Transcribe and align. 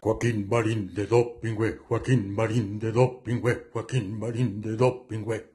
Joaquín 0.00 0.46
Marín 0.48 0.94
de 0.94 1.06
Dopingüe, 1.06 1.78
Joaquín 1.88 2.34
Marín 2.34 2.78
de 2.78 2.92
Dopingüe, 2.92 3.68
Joaquín 3.72 4.18
Marín 4.18 4.60
de 4.60 4.76
Dopingüe. 4.76 5.50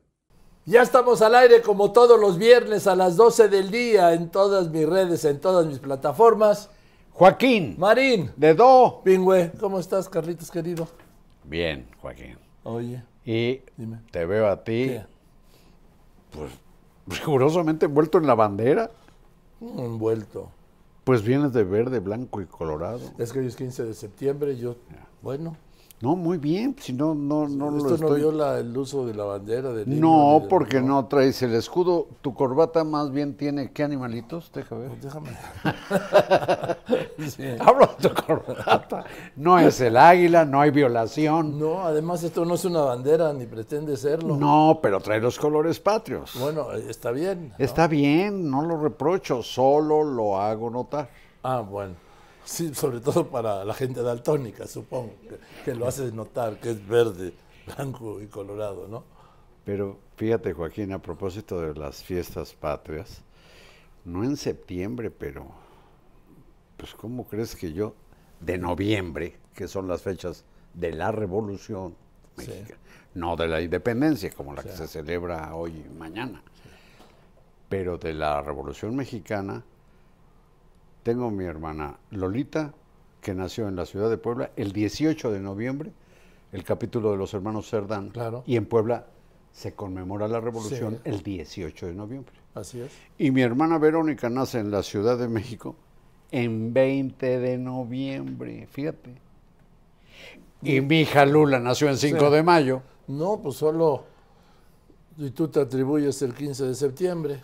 Ya 0.66 0.81
estamos 0.81 1.22
al 1.22 1.36
aire 1.36 1.61
como 1.61 1.91
todos 1.91 2.19
los 2.19 2.38
viernes 2.38 2.88
a 2.88 2.95
las 2.95 3.16
12 3.17 3.49
del 3.49 3.69
día 3.71 4.14
en 4.14 4.30
todas 4.30 4.69
mis 4.69 4.88
redes, 4.88 5.25
en 5.25 5.39
todas 5.39 5.66
mis 5.66 5.80
plataformas. 5.80 6.69
Joaquín. 7.11 7.75
Marín. 7.77 8.31
De 8.38 8.53
Do. 8.53 9.02
Pingüe, 9.03 9.52
¿cómo 9.59 9.80
estás, 9.80 10.09
Carlitos 10.09 10.49
querido? 10.49 10.88
Bien, 11.44 11.88
Joaquín. 12.02 12.38
Oye. 12.64 13.03
Y 13.25 13.61
Dime. 13.77 14.02
te 14.11 14.25
veo 14.25 14.47
a 14.47 14.64
ti, 14.64 14.88
¿Qué? 14.88 15.05
pues, 16.31 16.52
rigurosamente 17.19 17.86
envuelto 17.86 18.17
en 18.17 18.27
la 18.27 18.36
bandera. 18.36 18.89
Mm, 19.59 19.80
Envuelto. 19.80 20.52
Pues 21.04 21.22
vienes 21.22 21.52
de 21.52 21.64
verde, 21.64 22.00
blanco 22.00 22.42
y 22.42 22.46
colorado. 22.46 23.02
Es 23.18 23.34
que 23.34 23.40
hoy 23.40 23.48
es 23.48 23.56
15 23.56 23.84
de 23.84 23.94
septiembre, 23.94 24.56
yo, 24.58 24.78
bueno, 25.22 25.58
No, 26.04 26.18
muy 26.18 26.38
bien, 26.38 26.76
si 26.82 26.92
no, 26.92 27.16
no, 27.16 27.48
no 27.48 27.72
lo 27.72 27.78
esto 27.78 27.90
no 27.92 27.96
estoy... 27.96 28.20
viola 28.20 28.59
el 28.59 28.76
uso 28.78 29.06
de 29.06 29.14
la 29.14 29.23
bandera 29.23 29.72
del 29.72 29.88
himno, 29.88 30.34
No, 30.34 30.40
del- 30.42 30.50
porque 30.50 30.82
no 30.82 31.06
traes 31.06 31.42
el 31.44 31.54
escudo. 31.54 32.08
Tu 32.22 32.34
corbata 32.34 32.84
más 32.84 33.10
bien 33.10 33.38
tiene, 33.38 33.72
¿qué 33.72 33.84
animalitos? 33.84 34.52
Deja 34.52 34.76
ver. 34.76 34.92
Déjame. 35.00 35.30
Sí. 37.30 37.44
Hablo 37.60 37.89
de 37.98 38.10
tu 38.10 38.16
corbata. 38.26 39.05
No 39.38 39.58
es 39.60 39.80
el 39.80 39.95
águila, 39.95 40.44
no 40.44 40.60
hay 40.60 40.72
violación. 40.72 41.58
No, 41.58 41.83
además 41.86 42.22
esto 42.23 42.44
no 42.44 42.56
es 42.56 42.66
una 42.66 42.82
bandera 42.82 43.32
ni 43.32 43.45
pretende 43.45 43.95
serlo. 43.95 44.36
No, 44.36 44.80
pero 44.82 45.00
trae 45.00 45.22
los 45.22 45.39
colores 45.39 45.80
patrios. 45.80 46.33
Bueno, 46.38 46.73
eh, 46.73 46.83
está 46.89 47.11
bien. 47.11 47.54
¿no? 47.58 47.64
Está 47.64 47.88
bien, 47.88 48.50
no 48.52 48.61
lo 48.61 48.76
reprocho, 48.82 49.42
solo 49.42 50.04
lo 50.04 50.38
hago 50.38 50.70
notar. 50.70 51.08
Ah, 51.44 51.61
bueno. 51.61 51.95
Sí, 52.45 52.73
sobre 52.73 52.99
todo 52.99 53.27
para 53.30 53.64
la 53.64 53.73
gente 53.73 54.02
daltónica, 54.02 54.67
supongo, 54.67 55.14
que, 55.27 55.37
que 55.64 55.76
lo 55.76 55.87
hace 55.87 56.11
notar 56.11 56.59
que 56.59 56.71
es 56.71 56.87
verde, 56.87 57.33
blanco 57.65 58.21
y 58.21 58.27
colorado, 58.27 58.87
¿no? 58.87 59.04
Pero 59.65 59.98
fíjate, 60.17 60.52
Joaquín, 60.53 60.92
a 60.92 60.99
propósito 61.02 61.61
de 61.61 61.73
las 61.73 62.03
fiestas 62.03 62.53
patrias, 62.53 63.21
no 64.03 64.23
en 64.23 64.36
septiembre, 64.36 65.09
pero, 65.09 65.48
pues, 66.76 66.93
¿cómo 66.93 67.26
crees 67.26 67.55
que 67.55 67.71
yo, 67.71 67.93
de 68.42 68.58
noviembre, 68.58 69.37
que 69.55 69.67
son 69.70 69.87
las 69.87 70.02
fechas 70.02 70.43
de 70.73 70.92
la 70.92 71.11
Revolución 71.11 71.95
Sí. 72.37 72.48
Mexicana, 72.49 72.80
no 73.14 73.36
de 73.36 73.48
la 73.48 73.61
independencia, 73.61 74.32
como 74.32 74.55
la 74.55 74.64
que 74.64 74.71
se 74.71 74.87
celebra 74.87 75.53
hoy 75.55 75.86
y 75.86 75.93
mañana, 75.99 76.42
pero 77.70 77.99
de 77.99 78.11
la 78.14 78.42
Revolución 78.42 78.95
Mexicana, 78.95 79.64
tengo 81.03 81.30
mi 81.31 81.45
hermana 81.45 81.97
Lolita, 82.11 82.73
que 83.21 83.33
nació 83.33 83.67
en 83.67 83.75
la 83.75 83.86
ciudad 83.86 84.09
de 84.09 84.17
Puebla 84.17 84.52
el 84.55 84.71
18 84.73 85.31
de 85.31 85.39
noviembre, 85.39 85.91
el 86.52 86.64
capítulo 86.64 87.11
de 87.11 87.17
los 87.17 87.33
hermanos 87.33 87.69
Cerdán. 87.69 88.09
Claro. 88.09 88.43
Y 88.45 88.55
en 88.58 88.65
Puebla 88.65 89.08
se 89.52 89.73
conmemora 89.73 90.27
la 90.27 90.39
revolución 90.39 90.95
Sí. 90.95 90.99
el 91.09 91.21
18 91.23 91.87
de 91.87 91.93
noviembre. 91.93 92.33
Así 92.55 92.81
es. 92.81 92.91
Y 93.17 93.31
mi 93.31 93.41
hermana 93.41 93.77
Verónica 93.77 94.30
nace 94.30 94.59
en 94.59 94.71
la 94.71 94.83
Ciudad 94.83 95.17
de 95.17 95.27
México 95.27 95.75
en 96.31 96.73
20 96.73 97.39
de 97.39 97.58
noviembre, 97.58 98.67
fíjate. 98.71 99.15
Y 100.61 100.81
mi 100.81 101.02
hija 101.02 101.25
Lula 101.25 101.59
nació 101.59 101.89
en 101.89 101.97
5 101.97 102.27
Sí. 102.30 102.33
de 102.35 102.43
mayo. 102.43 102.81
No, 103.08 103.39
pues 103.41 103.55
solo. 103.58 104.05
Y 105.17 105.30
tú 105.31 105.47
te 105.49 105.59
atribuyes 105.59 106.21
el 106.23 106.33
15 106.33 106.65
de 106.65 106.73
septiembre 106.75 107.41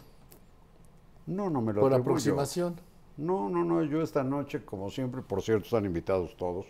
No, 1.28 1.50
no 1.50 1.62
me 1.62 1.74
lo 1.74 1.82
por 1.82 1.92
atribuyo. 1.94 2.02
aproximación. 2.12 2.76
No, 3.20 3.50
no, 3.50 3.66
no, 3.66 3.84
yo 3.84 4.02
esta 4.02 4.24
noche, 4.24 4.64
como 4.64 4.90
siempre, 4.90 5.22
por 5.22 5.42
cierto, 5.42 5.66
están 5.66 5.86
invitados 5.86 6.38
todos. 6.38 6.66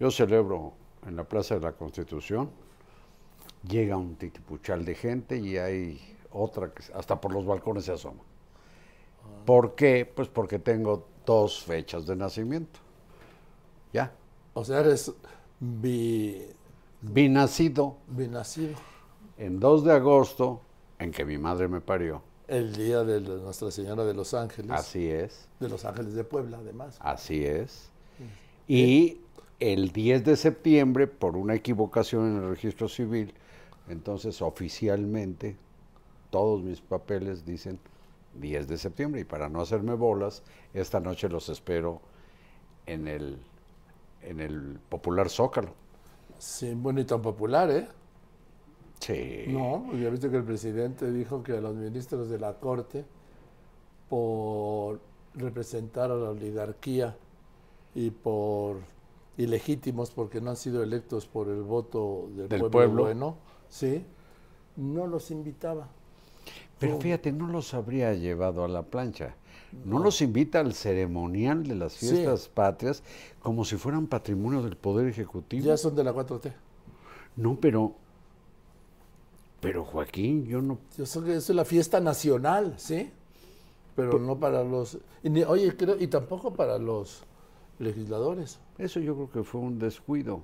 Yo 0.00 0.10
celebro 0.10 0.72
en 1.06 1.14
la 1.16 1.24
Plaza 1.24 1.54
de 1.54 1.60
la 1.60 1.72
Constitución. 1.72 2.50
Llega 3.62 3.96
un 3.96 4.16
titipuchal 4.16 4.84
de 4.84 4.94
gente 4.96 5.38
y 5.38 5.56
hay 5.56 6.00
otra 6.32 6.72
que 6.72 6.82
hasta 6.94 7.20
por 7.20 7.32
los 7.32 7.46
balcones 7.46 7.84
se 7.84 7.92
asoma. 7.92 8.22
¿Por 9.44 9.74
qué? 9.74 10.10
Pues 10.12 10.28
porque 10.28 10.58
tengo 10.58 11.06
dos 11.24 11.62
fechas 11.62 12.06
de 12.06 12.16
nacimiento. 12.16 12.80
Ya. 13.92 14.12
O 14.54 14.64
sea, 14.64 14.80
eres 14.80 15.12
bi, 15.60 16.42
Binacido 17.02 17.96
binacido. 18.06 18.76
en 19.36 19.58
2 19.60 19.84
de 19.84 19.92
agosto, 19.92 20.60
en 20.98 21.10
que 21.12 21.24
mi 21.24 21.38
madre 21.38 21.68
me 21.68 21.80
parió. 21.80 22.22
El 22.50 22.74
día 22.74 23.04
de 23.04 23.20
Nuestra 23.20 23.70
Señora 23.70 24.04
de 24.04 24.12
los 24.12 24.34
Ángeles. 24.34 24.72
Así 24.72 25.08
es. 25.08 25.46
De 25.60 25.68
los 25.68 25.84
Ángeles 25.84 26.14
de 26.14 26.24
Puebla, 26.24 26.58
además. 26.58 26.96
Así 26.98 27.46
es. 27.46 27.90
Y 28.66 29.20
el 29.60 29.92
10 29.92 30.24
de 30.24 30.34
septiembre, 30.34 31.06
por 31.06 31.36
una 31.36 31.54
equivocación 31.54 32.26
en 32.26 32.42
el 32.42 32.48
registro 32.50 32.88
civil, 32.88 33.34
entonces 33.88 34.42
oficialmente 34.42 35.56
todos 36.30 36.60
mis 36.64 36.80
papeles 36.80 37.46
dicen 37.46 37.78
10 38.34 38.66
de 38.66 38.78
septiembre. 38.78 39.20
Y 39.20 39.24
para 39.24 39.48
no 39.48 39.60
hacerme 39.60 39.94
bolas, 39.94 40.42
esta 40.74 40.98
noche 40.98 41.28
los 41.28 41.48
espero 41.50 42.00
en 42.86 43.06
el, 43.06 43.38
en 44.22 44.40
el 44.40 44.80
popular 44.88 45.28
Zócalo. 45.28 45.72
Sí, 46.40 46.74
bueno 46.74 47.00
y 47.00 47.04
tan 47.04 47.22
popular, 47.22 47.70
¿eh? 47.70 47.86
Sí. 49.00 49.44
No, 49.48 49.86
ya 49.96 50.10
viste 50.10 50.30
que 50.30 50.36
el 50.36 50.44
presidente 50.44 51.10
dijo 51.10 51.42
que 51.42 51.52
a 51.56 51.60
los 51.60 51.74
ministros 51.74 52.28
de 52.28 52.38
la 52.38 52.54
Corte, 52.60 53.04
por 54.08 55.00
representar 55.34 56.10
a 56.10 56.16
la 56.16 56.30
oligarquía 56.30 57.16
y 57.94 58.10
por 58.10 58.78
ilegítimos 59.36 60.10
porque 60.10 60.40
no 60.40 60.50
han 60.50 60.56
sido 60.56 60.82
electos 60.82 61.26
por 61.26 61.48
el 61.48 61.62
voto 61.62 62.28
del, 62.36 62.48
Del 62.48 62.60
pueblo, 62.60 62.70
pueblo. 62.70 63.02
bueno, 63.04 63.36
sí, 63.68 64.04
no 64.76 65.06
los 65.06 65.30
invitaba. 65.30 65.88
Pero 66.78 66.98
fíjate, 66.98 67.30
no 67.32 67.46
los 67.46 67.74
habría 67.74 68.14
llevado 68.14 68.64
a 68.64 68.68
la 68.68 68.82
plancha. 68.82 69.34
No, 69.84 69.98
los 70.00 70.20
invita 70.22 70.58
al 70.60 70.72
ceremonial 70.74 71.62
de 71.64 71.74
las 71.76 71.92
Sí. 71.92 72.08
fiestas 72.08 72.48
patrias 72.48 73.02
como 73.40 73.64
si 73.64 73.76
fueran 73.76 74.06
patrimonio 74.08 74.62
del 74.62 74.76
Poder 74.76 75.06
Ejecutivo. 75.06 75.64
Ya 75.64 75.76
son 75.76 75.94
de 75.94 76.02
la 76.04 76.12
4T. 76.12 76.52
No, 77.36 77.56
pero. 77.60 77.94
Pero 79.60 79.84
Joaquín, 79.84 80.46
yo 80.46 80.62
no. 80.62 80.78
Que 80.96 81.02
eso 81.02 81.24
es 81.26 81.48
la 81.50 81.64
fiesta 81.64 82.00
nacional, 82.00 82.74
¿sí? 82.78 83.10
Pero 83.96 84.18
no 84.18 84.38
para 84.38 84.64
los... 84.64 84.98
y 85.22 85.28
ni- 85.30 85.42
oye, 85.42 85.76
creo, 85.76 85.96
y 86.00 86.06
tampoco 86.06 86.54
para 86.54 86.78
los 86.78 87.24
legisladores. 87.78 88.58
Eso 88.78 89.00
yo 89.00 89.14
creo 89.14 89.30
que 89.30 89.42
fue 89.42 89.60
un 89.60 89.78
descuido. 89.78 90.42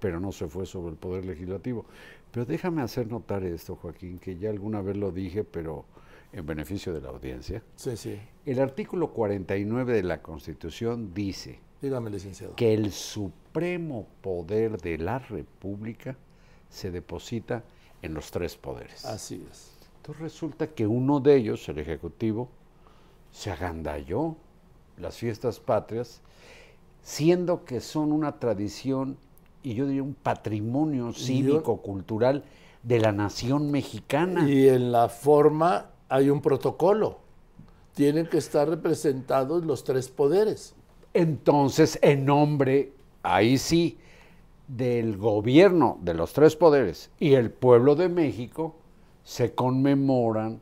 pero 0.00 0.20
no 0.20 0.30
se 0.32 0.46
fue 0.48 0.64
sobre 0.66 0.90
el 0.92 0.96
Poder 0.96 1.24
Legislativo. 1.24 1.84
Pero 2.30 2.44
déjame 2.46 2.82
hacer 2.82 3.08
notar 3.10 3.42
esto, 3.44 3.74
Joaquín, 3.76 4.18
que 4.18 4.36
ya 4.38 4.50
alguna 4.50 4.80
vez 4.82 4.96
lo 4.96 5.10
dije, 5.10 5.42
pero 5.44 5.86
en 6.32 6.44
beneficio 6.46 6.92
de 6.92 7.00
la 7.00 7.08
audiencia. 7.08 7.62
Sí, 7.74 7.96
sí. 7.96 8.18
El 8.44 8.60
artículo 8.60 9.12
49 9.12 9.92
de 9.94 10.02
la 10.02 10.20
Constitución 10.22 11.12
dice 11.14 11.58
Dígame, 11.80 12.10
licenciado. 12.10 12.54
que 12.54 12.74
el 12.74 12.92
supremo 12.92 14.06
poder 14.20 14.78
de 14.80 14.98
la 14.98 15.18
República 15.18 16.16
se 16.68 16.90
deposita 16.90 17.64
en 18.02 18.14
los 18.14 18.30
tres 18.30 18.56
poderes. 18.56 19.04
Así 19.04 19.44
es. 19.50 19.72
Entonces 19.96 20.22
resulta 20.22 20.66
que 20.68 20.86
uno 20.86 21.20
de 21.20 21.36
ellos, 21.36 21.68
el 21.68 21.78
Ejecutivo, 21.78 22.48
se 23.32 23.50
agandalló 23.50 24.36
las 24.96 25.16
fiestas 25.16 25.60
patrias, 25.60 26.20
siendo 27.02 27.64
que 27.64 27.80
son 27.80 28.12
una 28.12 28.38
tradición 28.38 29.16
y 29.62 29.74
yo 29.74 29.86
diría 29.86 30.02
un 30.02 30.14
patrimonio 30.14 31.12
cívico-cultural 31.12 32.44
de 32.82 33.00
la 33.00 33.12
nación 33.12 33.70
mexicana. 33.70 34.48
Y 34.48 34.68
en 34.68 34.92
la 34.92 35.08
forma 35.08 35.90
hay 36.08 36.30
un 36.30 36.40
protocolo. 36.40 37.18
Tienen 37.94 38.26
que 38.26 38.38
estar 38.38 38.68
representados 38.68 39.64
los 39.64 39.84
tres 39.84 40.08
poderes. 40.08 40.74
Entonces, 41.12 41.98
en 42.02 42.24
nombre, 42.24 42.92
ahí 43.22 43.58
sí, 43.58 43.98
del 44.68 45.16
gobierno 45.16 45.98
de 46.02 46.14
los 46.14 46.32
tres 46.32 46.54
poderes 46.54 47.10
y 47.18 47.32
el 47.34 47.50
pueblo 47.50 47.96
de 47.96 48.08
México, 48.08 48.74
se 49.24 49.54
conmemoran 49.54 50.60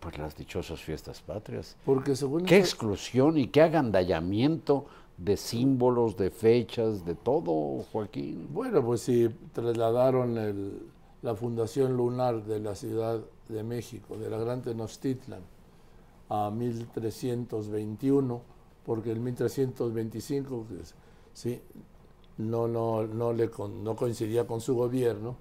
pues 0.00 0.18
las 0.18 0.36
dichosas 0.36 0.80
fiestas 0.80 1.20
patrias. 1.22 1.76
Porque 1.84 2.14
según 2.16 2.44
Qué 2.44 2.58
exclusión 2.58 3.38
y 3.38 3.48
qué 3.48 3.62
agandallamiento 3.62 4.86
de 5.16 5.36
símbolos, 5.36 6.16
de 6.16 6.30
fechas, 6.30 7.04
de 7.04 7.14
todo, 7.14 7.84
Joaquín. 7.92 8.48
Bueno, 8.52 8.84
pues 8.84 9.02
si 9.02 9.28
trasladaron 9.52 10.36
el- 10.38 10.82
la 11.22 11.36
Fundación 11.36 11.96
Lunar 11.96 12.42
de 12.44 12.58
la 12.58 12.74
Ciudad 12.74 13.20
de 13.48 13.62
México, 13.62 14.16
de 14.16 14.28
la 14.28 14.38
Gran 14.38 14.62
Tenochtitlan, 14.62 15.42
a 16.28 16.50
1321, 16.50 18.40
porque 18.84 19.12
el 19.12 19.20
1325 19.20 20.66
pues, 20.68 20.94
sí, 21.32 21.60
no, 22.38 22.66
no, 22.68 23.06
no, 23.06 23.32
le 23.32 23.50
con- 23.50 23.82
no 23.84 23.94
coincidía 23.96 24.46
con 24.46 24.60
su 24.60 24.74
gobierno, 24.74 25.36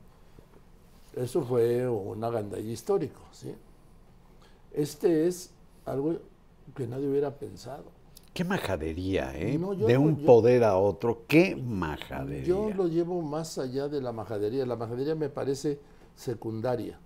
eso 1.15 1.41
fue 1.43 1.87
un 1.89 2.23
agandalla 2.23 2.69
histórico. 2.71 3.21
¿sí? 3.31 3.53
Este 4.73 5.27
es 5.27 5.51
algo 5.85 6.15
que 6.75 6.87
nadie 6.87 7.07
hubiera 7.09 7.31
pensado. 7.31 7.85
Qué 8.33 8.45
majadería, 8.45 9.37
¿eh? 9.37 9.57
No, 9.57 9.75
de 9.75 9.97
un 9.97 10.15
yo- 10.17 10.25
poder 10.25 10.63
a 10.63 10.77
otro, 10.77 11.23
qué 11.27 11.55
majadería. 11.55 12.45
Yo 12.45 12.69
lo 12.69 12.87
llevo 12.87 13.21
más 13.21 13.57
allá 13.57 13.89
de 13.89 13.99
la 14.01 14.13
majadería. 14.13 14.65
La 14.65 14.77
majadería 14.77 15.15
me 15.15 15.27
parece 15.27 15.79
secundaria. 16.15 16.97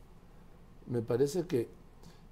Me 0.86 1.02
parece 1.02 1.48
que 1.48 1.68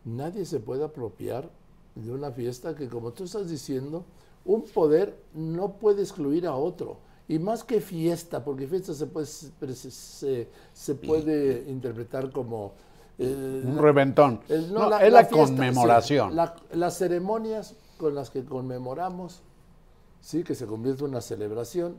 nadie 0.06 0.46
se 0.46 0.60
puede 0.60 0.84
apropiar 0.84 1.50
de 1.96 2.12
una 2.12 2.32
fiesta 2.32 2.76
que, 2.76 2.88
como 2.88 3.14
tú 3.14 3.24
estás 3.24 3.50
diciendo, 3.50 4.06
un 4.46 4.62
poder 4.62 5.18
no 5.34 5.74
puede 5.74 6.04
excluir 6.04 6.46
a 6.46 6.56
otro. 6.56 6.98
Y 7.28 7.40
más 7.40 7.64
que 7.64 7.80
fiesta, 7.82 8.44
porque 8.44 8.68
fiesta 8.68 8.94
se 8.94 9.06
puede, 9.08 9.26
se, 9.26 10.96
puede 10.96 11.66
interpretar 11.70 12.32
como... 12.32 12.74
eh, 13.18 13.62
Un 13.66 13.76
la- 13.78 13.82
reventón. 13.82 14.42
el- 14.50 14.74
No, 14.74 14.90
la- 14.90 14.98
es 15.06 15.12
la 15.14 15.22
la, 15.22 15.28
fiesta, 15.28 15.46
conmemoración. 15.56 16.32
sí. 16.32 16.78
Las 16.78 16.98
ceremonias 16.98 17.76
con 17.98 18.14
las 18.16 18.30
que 18.30 18.44
conmemoramos, 18.44 19.42
sí, 20.20 20.44
que 20.44 20.56
se 20.56 20.66
convierte 20.66 21.04
en 21.06 21.12
una 21.12 21.22
celebración. 21.22 21.96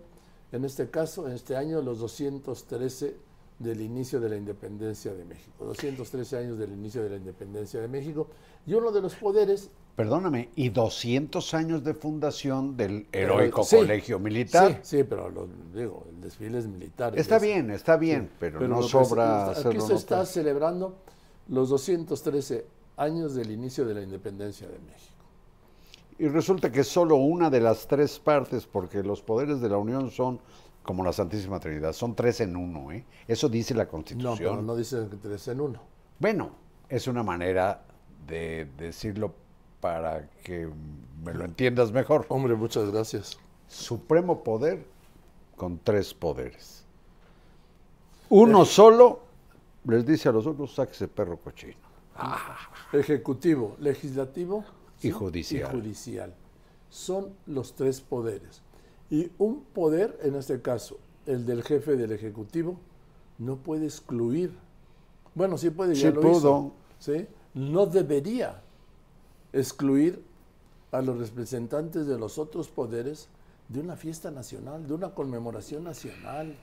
En 0.53 0.65
este 0.65 0.91
caso, 0.91 1.27
en 1.27 1.33
este 1.33 1.57
año, 1.57 1.81
los 1.83 1.99
213 2.01 3.17
del 3.59 3.81
inicio 3.81 4.21
de 4.21 4.29
la 4.29 4.37
independencia 4.37 5.15
de 5.15 5.25
México. 5.25 5.65
213 5.65 6.37
años 6.39 6.59
del 6.59 6.73
inicio 6.73 7.03
de 7.03 7.11
la 7.11 7.17
independencia 7.17 7.81
de 7.81 7.89
México. 7.89 8.29
Y 8.67 8.75
uno 8.75 8.91
de 8.91 9.01
los 9.01 9.15
poderes. 9.15 9.71
Perdóname, 9.97 10.49
y 10.57 10.71
200 10.71 11.55
años 11.55 11.85
de 11.85 11.95
fundación 11.95 12.77
del 12.77 13.07
heroico 13.13 13.63
Sí, 13.63 13.77
colegio 13.77 14.19
militar. 14.19 14.81
Sí, 14.83 14.97
sí, 14.99 15.05
pero 15.05 15.31
lo, 15.31 15.49
digo, 15.73 16.05
el 16.11 16.21
desfile 16.21 16.59
es 16.59 16.67
militar. 16.67 17.17
Está 17.17 17.37
es- 17.37 17.43
bien, 17.43 17.71
está 17.71 17.97
bien, 17.97 18.29
pero, 18.41 18.67
no 18.67 18.83
sobra 18.83 19.51
Aquí 19.51 19.81
se 19.81 19.95
está 19.95 20.27
celebrando 20.27 20.97
los 21.49 21.69
213 21.69 22.67
años 22.97 23.35
del 23.35 23.53
inicio 23.53 23.85
de 23.85 23.95
la 23.95 24.03
independencia 24.03 24.67
de 24.67 24.79
México. 24.81 25.13
Y 26.19 26.29
resulta 26.29 26.71
que 26.71 26.85
solo 26.85 27.17
una 27.17 27.51
de 27.51 27.61
las 27.61 27.87
tres 27.87 28.19
partes, 28.19 28.67
porque 28.67 29.03
los 29.03 29.21
poderes 29.23 29.61
de 29.61 29.69
la 29.69 29.79
Unión 29.79 30.11
son 30.11 30.41
como 30.85 31.03
la 31.03 31.13
Santísima 31.13 31.59
Trinidad, 31.59 31.93
son 31.93 32.15
tres 32.15 32.41
en 32.41 32.55
uno, 32.57 32.93
¿eh? 32.93 33.05
Eso 33.27 33.49
dice 33.49 33.75
la 33.75 33.85
No, 33.85 33.91
Constitución. 33.91 34.37
pero 34.39 34.63
no 34.63 34.77
dice 34.77 35.09
tres 35.21 35.49
en 35.49 35.61
uno. 35.61 35.81
Bueno, 36.21 36.51
es 36.89 37.09
una 37.09 37.23
manera 37.25 37.83
de 38.29 38.69
decirlo 38.79 39.35
para 39.81 40.29
que 40.45 40.69
me 41.25 41.35
lo 41.35 41.45
entiendas 41.45 41.91
mejor. 41.91 42.27
Hombre, 42.29 42.55
muchas 42.55 42.91
gracias. 42.93 43.37
Supremo 43.67 44.45
poder 44.45 44.85
con 45.57 45.79
tres 45.79 46.15
poderes. 46.15 46.85
Uno 48.29 48.65
solo 48.65 49.21
les 49.85 50.05
dice 50.07 50.29
a 50.29 50.33
los 50.33 50.47
otros, 50.47 50.75
sáquese 50.75 51.09
perro 51.09 51.37
cochino. 51.39 51.77
Ejecutivo, 52.93 53.77
legislativo 53.81 54.65
Y 55.03 55.11
judicial. 55.11 55.69
y 55.69 55.81
judicial. 55.81 56.35
Son 56.89 57.35
los 57.47 57.75
tres 57.75 58.01
poderes. 58.01 58.63
Y 59.15 59.31
un 59.39 59.63
poder, 59.63 60.19
en 60.23 60.35
este 60.35 60.61
caso, 60.61 60.99
el 61.27 61.47
del 61.47 61.63
jefe 61.63 61.95
del 61.95 62.11
Ejecutivo, 62.11 62.81
no 63.39 63.55
puede 63.55 63.85
excluir. 63.85 64.53
Bueno, 65.37 65.57
sí 65.57 65.71
puede, 65.71 65.95
ya 65.95 66.09
Sí 66.09 66.15
lo 66.17 66.21
pudo. 66.21 66.37
hizo, 66.39 66.73
¿sí? 66.99 67.29
No 67.55 67.87
debería 67.87 68.61
excluir 69.53 70.21
a 70.91 71.01
los 71.01 71.17
representantes 71.21 72.09
de 72.09 72.19
los 72.19 72.39
otros 72.39 72.67
poderes 72.67 73.29
de 73.69 73.79
una 73.79 73.95
fiesta 73.95 74.33
nacional, 74.33 74.85
de 74.89 74.95
una 74.95 75.15
conmemoración 75.15 75.85
nacional. 75.85 76.57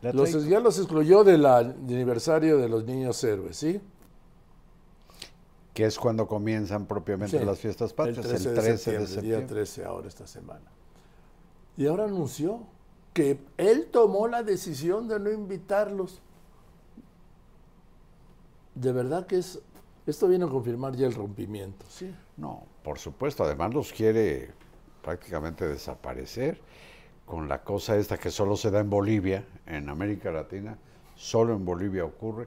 Los, 0.00 0.46
ya 0.48 0.60
los 0.60 0.78
excluyó 0.78 1.24
del 1.24 1.44
aniversario 1.44 2.56
de 2.56 2.70
los 2.70 2.84
niños 2.86 3.22
héroes, 3.22 3.58
¿sí? 3.58 3.82
que 5.74 5.84
es 5.84 5.98
cuando 5.98 6.26
comienzan 6.26 6.86
propiamente 6.86 7.38
Sí, 7.38 7.44
las 7.44 7.58
fiestas 7.58 7.92
patrias, 7.92 8.24
el 8.46 8.54
13, 8.54 8.98
de 8.98 9.06
septiembre. 9.06 9.14
el 9.14 9.22
día 9.26 9.46
13 9.46 9.84
ahora 9.84 10.08
esta 10.08 10.26
semana. 10.26 10.64
Y 11.76 11.86
ahora 11.86 12.04
anunció 12.04 12.60
que 13.12 13.38
él 13.56 13.88
tomó 13.90 14.28
la 14.28 14.42
decisión 14.42 15.08
de 15.08 15.18
no 15.18 15.30
invitarlos. 15.30 16.20
De 18.74 18.92
verdad 18.92 19.26
que 19.26 19.38
es 19.38 19.60
esto 20.06 20.28
viene 20.28 20.44
a 20.44 20.48
confirmar 20.48 20.94
ya 20.94 21.06
el 21.06 21.14
rompimiento, 21.14 21.84
¿sí? 21.88 22.14
No, 22.36 22.62
por 22.84 22.98
supuesto, 22.98 23.42
además 23.42 23.74
los 23.74 23.92
quiere 23.92 24.52
prácticamente 25.02 25.66
desaparecer 25.66 26.60
con 27.24 27.48
la 27.48 27.64
cosa 27.64 27.96
esta 27.96 28.16
que 28.16 28.30
solo 28.30 28.56
se 28.56 28.70
da 28.70 28.80
en 28.80 28.88
Bolivia, 28.88 29.44
en 29.66 29.88
América 29.88 30.30
Latina, 30.30 30.78
solo 31.16 31.54
en 31.54 31.64
Bolivia 31.64 32.04
ocurre 32.04 32.46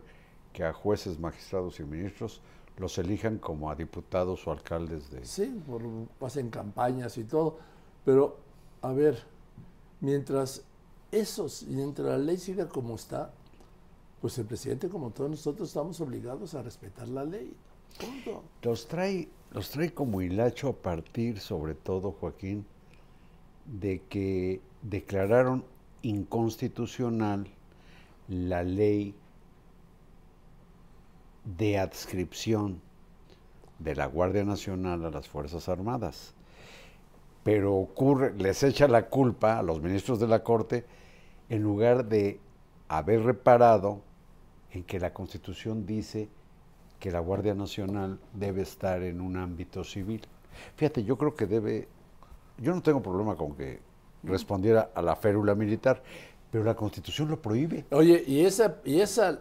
que 0.54 0.63
a 0.63 0.72
jueces, 0.72 1.20
magistrados 1.20 1.82
y 1.82 1.84
ministros 1.84 2.42
los 2.77 2.98
elijan 2.98 3.39
como 3.39 3.70
a 3.70 3.75
diputados 3.75 4.48
o 4.48 4.54
alcaldes 4.54 5.12
de... 5.12 5.25
Sí, 5.25 5.62
por, 5.68 5.82
hacen 6.25 6.50
campañas 6.50 7.18
y 7.18 7.25
todo, 7.25 7.58
pero 8.06 8.38
a 8.82 8.92
ver, 8.92 9.24
mientras 10.00 10.64
esos, 11.12 11.64
mientras 11.64 12.08
la 12.08 12.18
ley 12.18 12.38
siga 12.38 12.68
como 12.68 12.96
está, 12.96 13.34
pues 14.22 14.38
el 14.38 14.46
presidente, 14.46 14.90
como 14.90 15.12
todos 15.12 15.30
nosotros, 15.30 15.70
estamos 15.70 16.00
obligados 16.02 16.54
a 16.54 16.62
respetar 16.62 17.08
la 17.08 17.24
ley. 17.24 17.54
Punto. 18.00 18.44
Los 18.62 18.88
trae, 18.88 19.30
los 19.52 19.70
trae 19.70 19.94
como 19.94 20.22
hilacho 20.22 20.70
a 20.70 20.74
partir, 20.74 21.40
sobre 21.40 21.74
todo, 21.74 22.12
Joaquín, 22.12 22.66
de 23.66 24.02
que 24.10 24.62
declararon 24.82 25.64
inconstitucional 26.02 27.48
la 28.28 28.64
ley 28.64 29.16
de 31.58 31.80
adscripción 31.80 32.82
de 33.80 33.96
la 33.96 34.06
Guardia 34.06 34.44
Nacional 34.44 35.06
a 35.06 35.12
las 35.12 35.28
Fuerzas 35.28 35.70
Armadas. 35.70 36.34
Pero 37.43 37.75
ocurre, 37.75 38.34
les 38.34 38.63
echa 38.63 38.88
la 38.88 39.08
culpa 39.08 39.60
a 39.60 39.63
los 39.63 39.81
ministros 39.81 40.19
de 40.19 40.27
la 40.27 40.43
Corte 40.43 40.86
en 41.50 41.63
lugar 41.63 42.05
de 42.05 42.39
haber 42.88 43.24
reparado 43.24 44.01
en 44.72 44.84
que 44.84 45.00
la 45.00 45.13
Constitución 45.13 45.86
dice 45.86 46.29
que 47.00 47.12
la 47.12 47.19
Guardia 47.19 47.55
Nacional 47.55 48.19
debe 48.34 48.62
estar 48.62 49.01
en 49.03 49.22
un 49.22 49.38
ámbito 49.38 49.84
civil. 49.84 50.22
Fíjate, 50.75 51.03
yo 51.03 51.17
creo 51.17 51.36
que 51.36 51.48
debe, 51.48 51.88
yo 52.58 52.74
no 52.75 52.81
tengo 52.81 53.01
problema 53.01 53.36
con 53.36 53.55
que 53.55 53.79
respondiera 54.24 54.91
a 54.93 55.01
la 55.01 55.15
férula 55.15 55.55
militar, 55.55 56.03
pero 56.51 56.63
la 56.63 56.75
Constitución 56.75 57.29
lo 57.29 57.41
prohíbe. 57.41 57.86
Oye, 57.91 58.24
y 58.27 58.41
esa, 58.41 58.77
y 58.84 59.00
esa, 59.00 59.39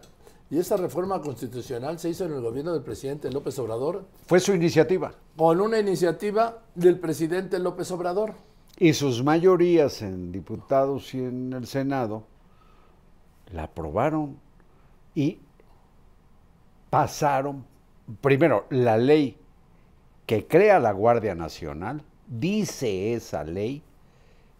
y 0.50 0.58
esa 0.58 0.76
reforma 0.76 1.20
constitucional 1.20 1.98
se 1.98 2.08
hizo 2.10 2.24
en 2.24 2.32
el 2.32 2.40
gobierno 2.40 2.72
del 2.72 2.82
presidente 2.82 3.30
López 3.30 3.58
Obrador 3.58 4.06
Fue 4.26 4.40
su 4.40 4.54
iniciativa. 4.54 5.12
con 5.36 5.60
una 5.60 5.78
iniciativa 5.78 6.58
del 6.74 6.98
presidente 6.98 7.58
López 7.58 7.90
Obrador. 7.90 8.34
Y 8.78 8.92
sus 8.94 9.22
mayorías 9.24 10.02
en 10.02 10.30
diputados 10.32 11.12
y 11.14 11.18
en 11.18 11.52
el 11.52 11.66
Senado 11.66 12.24
la 13.52 13.64
aprobaron 13.64 14.38
y 15.14 15.38
pasaron, 16.90 17.64
primero, 18.20 18.66
la 18.70 18.96
ley 18.96 19.36
que 20.26 20.46
crea 20.46 20.78
la 20.78 20.92
Guardia 20.92 21.34
Nacional, 21.34 22.02
dice 22.26 23.14
esa 23.14 23.44
ley 23.44 23.82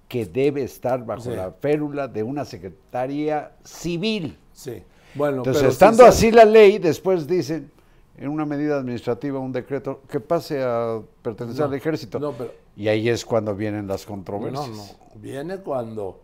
que 0.09 0.25
debe 0.27 0.63
estar 0.63 1.05
bajo 1.05 1.23
Sí. 1.23 1.31
la 1.31 1.53
férula 1.53 2.09
de 2.09 2.23
una 2.23 2.45
secretaría 2.45 3.53
civil. 3.65 4.39
Sí. 4.53 4.83
Bueno, 5.19 5.39
Entonces, 5.39 5.61
pero 5.63 5.73
estando 5.73 6.03
sí, 6.05 6.09
así 6.09 6.31
la 6.31 6.45
ley, 6.45 6.79
después 6.79 7.27
dicen, 7.27 7.71
en 8.17 8.29
una 8.29 8.47
medida 8.47 8.79
administrativa, 8.79 9.39
un 9.39 9.53
decreto, 9.53 10.01
que 10.09 10.21
pase 10.21 10.63
a 10.63 11.01
pertenecer 11.23 11.61
No, 11.61 11.67
al 11.67 11.75
ejército. 11.75 12.19
no, 12.19 12.33
pero- 12.33 12.53
Y 12.77 12.89
ahí 12.89 13.09
es 13.09 13.25
cuando 13.25 13.55
vienen 13.55 13.87
las 13.87 14.07
controversias. 14.07 14.69
no. 14.69 15.21
Viene 15.21 15.59
cuando 15.59 16.21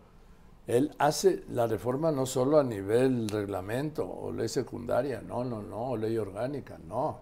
él 0.67 0.91
hace 0.97 1.43
la 1.51 1.67
reforma 1.67 2.11
no 2.11 2.25
solo 2.25 2.57
a 2.59 2.63
nivel 2.63 3.27
reglamento 3.29 4.09
o 4.09 4.31
ley 4.31 4.47
secundaria, 4.47 5.21
no, 5.21 5.43
no, 5.43 5.61
no, 5.61 5.95
ley 5.97 6.17
orgánica, 6.17 6.77
no. 6.87 7.19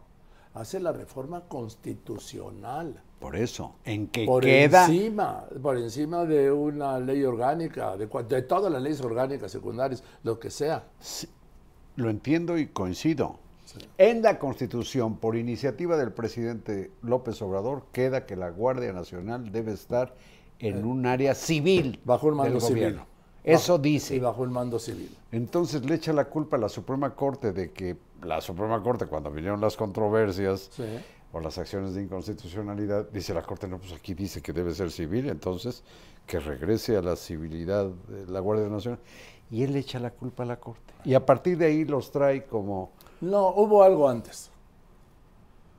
Hace 0.53 0.79
la 0.79 0.91
reforma 0.91 1.41
constitucional. 1.47 3.01
Por 3.19 3.35
eso, 3.35 3.75
en 3.85 4.07
que 4.07 4.25
Por 4.25 4.43
queda... 4.43 4.85
encima, 4.85 5.45
por 5.61 5.77
encima 5.77 6.25
de 6.25 6.51
una 6.51 6.99
ley 6.99 7.23
orgánica, 7.23 7.95
de, 7.97 8.05
de 8.07 8.41
todas 8.43 8.71
las 8.71 8.81
leyes 8.81 9.01
orgánicas, 9.01 9.51
secundarias, 9.51 10.03
lo 10.23 10.39
que 10.39 10.51
sea. 10.51 10.83
Lo 11.95 12.09
entiendo 12.09 12.57
y 12.57 12.67
coincido. 12.67 13.39
En 13.97 14.21
la 14.21 14.37
Constitución, 14.39 15.17
por 15.17 15.35
iniciativa 15.35 15.97
del 15.97 16.11
presidente 16.11 16.91
López 17.01 17.41
Obrador, 17.41 17.85
queda 17.91 18.25
que 18.25 18.35
la 18.35 18.49
Guardia 18.49 18.93
Nacional 18.93 19.51
debe 19.51 19.71
estar 19.73 20.15
en 20.59 20.85
un 20.85 21.05
área 21.07 21.33
civil 21.33 21.95
Eh, 21.95 22.01
Bajo 22.05 22.27
un 22.27 22.35
mando 22.37 22.53
del 22.53 22.61
civil. 22.61 22.83
gobierno. 22.83 23.05
Eso 23.43 23.73
Bajo- 23.73 23.81
dice. 23.83 24.15
Y 24.15 24.19
bajo 24.19 24.43
el 24.43 24.49
mando 24.51 24.79
civil. 24.79 25.09
Entonces 25.31 25.83
le 25.85 25.95
echa 25.95 26.13
la 26.13 26.25
culpa 26.25 26.57
a 26.57 26.59
la 26.59 26.69
Suprema 26.69 27.15
Corte 27.15 27.51
de 27.51 27.71
que 27.71 27.97
la 28.21 28.39
Suprema 28.41 28.81
Corte, 28.81 29.07
cuando 29.07 29.31
vinieron 29.31 29.59
las 29.59 29.75
controversias 29.75 30.69
Sí. 30.71 30.83
o 31.33 31.39
las 31.39 31.57
acciones 31.57 31.93
de 31.95 32.03
inconstitucionalidad, 32.03 33.09
dice 33.11 33.33
la 33.33 33.41
Corte, 33.41 33.67
no, 33.67 33.79
pues 33.79 33.91
aquí 33.93 34.13
dice 34.13 34.41
que 34.41 34.53
debe 34.53 34.73
ser 34.73 34.91
civil, 34.91 35.29
entonces 35.29 35.83
que 36.27 36.39
regrese 36.39 36.95
a 36.95 37.01
la 37.01 37.15
civilidad 37.17 37.87
de 38.07 38.31
la 38.31 38.39
Guardia 38.39 38.69
Nacional. 38.69 38.99
Y 39.53 39.61
él 39.61 39.73
le 39.73 39.79
echa 39.79 39.99
la 39.99 40.09
culpa 40.09 40.41
a 40.41 40.45
la 40.47 40.59
Corte. 40.59 40.95
Y 41.05 41.13
a 41.13 41.23
partir 41.23 41.59
de 41.59 41.67
ahí 41.67 41.85
los 41.85 42.09
trae 42.09 42.43
como, 42.47 42.89
No, 43.21 43.49
hubo 43.49 43.83
algo 43.83 44.09
antes. 44.09 44.49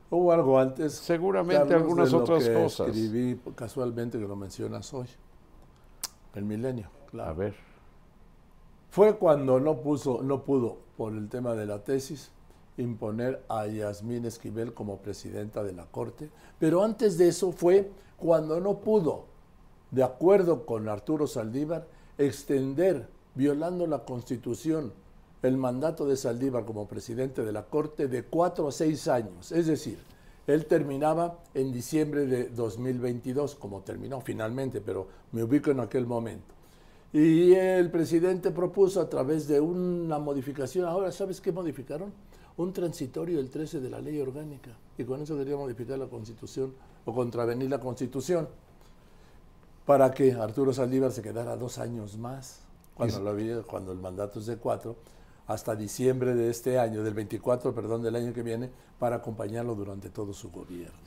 Hubo 0.09 0.31
algo 0.31 0.57
antes. 0.57 0.93
Seguramente 0.93 1.73
algunas 1.73 2.09
de 2.09 2.17
lo 2.17 2.23
otras 2.23 2.45
que 2.45 2.53
cosas. 2.53 2.87
Escribí 2.87 3.37
casualmente 3.53 4.17
que 4.17 4.25
lo 4.25 4.37
mencionas 4.37 4.93
hoy. 4.93 5.07
El 6.35 6.45
milenio, 6.45 6.89
claro. 7.11 7.31
a 7.31 7.33
ver, 7.33 7.55
Fue 8.91 9.17
cuando 9.17 9.59
no 9.59 9.81
puso, 9.81 10.21
no 10.23 10.45
pudo, 10.45 10.77
por 10.95 11.11
el 11.11 11.27
tema 11.27 11.53
de 11.53 11.65
la 11.65 11.83
tesis, 11.83 12.31
imponer 12.77 13.43
a 13.49 13.67
Yasmín 13.67 14.23
Esquivel 14.23 14.73
como 14.73 14.99
presidenta 14.99 15.63
de 15.63 15.73
la 15.73 15.85
Corte. 15.87 16.29
Pero 16.59 16.81
antes 16.81 17.17
de 17.17 17.27
eso 17.27 17.51
fue 17.51 17.91
cuando 18.15 18.61
no 18.61 18.79
pudo, 18.79 19.25
de 19.91 20.03
acuerdo 20.03 20.65
con 20.65 20.87
Arturo 20.87 21.27
Saldívar, 21.27 21.87
extender, 22.17 23.13
violando 23.35 23.85
la 23.85 23.99
Constitución, 23.99 24.93
el 25.41 25.57
mandato 25.57 26.07
de 26.07 26.17
Saldívar 26.17 26.65
como 26.65 26.87
presidente 26.87 27.43
de 27.43 27.51
la 27.51 27.65
Corte 27.65 28.07
de 28.07 28.23
cuatro 28.23 28.67
a 28.67 28.71
seis 28.71 29.07
años. 29.07 29.51
Es 29.51 29.67
decir, 29.67 29.99
él 30.47 30.65
terminaba 30.65 31.39
en 31.53 31.71
diciembre 31.71 32.25
de 32.25 32.49
2022, 32.49 33.55
como 33.55 33.81
terminó 33.81 34.21
finalmente, 34.21 34.81
pero 34.81 35.07
me 35.31 35.43
ubico 35.43 35.71
en 35.71 35.79
aquel 35.79 36.05
momento. 36.05 36.53
Y 37.13 37.53
el 37.53 37.89
presidente 37.91 38.51
propuso 38.51 38.99
a 38.99 39.09
través 39.09 39.47
de 39.47 39.59
una 39.59 40.19
modificación, 40.19 40.85
ahora 40.85 41.11
¿sabes 41.11 41.39
qué 41.41 41.51
modificaron? 41.51 42.11
Un 42.57 42.73
transitorio 42.73 43.37
del 43.37 43.49
13 43.49 43.79
de 43.79 43.89
la 43.89 44.01
ley 44.01 44.19
orgánica. 44.19 44.71
Y 44.97 45.03
con 45.03 45.21
eso 45.21 45.37
quería 45.37 45.55
modificar 45.55 45.97
la 45.97 46.07
constitución 46.07 46.73
o 47.05 47.13
contravenir 47.13 47.69
la 47.69 47.79
constitución 47.79 48.47
para 49.85 50.11
que 50.11 50.33
Arturo 50.33 50.73
Saldívar 50.73 51.11
se 51.11 51.21
quedara 51.21 51.55
dos 51.55 51.77
años 51.77 52.17
más, 52.17 52.61
cuando, 52.95 53.19
lo 53.19 53.29
había- 53.29 53.61
cuando 53.63 53.91
el 53.91 53.99
mandato 53.99 54.39
es 54.39 54.45
de 54.47 54.57
cuatro, 54.57 54.95
hasta 55.47 55.75
diciembre 55.75 56.33
de 56.33 56.49
este 56.49 56.79
año, 56.79 57.03
del 57.03 57.13
24, 57.13 57.75
perdón, 57.75 58.01
del 58.01 58.15
año 58.15 58.33
que 58.33 58.41
viene, 58.41 58.71
para 58.97 59.17
acompañarlo 59.17 59.75
durante 59.75 60.09
todo 60.09 60.33
su 60.33 60.49
gobierno. 60.49 60.97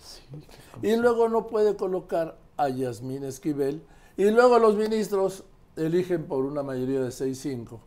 y 0.83 0.95
luego 0.97 1.29
no 1.29 1.47
puede 1.49 1.75
colocar 1.77 2.39
a 2.57 2.69
Yasmín 2.69 3.25
Esquivel, 3.25 3.83
y 4.17 4.31
luego 4.31 4.59
los 4.59 4.77
ministros 4.77 5.45
eligen 5.77 6.27
por 6.27 6.45
una 6.45 6.63
mayoría 6.63 7.01
de 7.01 7.11
6-5 7.11 7.81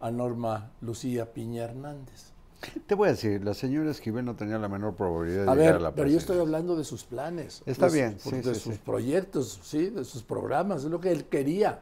a 0.00 0.10
Norma 0.10 0.72
Lucía 0.80 1.32
Piña 1.32 1.64
Hernández. 1.64 2.32
te 2.86 2.94
voy 2.94 3.08
a 3.08 3.12
decir, 3.12 3.42
la 3.44 3.54
señora 3.54 3.90
Esquivel 3.90 4.24
no 4.24 4.36
tenía 4.36 4.58
la 4.58 4.68
menor 4.68 4.94
probabilidad 4.94 5.46
de 5.46 5.50
A 5.50 5.54
llegar 5.54 5.66
ver, 5.72 5.76
a 5.76 5.80
la 5.80 5.94
pero 5.94 6.08
yo 6.08 6.18
estoy 6.18 6.36
presidencia. 6.36 6.42
hablando 6.42 6.76
de 6.76 6.84
sus 6.84 7.04
planes. 7.04 7.62
Está 7.66 7.86
de 7.86 7.90
sus- 7.90 7.94
bien, 7.98 8.20
sí, 8.20 8.36
de 8.48 8.54
sí, 8.54 8.60
sus 8.60 8.74
sí. 8.74 8.80
proyectos, 8.84 9.60
sí, 9.64 9.90
de 9.90 10.04
sus 10.04 10.22
programas, 10.22 10.84
es 10.84 10.90
lo 10.90 11.00
que 11.00 11.10
él 11.10 11.24
quería. 11.24 11.80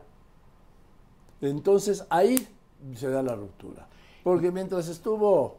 Entonces 1.41 2.05
ahí 2.11 2.47
se 2.95 3.09
da 3.09 3.23
la 3.23 3.35
ruptura. 3.35 3.87
Porque 4.23 4.51
mientras 4.53 4.89
estuvo, 4.89 5.57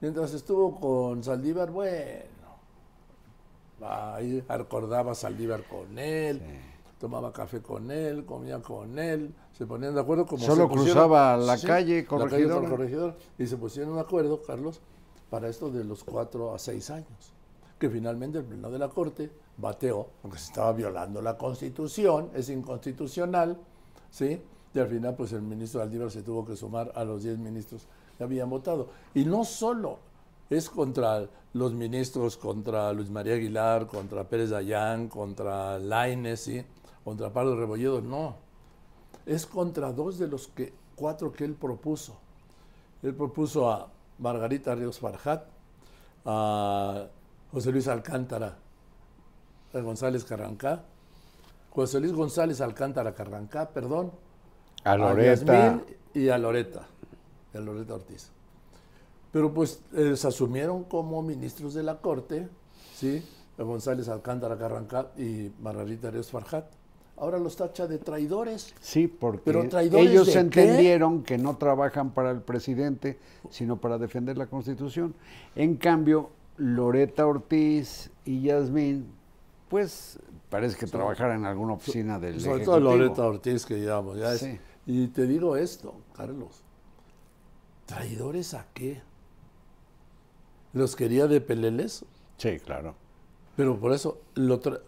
mientras 0.00 0.34
estuvo 0.34 0.78
con 0.78 1.22
Saldívar, 1.24 1.70
bueno, 1.70 2.26
ahí 3.82 4.42
acordaba 4.48 5.14
Saldívar 5.14 5.64
con 5.64 5.98
él, 5.98 6.40
tomaba 6.98 7.32
café 7.32 7.60
con 7.60 7.90
él, 7.90 8.24
comía 8.24 8.60
con 8.60 8.98
él, 8.98 9.34
se 9.52 9.66
ponían 9.66 9.94
de 9.94 10.00
acuerdo 10.00 10.26
como 10.26 10.42
Solo 10.44 10.64
se 10.64 10.68
pusieron- 10.68 10.84
cruzaba 10.84 11.36
la 11.36 11.58
calle 11.58 12.02
por 12.04 12.20
Corregidora. 12.20 12.68
Corregidora, 12.68 13.14
y 13.38 13.46
se 13.46 13.56
pusieron 13.56 13.94
de 13.94 14.00
acuerdo, 14.00 14.42
Carlos, 14.42 14.80
para 15.30 15.48
esto 15.48 15.70
de 15.70 15.84
los 15.84 16.04
cuatro 16.04 16.54
a 16.54 16.58
seis 16.58 16.90
años, 16.90 17.32
que 17.78 17.88
finalmente 17.90 18.38
el 18.38 18.44
Pleno 18.44 18.70
de 18.70 18.78
la 18.78 18.88
Corte 18.88 19.30
bateó, 19.56 20.06
porque 20.20 20.38
se 20.38 20.46
estaba 20.46 20.72
violando 20.72 21.20
la 21.22 21.36
Constitución, 21.36 22.30
es 22.34 22.48
inconstitucional, 22.50 23.58
¿sí? 24.10 24.40
Y 24.74 24.78
al 24.78 24.88
final, 24.88 25.14
pues 25.14 25.32
el 25.32 25.42
ministro 25.42 25.82
Aldívar 25.82 26.10
se 26.10 26.22
tuvo 26.22 26.44
que 26.44 26.56
sumar 26.56 26.92
a 26.94 27.04
los 27.04 27.22
diez 27.22 27.38
ministros 27.38 27.86
que 28.16 28.24
habían 28.24 28.48
votado. 28.48 28.88
Y 29.14 29.24
no 29.24 29.44
solo 29.44 29.98
es 30.48 30.70
contra 30.70 31.28
los 31.52 31.72
ministros, 31.72 32.36
contra 32.36 32.92
Luis 32.92 33.10
María 33.10 33.34
Aguilar, 33.34 33.86
contra 33.86 34.24
Pérez 34.24 34.50
Dayán, 34.50 35.08
contra 35.08 35.78
Lainez, 35.78 36.40
¿sí? 36.40 36.64
contra 37.04 37.32
Pablo 37.32 37.56
Rebolledo, 37.56 38.00
no. 38.00 38.36
Es 39.26 39.46
contra 39.46 39.92
dos 39.92 40.18
de 40.18 40.28
los 40.28 40.48
que, 40.48 40.72
cuatro 40.96 41.32
que 41.32 41.44
él 41.44 41.54
propuso. 41.54 42.16
Él 43.02 43.14
propuso 43.14 43.70
a 43.70 43.90
Margarita 44.18 44.74
Ríos 44.74 44.98
Farjat, 44.98 45.44
a 46.24 47.06
José 47.50 47.72
Luis 47.72 47.88
Alcántara 47.88 48.56
a 49.74 49.80
González 49.80 50.24
Carrancá, 50.24 50.82
José 51.70 52.00
Luis 52.00 52.12
González 52.12 52.60
Alcántara 52.60 53.14
Carrancá, 53.14 53.70
perdón, 53.70 54.12
A 54.84 54.96
Loreta. 54.96 55.80
Y 56.14 56.28
a 56.28 56.36
Loreta, 56.38 56.86
a 57.54 57.58
Loreta 57.58 57.94
Ortiz. 57.94 58.30
Pero 59.32 59.52
pues 59.54 59.80
eh, 59.94 60.14
se 60.16 60.28
asumieron 60.28 60.84
como 60.84 61.22
ministros 61.22 61.72
de 61.74 61.82
la 61.82 61.98
Corte, 61.98 62.48
¿sí? 62.94 63.22
González 63.56 64.08
Alcántara 64.08 64.58
Carrancá 64.58 65.08
y 65.16 65.50
Margarita 65.62 66.10
Ríos 66.10 66.30
Farjat. 66.30 66.66
Ahora 67.16 67.38
los 67.38 67.56
tacha 67.56 67.86
de 67.86 67.98
traidores. 67.98 68.74
Sí, 68.80 69.06
porque 69.06 69.40
Pero 69.44 69.68
traidores 69.68 70.10
ellos 70.10 70.28
qué? 70.28 70.38
entendieron 70.40 71.22
que 71.22 71.38
no 71.38 71.56
trabajan 71.56 72.10
para 72.10 72.30
el 72.30 72.40
presidente, 72.40 73.18
sino 73.50 73.76
para 73.76 73.96
defender 73.98 74.36
la 74.36 74.46
Constitución. 74.46 75.14
En 75.54 75.76
cambio, 75.76 76.30
Loreta 76.58 77.26
Ortiz 77.26 78.10
y 78.24 78.42
Yasmín, 78.42 79.06
pues 79.68 80.18
parece 80.50 80.76
que 80.76 80.86
trabajaran 80.86 81.40
en 81.40 81.46
alguna 81.46 81.74
oficina 81.74 82.18
del 82.18 82.40
Sobre 82.40 82.64
todo. 82.64 82.80
Loreta 82.80 83.22
Ortiz, 83.22 83.64
que 83.64 83.76
digamos, 83.76 84.18
ya 84.18 84.34
es- 84.34 84.40
Sí. 84.40 84.58
Y 84.86 85.08
te 85.08 85.26
digo 85.26 85.56
esto, 85.56 85.94
Carlos. 86.16 86.62
¿Traidores 87.86 88.54
a 88.54 88.66
qué? 88.74 89.00
¿Los 90.72 90.96
quería 90.96 91.26
de 91.26 91.40
peleles? 91.40 92.04
Sí, 92.38 92.58
claro. 92.58 92.94
Pero 93.56 93.78
por 93.78 93.92
eso, 93.92 94.20
lo 94.34 94.60
tra- 94.60 94.80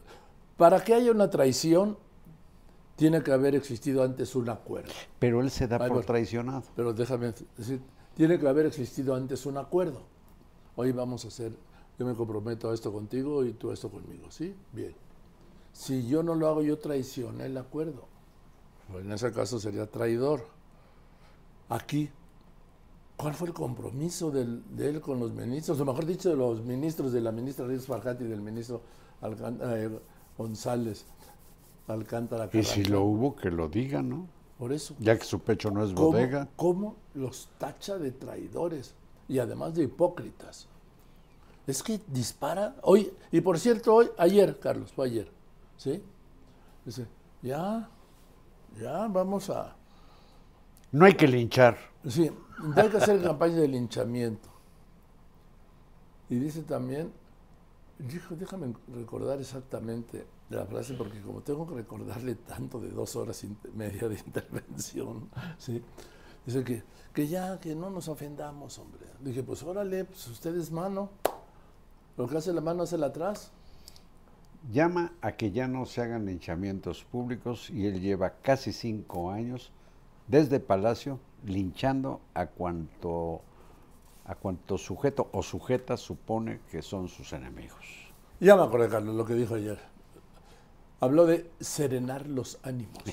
para 0.57 0.83
que 0.83 0.95
haya 0.95 1.11
una 1.11 1.29
traición, 1.31 1.99
tiene 2.97 3.23
que 3.23 3.33
haber 3.33 3.55
existido 3.55 4.03
antes 4.03 4.35
un 4.35 4.49
acuerdo. 4.49 4.93
Pero 5.19 5.41
él 5.41 5.51
se 5.51 5.67
da 5.69 5.79
por 5.87 6.05
traicionado. 6.05 6.63
Pero 6.75 6.93
déjame 6.93 7.35
decir, 7.57 7.81
tiene 8.17 8.39
que 8.39 8.49
haber 8.49 8.67
existido 8.67 9.15
antes 9.15 9.45
un 9.47 9.59
acuerdo. 9.59 10.03
Hoy 10.77 10.93
vamos 10.93 11.25
a 11.25 11.29
hacer, 11.29 11.53
yo 11.99 12.07
me 12.07 12.15
comprometo 12.15 12.71
a 12.71 12.75
esto 12.75 12.93
contigo 12.93 13.45
y 13.45 13.53
tú 13.53 13.71
a 13.71 13.75
esto 13.75 13.91
conmigo, 13.91 14.31
¿sí? 14.31 14.55
Bien. 14.73 14.95
Si 15.73 16.07
yo 16.07 16.23
no 16.23 16.35
lo 16.35 16.49
hago, 16.49 16.63
yo 16.63 16.79
traicioné 16.79 17.47
el 17.47 17.59
acuerdo. 17.59 18.07
Pues 18.91 19.05
en 19.05 19.13
ese 19.13 19.33
caso 19.33 19.59
sería 19.59 19.87
traidor. 19.87 20.47
Aquí, 21.69 22.11
¿cuál 23.17 23.35
fue 23.35 23.49
el 23.49 23.55
compromiso 23.55 24.31
del- 24.31 24.63
de 24.77 24.91
él 24.91 25.01
con 25.01 25.19
los 25.19 25.33
ministros? 25.33 25.81
O 25.81 25.85
mejor 25.85 26.07
dicho, 26.07 26.29
de 26.31 26.37
los 26.37 26.63
ministros, 26.63 27.13
de 27.13 27.21
la 27.21 27.33
ministra 27.33 27.67
Ríos 27.67 27.87
Farjat 27.87 28.21
y 28.21 28.25
del 28.25 28.41
ministro 28.41 28.83
eh, 29.23 29.99
González. 30.37 31.07
Alcántara 31.87 32.49
Y 32.53 32.63
si 32.63 32.85
lo 32.85 33.03
hubo, 33.03 33.37
que 33.37 33.51
lo 33.51 33.69
diga, 33.69 34.01
¿no? 34.03 34.27
Por 34.59 34.73
eso. 34.73 34.95
Ya 34.99 35.19
que 35.19 35.25
su 35.25 35.41
pecho 35.41 35.71
no 35.71 35.85
es 35.85 35.93
¿Cómo, 35.93 36.13
bodega. 36.13 36.49
cómo 36.57 36.97
los 37.15 37.49
tacha 37.59 37.99
de 37.99 38.11
traidores 38.11 38.95
y 39.29 39.39
además 39.39 39.75
de 39.75 39.85
hipócritas? 39.85 40.67
Es 41.67 41.83
que 41.83 42.01
dispara. 42.07 42.75
Hoy, 42.83 43.13
y 43.33 43.41
por 43.43 43.59
cierto, 43.59 43.95
hoy, 43.95 44.09
ayer, 44.17 44.59
Carlos, 44.61 44.93
fue 44.93 45.07
ayer. 45.07 45.31
¿Sí? 45.77 46.03
Dice, 46.87 47.07
ya, 47.43 47.89
ya 48.81 49.09
vamos 49.09 49.51
a. 49.51 49.77
No 50.93 51.05
hay 51.05 51.15
que 51.15 51.27
linchar. 51.27 51.77
Sí, 52.07 52.31
hay 52.77 52.89
que 52.89 52.97
hacer 52.97 53.23
campaña 53.23 53.57
de 53.57 53.69
linchamiento. 53.69 54.49
Y 56.29 56.37
dice 56.37 56.63
también, 56.63 57.13
dijo, 57.99 58.35
déjame 58.37 58.75
recordar 58.95 59.41
exactamente 59.41 60.27
la 60.51 60.65
frase, 60.67 60.95
porque 60.95 61.21
como 61.21 61.41
tengo 61.41 61.67
que 61.67 61.75
recordarle 61.75 62.37
tanto 62.37 62.81
de 62.81 62.91
dos 62.91 63.17
horas 63.17 63.43
y 63.45 63.57
media 63.75 64.09
de 64.09 64.15
intervención, 64.15 65.29
¿sí? 65.59 65.83
dice 66.47 66.65
que, 66.65 66.83
que 67.13 67.27
ya, 67.27 67.59
que 67.59 67.75
no 67.75 67.91
nos 67.91 68.09
ofendamos, 68.09 68.79
hombre. 68.79 69.07
Dije, 69.21 69.43
pues 69.43 69.63
órale, 69.63 70.05
pues 70.05 70.27
usted 70.29 70.55
es 70.57 70.71
mano, 70.71 71.11
lo 72.17 72.29
que 72.29 72.37
hace 72.37 72.53
la 72.53 72.61
mano 72.61 72.83
hace 72.83 72.99
la 72.99 73.07
atrás. 73.07 73.51
Llama 74.73 75.13
a 75.21 75.33
que 75.33 75.51
ya 75.51 75.69
no 75.69 75.85
se 75.85 76.01
hagan 76.01 76.27
linchamientos 76.27 77.05
públicos 77.05 77.71
y 77.71 77.87
él 77.87 78.01
lleva 78.01 78.35
casi 78.43 78.73
cinco 78.73 79.31
años 79.31 79.73
desde 80.27 80.59
Palacio 80.59 81.21
linchando 81.45 82.21
a 82.33 82.47
cuanto 82.47 83.43
a 84.25 84.35
cuanto 84.35 84.79
sujeto 84.79 85.29
o 85.33 85.43
sujeta 85.43 85.99
supone 85.99 86.61
que 86.71 86.81
son 86.81 87.09
sus 87.09 87.35
enemigos. 87.35 87.85
Ya 88.41 88.57
me 88.57 88.63
acordé, 88.63 88.89
Carlos, 88.89 89.15
lo 89.15 89.25
que 89.25 89.35
dijo 89.35 89.55
ayer. 89.55 89.79
Habló 91.01 91.27
de 91.27 91.51
serenar 91.61 92.27
los 92.27 92.59
ánimos. 92.63 92.99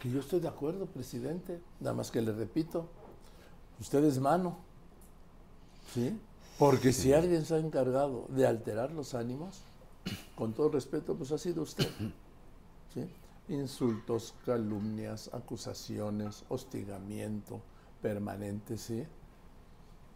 Que 0.00 0.10
yo 0.10 0.20
estoy 0.20 0.40
de 0.40 0.48
acuerdo, 0.48 0.86
presidente. 0.86 1.60
Nada 1.78 1.94
más 1.94 2.10
que 2.10 2.22
le 2.22 2.32
repito, 2.32 2.88
usted 3.78 4.02
es 4.04 4.18
mano. 4.18 4.56
¿Sí? 5.92 6.18
Porque 6.60 6.92
si 6.92 7.14
alguien 7.14 7.46
se 7.46 7.54
ha 7.54 7.58
encargado 7.58 8.26
de 8.28 8.46
alterar 8.46 8.92
los 8.92 9.14
ánimos, 9.14 9.62
con 10.34 10.52
todo 10.52 10.68
respeto, 10.68 11.16
pues 11.16 11.32
ha 11.32 11.38
sido 11.38 11.62
usted. 11.62 11.88
¿Sí? 12.92 13.08
Insultos, 13.48 14.34
calumnias, 14.44 15.30
acusaciones, 15.32 16.44
hostigamiento 16.50 17.62
permanente, 18.02 18.76
¿sí? 18.76 19.06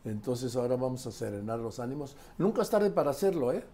Entonces 0.04 0.54
ahora 0.54 0.76
vamos 0.76 1.06
a 1.06 1.12
serenar 1.12 1.60
los 1.60 1.80
ánimos. 1.80 2.14
Nunca 2.36 2.60
es 2.60 2.68
tarde 2.68 2.90
para 2.90 3.12
hacerlo, 3.12 3.50
¿eh? 3.50 3.64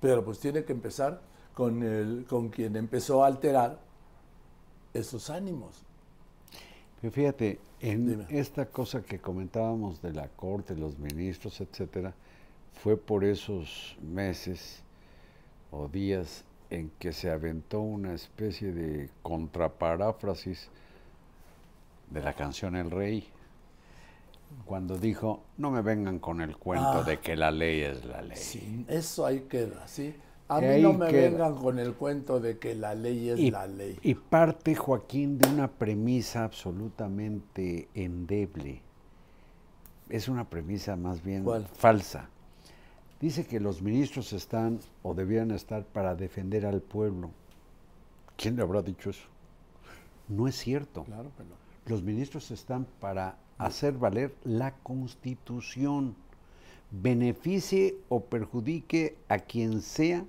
Pero 0.00 0.24
pues 0.24 0.38
tiene 0.38 0.64
que 0.64 0.72
empezar 0.72 1.20
con, 1.52 1.82
el, 1.82 2.24
con 2.26 2.48
quien 2.48 2.76
empezó 2.76 3.24
a 3.24 3.26
alterar 3.26 3.78
esos 4.94 5.28
ánimos. 5.28 5.84
Pero 7.02 7.12
fíjate, 7.12 7.58
en 7.80 8.06
Dime. 8.06 8.26
esta 8.30 8.64
cosa 8.66 9.02
que 9.02 9.18
comentábamos 9.18 10.00
de 10.00 10.12
la 10.14 10.28
corte, 10.28 10.74
los 10.76 10.98
ministros, 10.98 11.60
etcétera, 11.60 12.14
fue 12.74 12.96
por 12.96 13.24
esos 13.24 13.96
meses 14.00 14.82
o 15.72 15.88
días 15.88 16.44
en 16.70 16.90
que 16.98 17.12
se 17.12 17.30
aventó 17.30 17.80
una 17.80 18.14
especie 18.14 18.72
de 18.72 19.10
contraparáfrasis 19.22 20.70
de 22.08 22.20
la 22.22 22.32
canción 22.34 22.76
El 22.76 22.90
Rey, 22.90 23.26
cuando 24.64 24.96
dijo, 24.98 25.42
no 25.58 25.70
me 25.70 25.82
vengan 25.82 26.18
con 26.20 26.40
el 26.40 26.56
cuento 26.56 27.00
Ah. 27.00 27.02
de 27.02 27.18
que 27.18 27.34
la 27.36 27.50
ley 27.50 27.80
es 27.80 28.04
la 28.04 28.22
ley. 28.22 28.36
Sí, 28.36 28.84
eso 28.88 29.26
ahí 29.26 29.40
queda, 29.48 29.88
¿sí? 29.88 30.14
A 30.48 30.60
mí 30.60 30.82
no 30.82 30.92
me 30.92 31.08
queda. 31.08 31.30
vengan 31.30 31.56
con 31.56 31.78
el 31.78 31.94
cuento 31.94 32.40
de 32.40 32.58
que 32.58 32.74
la 32.74 32.94
ley 32.94 33.30
es 33.30 33.38
y, 33.38 33.50
la 33.50 33.66
ley. 33.66 33.98
y 34.02 34.14
parte 34.14 34.74
Joaquín 34.74 35.38
de 35.38 35.48
una 35.48 35.68
premisa 35.68 36.44
absolutamente 36.44 37.88
endeble. 37.94 38.82
Es 40.08 40.28
una 40.28 40.48
premisa 40.50 40.96
más 40.96 41.22
bien 41.22 41.44
¿Cuál? 41.44 41.66
falsa. 41.66 42.28
Dice 43.20 43.46
que 43.46 43.60
los 43.60 43.80
ministros 43.82 44.32
están 44.32 44.80
o 45.02 45.14
debieran 45.14 45.52
estar 45.52 45.84
para 45.84 46.14
defender 46.14 46.66
al 46.66 46.82
pueblo. 46.82 47.30
¿Quién 48.36 48.56
le 48.56 48.62
habrá 48.62 48.82
dicho 48.82 49.10
eso? 49.10 49.28
No 50.28 50.48
es 50.48 50.56
cierto. 50.56 51.04
Claro 51.04 51.30
que 51.36 51.44
no. 51.44 51.54
Los 51.86 52.02
ministros 52.02 52.50
están 52.50 52.86
para 53.00 53.36
hacer 53.58 53.94
valer 53.94 54.34
la 54.44 54.74
constitución, 54.82 56.16
beneficie 56.92 57.96
o 58.08 58.24
perjudique 58.24 59.16
a 59.28 59.38
quien 59.38 59.80
sea 59.80 60.24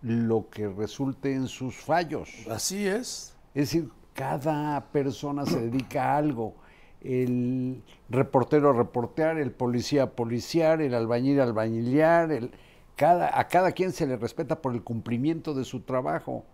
lo 0.00 0.48
que 0.50 0.68
resulte 0.68 1.34
en 1.34 1.46
sus 1.46 1.76
fallos. 1.76 2.30
Así 2.50 2.86
es. 2.86 3.36
Es 3.54 3.70
decir, 3.70 3.90
cada 4.14 4.80
persona 4.92 5.44
se 5.46 5.60
dedica 5.60 6.12
a 6.12 6.16
algo. 6.16 6.54
El 7.02 7.82
reportero 8.08 8.70
a 8.70 8.72
reportear, 8.72 9.38
el 9.38 9.52
policía 9.52 10.04
a 10.04 10.10
policiar, 10.10 10.80
el 10.80 10.94
albañil 10.94 11.40
a 11.40 11.44
albañilear, 11.44 12.32
el, 12.32 12.50
cada, 12.96 13.38
a 13.38 13.48
cada 13.48 13.72
quien 13.72 13.92
se 13.92 14.06
le 14.06 14.16
respeta 14.16 14.62
por 14.62 14.72
el 14.72 14.82
cumplimiento 14.82 15.52
de 15.52 15.64
su 15.64 15.80
trabajo. 15.80 16.44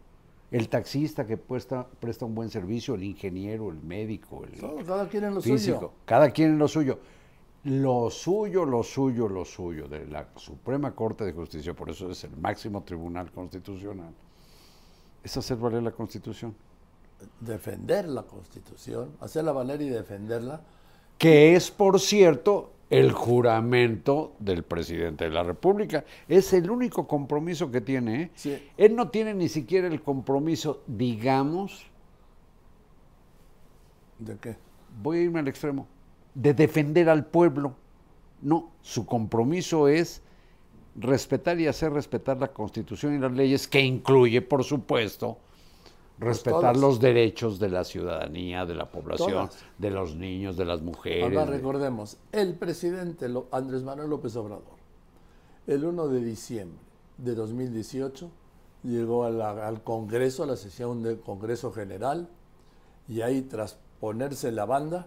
El 0.51 0.69
taxista 0.69 1.25
que 1.25 1.37
presta, 1.37 1.87
presta 2.01 2.25
un 2.25 2.35
buen 2.35 2.51
servicio, 2.51 2.97
el 2.97 3.05
ingeniero, 3.05 3.71
el 3.71 3.81
médico, 3.81 4.43
el 4.45 4.85
cada 4.85 5.09
quien 5.09 5.23
en 5.23 5.35
lo 5.37 5.41
físico, 5.41 5.79
suyo. 5.79 5.93
cada 6.05 6.31
quien 6.31 6.51
en 6.51 6.59
lo 6.59 6.67
suyo. 6.67 6.99
Lo 7.65 8.09
suyo, 8.11 8.65
lo 8.65 8.83
suyo, 8.83 9.29
lo 9.29 9.45
suyo 9.45 9.87
de 9.87 10.07
la 10.07 10.27
Suprema 10.37 10.95
Corte 10.95 11.25
de 11.25 11.33
Justicia, 11.33 11.75
por 11.75 11.91
eso 11.91 12.11
es 12.11 12.25
el 12.25 12.37
máximo 12.39 12.83
tribunal 12.85 13.31
constitucional, 13.33 14.15
es 15.23 15.37
hacer 15.37 15.59
valer 15.59 15.83
la 15.83 15.93
Constitución. 15.93 16.55
Defender 17.39 18.09
la 18.09 18.23
Constitución, 18.23 19.11
hacerla 19.21 19.53
valer 19.53 19.83
y 19.83 19.91
defenderla. 19.91 20.63
que 21.19 21.55
es, 21.55 21.71
por 21.71 22.01
cierto, 22.01 22.73
el 22.89 23.13
juramento 23.13 24.33
del 24.39 24.63
presidente 24.65 25.25
de 25.25 25.31
la 25.31 25.43
República. 25.43 26.05
Es 26.29 26.53
el 26.55 26.71
único 26.71 27.07
compromiso 27.07 27.71
que 27.71 27.81
tiene. 27.83 28.23
¿eh? 28.23 28.31
Sí. 28.35 28.71
Él 28.77 28.97
no 28.97 29.11
tiene 29.11 29.35
ni 29.35 29.49
siquiera 29.51 29.87
el 29.87 30.03
compromiso, 30.03 30.83
digamos, 30.87 31.87
¿De 34.19 34.37
qué? 34.39 34.57
voy 35.03 35.19
a 35.19 35.23
irme 35.23 35.41
al 35.41 35.49
extremo, 35.49 35.87
de 36.35 36.55
defender 36.55 37.09
al 37.09 37.27
pueblo. 37.27 37.75
No, 38.43 38.71
su 38.83 39.05
compromiso 39.07 39.89
es 39.89 40.23
respetar 40.97 41.61
y 41.61 41.67
hacer 41.67 41.93
respetar 41.93 42.39
la 42.39 42.49
Constitución 42.49 43.15
y 43.15 43.19
las 43.19 43.33
leyes, 43.33 43.69
que 43.69 43.81
incluye, 43.81 44.43
por 44.43 44.65
supuesto, 44.65 45.39
respetar 46.19 46.61
todas. 46.61 46.77
los 46.79 47.01
derechos 47.01 47.59
de 47.59 47.69
la 47.69 47.85
ciudadanía, 47.85 48.67
de 48.67 48.75
la 48.75 48.91
población, 48.91 49.31
Todas. 49.49 49.59
de 49.79 49.91
los 49.91 50.17
niños, 50.17 50.57
de 50.57 50.65
las 50.65 50.83
mujeres. 50.83 51.25
Ahora 51.25 51.47
de- 51.47 51.57
recordemos, 51.57 52.17
el 52.33 52.55
presidente 52.55 53.27
Andrés 53.53 53.83
Manuel 53.83 54.11
López 54.11 54.37
Obrador, 54.37 54.79
el 55.67 55.85
1 55.85 56.09
de 56.09 56.23
diciembre 56.23 56.79
de 57.19 57.35
2018, 57.35 58.31
llegó 58.83 59.25
a 59.25 59.31
la- 59.31 59.67
al 59.69 59.83
Congreso, 59.83 60.43
a 60.43 60.47
la 60.47 60.57
sesión 60.57 61.03
del 61.03 61.21
Congreso 61.21 61.73
General, 61.73 62.29
y 63.09 63.21
ahí 63.23 63.43
tras 63.43 63.79
ponerse 64.01 64.51
la 64.53 64.65
banda, 64.65 65.07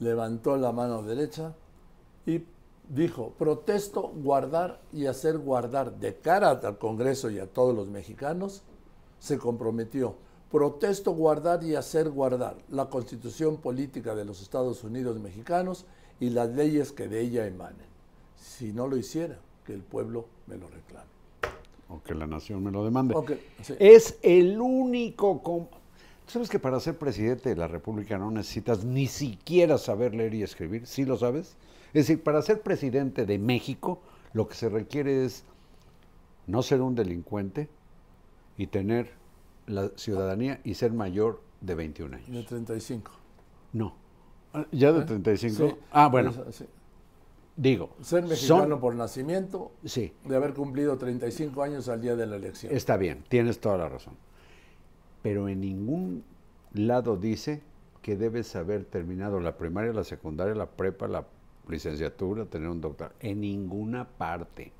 levantó 0.00 0.56
la 0.56 0.72
mano 0.72 1.02
derecha 1.02 1.54
y 2.26 2.42
dijo, 2.88 3.34
protesto 3.38 4.02
guardar 4.02 4.80
y 4.92 5.06
hacer 5.06 5.38
guardar 5.38 5.98
de 5.98 6.16
cara 6.16 6.50
al 6.50 6.78
Congreso 6.78 7.30
y 7.30 7.38
a 7.38 7.46
todos 7.46 7.74
los 7.74 7.88
mexicanos, 7.88 8.62
se 9.18 9.38
comprometió, 9.38 10.14
protesto 10.50 11.12
guardar 11.12 11.62
y 11.64 11.74
hacer 11.74 12.10
guardar 12.10 12.56
la 12.70 12.88
constitución 12.88 13.58
política 13.58 14.14
de 14.14 14.24
los 14.24 14.40
Estados 14.40 14.84
Unidos 14.84 15.18
mexicanos 15.18 15.84
y 16.20 16.30
las 16.30 16.50
leyes 16.50 16.92
que 16.92 17.08
de 17.08 17.20
ella 17.20 17.46
emanen. 17.46 17.86
Si 18.36 18.72
no 18.72 18.86
lo 18.86 18.96
hiciera, 18.96 19.38
que 19.64 19.74
el 19.74 19.82
pueblo 19.82 20.26
me 20.46 20.56
lo 20.56 20.68
reclame. 20.68 21.06
O 21.88 22.02
que 22.02 22.14
la 22.14 22.26
nación 22.26 22.62
me 22.62 22.70
lo 22.70 22.84
demande. 22.84 23.14
Sí. 23.62 23.74
Es 23.78 24.18
el 24.22 24.60
único... 24.60 25.68
com- 26.28 26.32
¿Tú 26.32 26.32
¿Sabes 26.32 26.48
que 26.50 26.58
para 26.58 26.78
ser 26.80 26.98
presidente 26.98 27.48
de 27.50 27.56
la 27.56 27.68
República 27.68 28.18
no 28.18 28.30
necesitas 28.30 28.84
ni 28.84 29.06
siquiera 29.06 29.78
saber 29.78 30.14
leer 30.14 30.34
y 30.34 30.42
escribir? 30.42 30.86
¿Sí 30.86 31.04
lo 31.04 31.16
sabes? 31.16 31.56
Es 31.94 32.06
decir, 32.06 32.22
para 32.22 32.42
ser 32.42 32.60
presidente 32.60 33.24
de 33.26 33.38
México, 33.38 34.00
lo 34.34 34.46
que 34.46 34.54
se 34.54 34.68
requiere 34.68 35.24
es 35.24 35.44
no 36.46 36.62
ser 36.62 36.80
un 36.82 36.94
delincuente 36.94 37.68
y 38.56 38.66
tener 38.66 39.10
la 39.66 39.90
ciudadanía 39.96 40.60
y 40.64 40.74
ser 40.74 40.92
mayor 40.92 41.40
de 41.60 41.74
21 41.74 42.14
años. 42.16 42.30
De 42.30 42.42
35. 42.42 43.10
No. 43.72 43.94
Ah, 44.52 44.66
¿Ya 44.72 44.92
de 44.92 45.00
¿Eh? 45.00 45.04
35? 45.04 45.68
Sí. 45.68 45.74
Ah, 45.90 46.08
bueno, 46.08 46.32
Pues, 46.32 46.56
sí. 46.56 46.66
digo. 47.56 47.90
Ser 48.02 48.24
mexicano 48.24 48.68
son- 48.68 48.80
por 48.80 48.94
nacimiento, 48.94 49.72
Sí, 49.84 50.12
de 50.24 50.36
haber 50.36 50.54
cumplido 50.54 50.96
35 50.98 51.62
años 51.62 51.88
al 51.88 52.00
día 52.00 52.16
de 52.16 52.26
la 52.26 52.36
elección. 52.36 52.74
Está 52.74 52.96
bien, 52.96 53.24
tienes 53.28 53.60
toda 53.60 53.78
la 53.78 53.88
razón. 53.88 54.14
Pero 55.22 55.48
en 55.48 55.60
ningún 55.60 56.24
lado 56.72 57.16
dice 57.16 57.60
que 58.02 58.16
debes 58.16 58.54
haber 58.56 58.84
terminado 58.84 59.40
la 59.40 59.56
primaria, 59.56 59.92
la 59.92 60.04
secundaria, 60.04 60.54
la 60.54 60.66
prepa, 60.66 61.08
la 61.08 61.26
licenciatura, 61.68 62.44
tener 62.46 62.68
un 62.68 62.80
doctor. 62.80 63.12
En 63.20 63.40
ninguna 63.40 64.06
parte. 64.06 64.72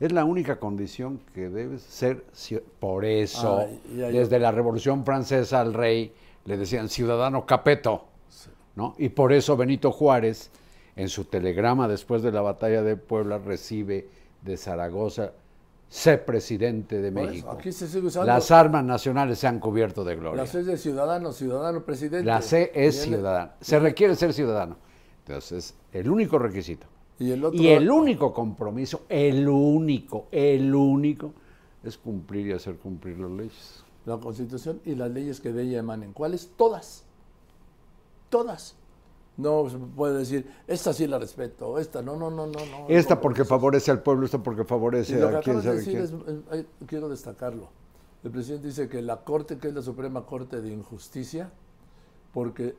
Es 0.00 0.12
la 0.12 0.24
única 0.24 0.60
condición 0.60 1.20
que 1.34 1.48
debe 1.48 1.78
ser. 1.78 2.24
Por 2.78 3.04
eso, 3.04 3.66
ya, 3.96 4.10
ya. 4.10 4.10
desde 4.10 4.38
la 4.38 4.52
Revolución 4.52 5.04
Francesa 5.04 5.60
al 5.60 5.74
rey 5.74 6.12
le 6.44 6.56
decían 6.56 6.88
ciudadano 6.88 7.46
capeto. 7.46 8.04
¿no? 8.76 8.94
Y 8.96 9.08
por 9.08 9.32
eso 9.32 9.56
Benito 9.56 9.90
Juárez, 9.90 10.50
en 10.94 11.08
su 11.08 11.24
telegrama 11.24 11.88
después 11.88 12.22
de 12.22 12.30
la 12.30 12.42
batalla 12.42 12.82
de 12.82 12.96
Puebla, 12.96 13.38
recibe 13.38 14.08
de 14.42 14.56
Zaragoza, 14.56 15.32
sé 15.88 16.18
presidente 16.18 17.00
de 17.00 17.08
eso, 17.08 17.14
México. 17.14 17.50
aquí 17.50 17.72
se 17.72 17.88
sigue 17.88 18.06
usando. 18.06 18.26
Las 18.26 18.50
armas 18.50 18.84
nacionales 18.84 19.38
se 19.38 19.46
han 19.46 19.58
cubierto 19.58 20.04
de 20.04 20.16
gloria. 20.16 20.42
La 20.42 20.46
C 20.46 20.60
es 20.60 20.66
de 20.66 20.76
ciudadano, 20.76 21.32
ciudadano 21.32 21.84
presidente. 21.84 22.24
La 22.24 22.42
C 22.42 22.70
es 22.74 23.02
ciudadano. 23.02 23.52
Se 23.60 23.78
requiere 23.78 24.14
ser 24.14 24.32
ciudadano. 24.32 24.76
Entonces, 25.26 25.74
el 25.92 26.08
único 26.08 26.38
requisito. 26.38 26.86
Y 27.18 27.32
el 27.32 27.44
otro. 27.44 27.60
Y 27.60 27.68
el 27.68 27.90
único 27.90 28.32
compromiso, 28.32 29.04
el 29.08 29.48
único, 29.48 30.28
el 30.30 30.74
único, 30.74 31.32
es 31.82 31.98
cumplir 31.98 32.46
y 32.48 32.52
hacer 32.52 32.76
cumplir 32.76 33.18
las 33.18 33.30
leyes. 33.30 33.84
La 34.04 34.18
Constitución 34.18 34.80
y 34.84 34.94
las 34.94 35.10
leyes 35.10 35.40
que 35.40 35.52
de 35.52 35.64
ella 35.64 35.78
emanen. 35.78 36.12
¿Cuáles? 36.12 36.50
Todas. 36.56 37.04
Todas. 38.30 38.76
No 39.38 39.70
se 39.70 39.78
puede 39.78 40.18
decir, 40.18 40.50
esta 40.66 40.92
sí 40.92 41.06
la 41.06 41.18
respeto, 41.18 41.78
esta 41.78 42.02
no, 42.02 42.16
no, 42.16 42.28
no, 42.28 42.46
no. 42.46 42.58
no 42.66 42.86
Esta 42.88 43.20
porque 43.20 43.44
favorece 43.44 43.90
al 43.92 44.02
pueblo, 44.02 44.26
esta 44.26 44.42
porque 44.42 44.62
Y 44.62 44.64
favorece 44.64 45.18
lo 45.18 45.30
que 45.30 45.36
a 45.36 45.40
quién 45.40 45.56
de 45.58 45.62
sabe 45.62 45.76
decir 45.76 45.92
quién. 45.92 46.04
es, 46.04 46.10
es- 46.10 46.42
ay, 46.50 46.66
quiero 46.86 47.08
destacarlo. 47.08 47.68
El 48.24 48.32
presidente 48.32 48.66
dice 48.66 48.88
que 48.88 49.00
la 49.00 49.18
Corte, 49.18 49.58
que 49.58 49.68
es 49.68 49.74
la 49.74 49.82
Suprema 49.82 50.26
Corte 50.26 50.60
de 50.60 50.70
Injusticia, 50.72 51.50
porque 52.34 52.74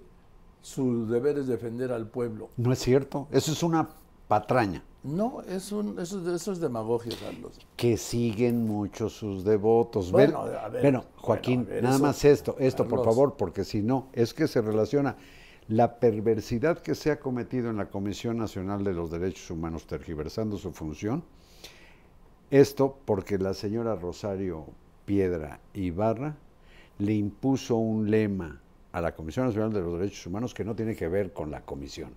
su 0.61 1.07
deber 1.07 1.37
es 1.37 1.47
defender 1.47 1.93
al 1.93 2.07
pueblo. 2.07 2.49
No 2.57 2.73
es 2.73 2.79
cierto, 2.79 3.27
eso 3.31 3.53
es 3.53 3.63
una 3.63 3.87
patraña. 4.27 4.83
No, 5.01 5.41
es 5.43 5.71
un, 5.71 5.97
eso, 5.97 6.19
es- 6.19 6.27
eso 6.41 6.51
es 6.51 6.59
demagogia, 6.59 7.13
Carlos. 7.23 7.53
Que 7.77 7.95
siguen 7.95 8.67
mucho 8.67 9.07
sus 9.07 9.45
devotos. 9.45 10.11
Ven- 10.11 10.31
Bueno, 10.33 10.41
a 10.59 10.67
ver, 10.67 10.81
bueno, 10.81 11.05
Joaquín, 11.15 11.61
bueno, 11.61 11.71
a 11.71 11.73
ver, 11.75 11.83
nada 11.83 11.95
eso- 11.95 12.03
más 12.03 12.25
esto, 12.25 12.55
esto 12.59 12.85
por 12.85 13.05
favor, 13.05 13.35
porque 13.37 13.63
si 13.63 13.81
no, 13.81 14.07
es 14.11 14.33
que 14.33 14.45
se 14.49 14.59
relaciona 14.61 15.15
la 15.69 15.99
perversidad 15.99 16.79
que 16.79 16.95
se 16.95 17.11
ha 17.11 17.19
cometido 17.19 17.69
en 17.69 17.77
la 17.77 17.89
Comisión 17.89 18.37
Nacional 18.37 18.83
de 18.83 18.93
los 18.93 19.11
Derechos 19.11 19.51
Humanos, 19.51 19.85
tergiversando 19.85 20.57
su 20.57 20.71
función. 20.71 21.23
Esto 22.49 22.97
porque 23.05 23.37
la 23.37 23.53
señora 23.53 23.95
Rosario 23.95 24.65
Piedra 25.05 25.59
Ibarra 25.75 26.35
le 26.97 27.13
impuso 27.13 27.75
un 27.75 28.09
lema 28.09 28.59
a 28.91 28.99
la 28.99 29.13
Comisión 29.13 29.45
Nacional 29.45 29.71
de 29.71 29.81
los 29.81 29.99
Derechos 29.99 30.25
Humanos 30.25 30.55
que 30.55 30.65
no 30.65 30.75
tiene 30.75 30.95
que 30.95 31.07
ver 31.07 31.33
con 31.33 31.51
la 31.51 31.61
comisión. 31.61 32.15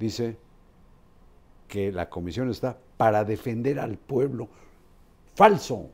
Dice 0.00 0.36
que 1.68 1.92
la 1.92 2.10
comisión 2.10 2.50
está 2.50 2.76
para 2.96 3.24
defender 3.24 3.78
al 3.78 3.96
pueblo. 3.96 4.48
Falso. 5.36 5.88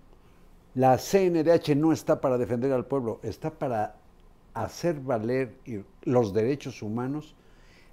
La 0.74 0.96
CNDH 0.96 1.76
no 1.76 1.92
está 1.92 2.18
para 2.18 2.38
defender 2.38 2.72
al 2.72 2.86
pueblo, 2.86 3.20
está 3.22 3.50
para 3.50 3.99
hacer 4.54 5.00
valer 5.00 5.56
los 6.02 6.32
derechos 6.32 6.82
humanos 6.82 7.34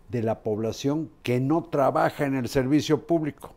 de 0.09 0.23
la 0.23 0.41
población 0.41 1.09
que 1.23 1.39
no 1.39 1.63
trabaja 1.65 2.25
en 2.25 2.35
el 2.35 2.47
servicio 2.47 3.05
público. 3.05 3.53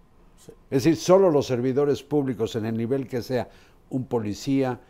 Es 0.70 0.84
decir, 0.84 0.96
solo 0.96 1.30
los 1.30 1.46
servidores 1.46 2.02
públicos 2.02 2.56
en 2.56 2.66
el 2.66 2.76
nivel 2.76 3.06
que 3.06 3.22
sea, 3.22 3.48
un 3.90 4.04
policía, 4.04 4.80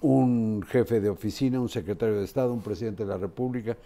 un 0.00 0.62
jefe 0.68 1.00
de 1.00 1.10
oficina, 1.10 1.60
un 1.60 1.68
secretario 1.68 2.16
de 2.18 2.24
Estado, 2.24 2.52
un 2.52 2.62
presidente 2.62 3.04
de 3.04 3.10
la 3.10 3.18
República, 3.18 3.76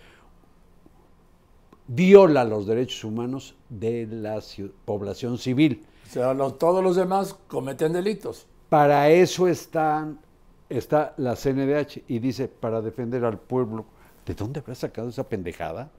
viola 1.89 2.45
los 2.45 2.67
derechos 2.67 3.05
humanos 3.05 3.55
de 3.69 4.07
la 4.07 4.41
población 4.85 5.39
civil. 5.39 5.85
O 6.09 6.13
sea, 6.13 6.35
todos 6.59 6.83
los 6.83 6.97
demás 6.97 7.37
cometen 7.49 7.93
delitos. 7.93 8.47
Para 8.69 9.11
eso 9.11 9.47
están, 9.47 10.19
está 10.69 11.15
la 11.17 11.37
CNDH 11.37 12.05
y 12.09 12.19
dice, 12.19 12.49
para 12.49 12.81
defender 12.81 13.25
al 13.25 13.39
pueblo. 13.39 13.87
¿De 14.25 14.35
dónde 14.35 14.61
habrá 14.61 14.75
sacado 14.75 15.09
esa 15.09 15.29
pendejada? 15.29 15.91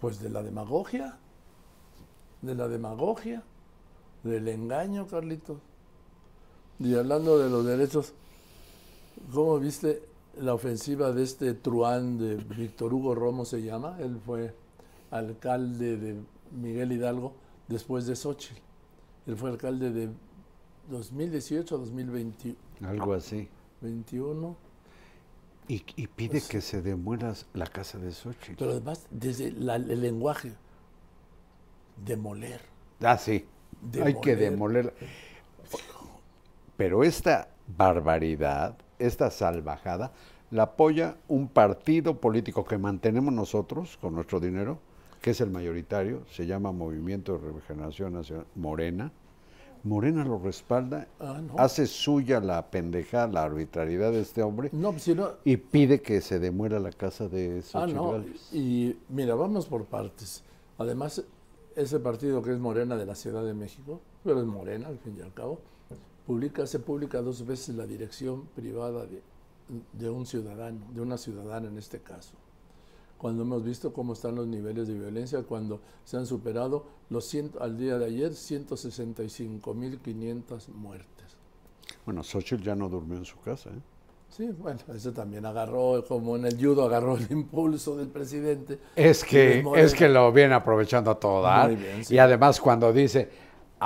Pues 0.00 0.20
de 0.20 0.30
la 0.30 0.42
demagogia. 0.42 1.18
De 2.42 2.54
la 2.54 2.68
demagogia. 2.68 3.42
Del 4.22 4.48
engaño, 4.48 5.06
Carlitos. 5.06 5.58
Y 6.78 6.94
hablando 6.94 7.38
de 7.38 7.50
los 7.50 7.64
derechos, 7.64 8.14
¿cómo 9.32 9.58
viste 9.58 10.02
la 10.40 10.54
ofensiva 10.54 11.12
de 11.12 11.22
este 11.22 11.54
truán 11.54 12.18
de 12.18 12.36
Víctor 12.36 12.92
Hugo 12.92 13.14
Romo 13.14 13.44
se 13.44 13.62
llama? 13.62 13.96
Él 14.00 14.18
fue 14.24 14.54
alcalde 15.10 15.96
de 15.96 16.16
Miguel 16.50 16.92
Hidalgo 16.92 17.34
después 17.68 18.06
de 18.06 18.16
Xochitl. 18.16 18.60
Él 19.26 19.36
fue 19.36 19.50
alcalde 19.50 19.90
de 19.90 20.08
2018 20.90 21.74
a 21.74 21.78
2021. 21.78 22.56
Algo 22.82 23.12
así. 23.12 23.48
Y, 25.66 25.82
y 25.96 26.06
pide 26.08 26.42
que 26.42 26.60
se 26.60 26.82
demuela 26.82 27.34
la 27.54 27.66
casa 27.66 27.98
de 27.98 28.12
Xochitl. 28.12 28.56
Pero 28.58 28.72
además, 28.72 29.06
desde 29.10 29.50
la- 29.52 29.76
el 29.76 30.00
lenguaje, 30.00 30.52
demoler. 32.04 32.60
Ah, 33.00 33.16
sí. 33.18 33.46
Hay 34.02 34.14
que 34.20 34.36
Demoler. 34.36 34.92
demoler. 34.92 34.94
Pero 36.76 37.04
esta 37.04 37.48
barbaridad, 37.76 38.76
esta 38.98 39.30
salvajada, 39.30 40.12
la 40.50 40.64
apoya 40.64 41.16
un 41.28 41.48
partido 41.48 42.20
político 42.20 42.64
que 42.64 42.78
mantenemos 42.78 43.32
nosotros 43.32 43.96
con 44.00 44.14
nuestro 44.14 44.40
dinero, 44.40 44.78
que 45.20 45.30
es 45.30 45.40
el 45.40 45.50
mayoritario, 45.50 46.24
se 46.30 46.46
llama 46.46 46.72
Movimiento 46.72 47.38
de 47.38 47.52
Regeneración 47.52 48.12
Nacional, 48.12 48.46
Morena. 48.54 49.12
Morena 49.84 50.24
lo 50.24 50.38
respalda, 50.38 51.06
Ah, 51.20 51.40
no. 51.46 51.54
hace 51.58 51.86
suya 51.86 52.40
la 52.40 52.70
pendejada, 52.70 53.26
la 53.28 53.42
arbitrariedad 53.44 54.10
de 54.12 54.20
este 54.22 54.42
hombre 54.42 54.70
No, 54.72 54.90
pues, 54.92 55.02
si 55.04 55.14
no, 55.14 55.32
y 55.44 55.56
pide 55.58 56.00
que 56.00 56.20
se 56.22 56.38
demuela 56.38 56.80
la 56.80 56.90
casa 56.90 57.28
de 57.28 57.58
Ah, 57.58 57.62
Xochitl 57.62 57.94
no. 57.94 58.12
Gálvez. 58.12 58.52
Y 58.52 58.96
mira, 59.10 59.34
vamos 59.34 59.66
por 59.66 59.84
partes. 59.84 60.42
Además, 60.78 61.22
ese 61.76 62.00
partido 62.00 62.42
que 62.42 62.52
es 62.52 62.58
Morena 62.58 62.96
de 62.96 63.04
la 63.06 63.14
Ciudad 63.14 63.44
de 63.44 63.52
México, 63.54 64.00
pero 64.24 64.40
es 64.40 64.46
Morena 64.46 64.88
al 64.88 64.98
fin 64.98 65.16
y 65.18 65.22
al 65.22 65.32
cabo, 65.34 65.58
publica, 66.26 66.66
se 66.66 66.78
publica 66.78 67.20
dos 67.20 67.44
veces 67.46 67.74
la 67.76 67.86
dirección 67.86 68.46
privada 68.56 69.04
de, 69.06 69.22
de 69.92 70.08
un 70.10 70.24
ciudadano, 70.24 70.78
de 70.94 71.00
una 71.02 71.18
ciudadana 71.18 71.68
en 71.68 71.76
este 71.76 72.00
caso. 72.00 72.32
Cuando 73.18 73.42
hemos 73.42 73.64
visto 73.64 73.92
cómo 73.92 74.12
están 74.12 74.34
los 74.34 74.46
niveles 74.46 74.88
de 74.88 74.94
violencia, 74.94 75.42
cuando 75.42 75.80
se 76.04 76.16
han 76.16 76.26
superado 76.26 76.86
los 77.10 77.24
cien, 77.24 77.50
al 77.60 77.78
día 77.78 77.98
de 77.98 78.06
ayer 78.06 78.32
165.500 78.32 80.68
muertes. 80.74 81.36
Bueno, 82.04 82.22
Xochitl 82.22 82.62
ya 82.62 82.74
no 82.74 82.88
durmió 82.88 83.18
en 83.18 83.24
su 83.24 83.38
casa. 83.40 83.70
¿eh? 83.70 83.80
Sí, 84.28 84.48
bueno, 84.58 84.80
eso 84.92 85.12
también 85.12 85.46
agarró, 85.46 86.04
como 86.08 86.34
en 86.36 86.46
el 86.46 86.56
judo, 86.56 86.84
agarró 86.84 87.16
el 87.16 87.30
impulso 87.30 87.96
del 87.96 88.08
presidente. 88.08 88.80
Es 88.96 89.22
que, 89.22 89.64
es 89.76 89.94
que 89.94 90.08
lo 90.08 90.32
viene 90.32 90.54
aprovechando 90.54 91.12
a 91.12 91.20
todo 91.20 91.42
dar. 91.42 91.68
Muy 91.68 91.76
bien, 91.76 92.04
sí. 92.04 92.14
Y 92.14 92.18
además 92.18 92.60
cuando 92.60 92.92
dice, 92.92 93.30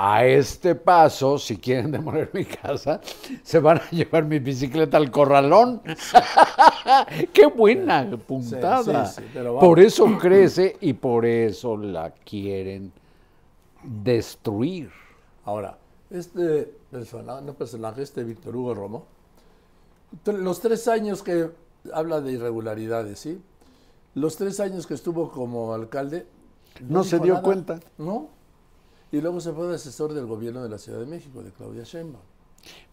a 0.01 0.25
este 0.25 0.75
paso, 0.75 1.37
si 1.37 1.57
quieren 1.57 1.91
demoler 1.91 2.29
mi 2.33 2.45
casa, 2.45 3.01
se 3.43 3.59
van 3.59 3.79
a 3.79 3.89
llevar 3.89 4.23
mi 4.23 4.39
bicicleta 4.39 4.95
al 4.95 5.11
corralón. 5.11 5.81
¡Qué 7.33 7.47
buena 7.47 8.09
puntada! 8.25 9.05
sí, 9.07 9.21
sí, 9.21 9.29
pero 9.33 9.55
vamos. 9.55 9.67
por 9.67 9.79
eso 9.81 10.05
crece 10.17 10.77
y 10.79 10.93
por 10.93 11.25
eso 11.25 11.75
la 11.75 12.11
quieren 12.11 12.93
destruir. 13.83 14.89
Ahora, 15.43 15.77
este 16.09 16.73
personaje, 16.89 17.43
no 17.43 17.53
personaje, 17.53 18.01
este 18.01 18.23
Víctor 18.23 18.55
Hugo 18.55 18.75
Romo, 18.75 19.05
los 20.23 20.61
tres 20.61 20.87
años 20.87 21.23
que 21.23 21.49
habla 21.93 22.21
de 22.21 22.31
irregularidades, 22.31 23.19
¿sí? 23.19 23.41
Los 24.15 24.37
tres 24.37 24.61
años 24.61 24.87
que 24.87 24.93
estuvo 24.93 25.29
como 25.29 25.73
alcalde. 25.73 26.25
No 26.87 27.03
se 27.03 27.19
dio 27.19 27.33
nada, 27.33 27.43
cuenta. 27.43 27.79
No. 27.97 28.38
Y 29.11 29.21
luego 29.21 29.39
se 29.41 29.51
fue 29.53 29.67
de 29.67 29.75
asesor 29.75 30.13
del 30.13 30.25
gobierno 30.25 30.61
de 30.61 30.69
la 30.69 30.77
Ciudad 30.77 30.99
de 30.99 31.05
México, 31.05 31.41
de 31.41 31.51
Claudia 31.51 31.83
Sheinbaum. 31.83 32.23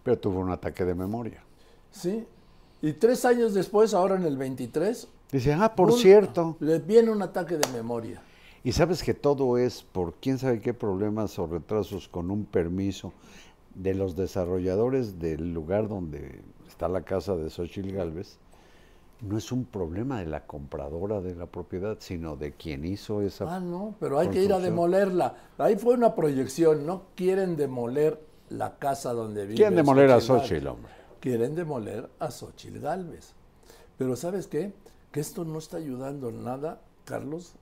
Pero 0.02 0.18
tuvo 0.18 0.40
un 0.40 0.50
ataque 0.50 0.84
de 0.84 0.94
memoria. 0.94 1.42
¿Sí? 1.90 2.24
Y 2.82 2.92
tres 2.94 3.24
años 3.24 3.52
después, 3.54 3.92
ahora 3.94 4.16
en 4.16 4.22
el 4.24 4.36
23. 4.36 5.08
Dice, 5.32 5.52
ah, 5.52 5.74
por 5.74 5.90
un- 5.90 5.98
cierto. 5.98 6.56
Le 6.60 6.78
viene 6.78 7.10
un 7.10 7.22
ataque 7.22 7.56
de 7.58 7.68
memoria. 7.72 8.22
Y 8.64 8.72
sabes 8.72 9.02
que 9.02 9.14
todo 9.14 9.58
es 9.58 9.82
por 9.82 10.14
quién 10.14 10.38
sabe 10.38 10.60
qué 10.60 10.74
problemas 10.74 11.38
o 11.38 11.46
retrasos 11.46 12.08
con 12.08 12.30
un 12.30 12.44
permiso 12.44 13.12
de 13.74 13.94
los 13.94 14.16
desarrolladores 14.16 15.18
del 15.18 15.52
lugar 15.52 15.88
donde 15.88 16.40
está 16.66 16.88
la 16.88 17.02
casa 17.02 17.36
de 17.36 17.50
Xochitl 17.50 17.92
Galvez. 17.92 18.38
No 19.22 19.38
es 19.38 19.50
un 19.50 19.64
problema 19.64 20.20
de 20.20 20.26
la 20.26 20.46
compradora 20.46 21.20
de 21.22 21.34
la 21.34 21.46
propiedad, 21.46 21.96
sino 22.00 22.36
de 22.36 22.52
quien 22.52 22.84
hizo 22.84 23.22
esa. 23.22 23.56
Ah, 23.56 23.60
no, 23.60 23.94
pero 23.98 24.18
hay 24.18 24.28
que 24.28 24.42
ir 24.42 24.52
a 24.52 24.58
demolerla. 24.58 25.34
Ahí 25.58 25.76
fue 25.76 25.94
una 25.94 26.14
proyección, 26.14 26.84
no 26.86 27.04
quieren 27.14 27.56
demoler 27.56 28.20
la 28.50 28.76
casa 28.78 29.12
donde 29.14 29.44
vive. 29.44 29.56
Quieren 29.56 29.76
demoler 29.76 30.10
a 30.10 30.20
Xochitl 30.20 30.66
hombre. 30.66 30.92
Quieren 31.20 31.54
demoler 31.54 32.10
a 32.18 32.30
Xochitl 32.30 32.78
Galvez. 32.78 33.34
Pero 33.96 34.16
¿sabes 34.16 34.46
qué? 34.48 34.74
Que 35.10 35.20
esto 35.20 35.44
no 35.44 35.58
está 35.58 35.78
ayudando 35.78 36.30
nada, 36.30 36.82
Carlos, 37.06 37.54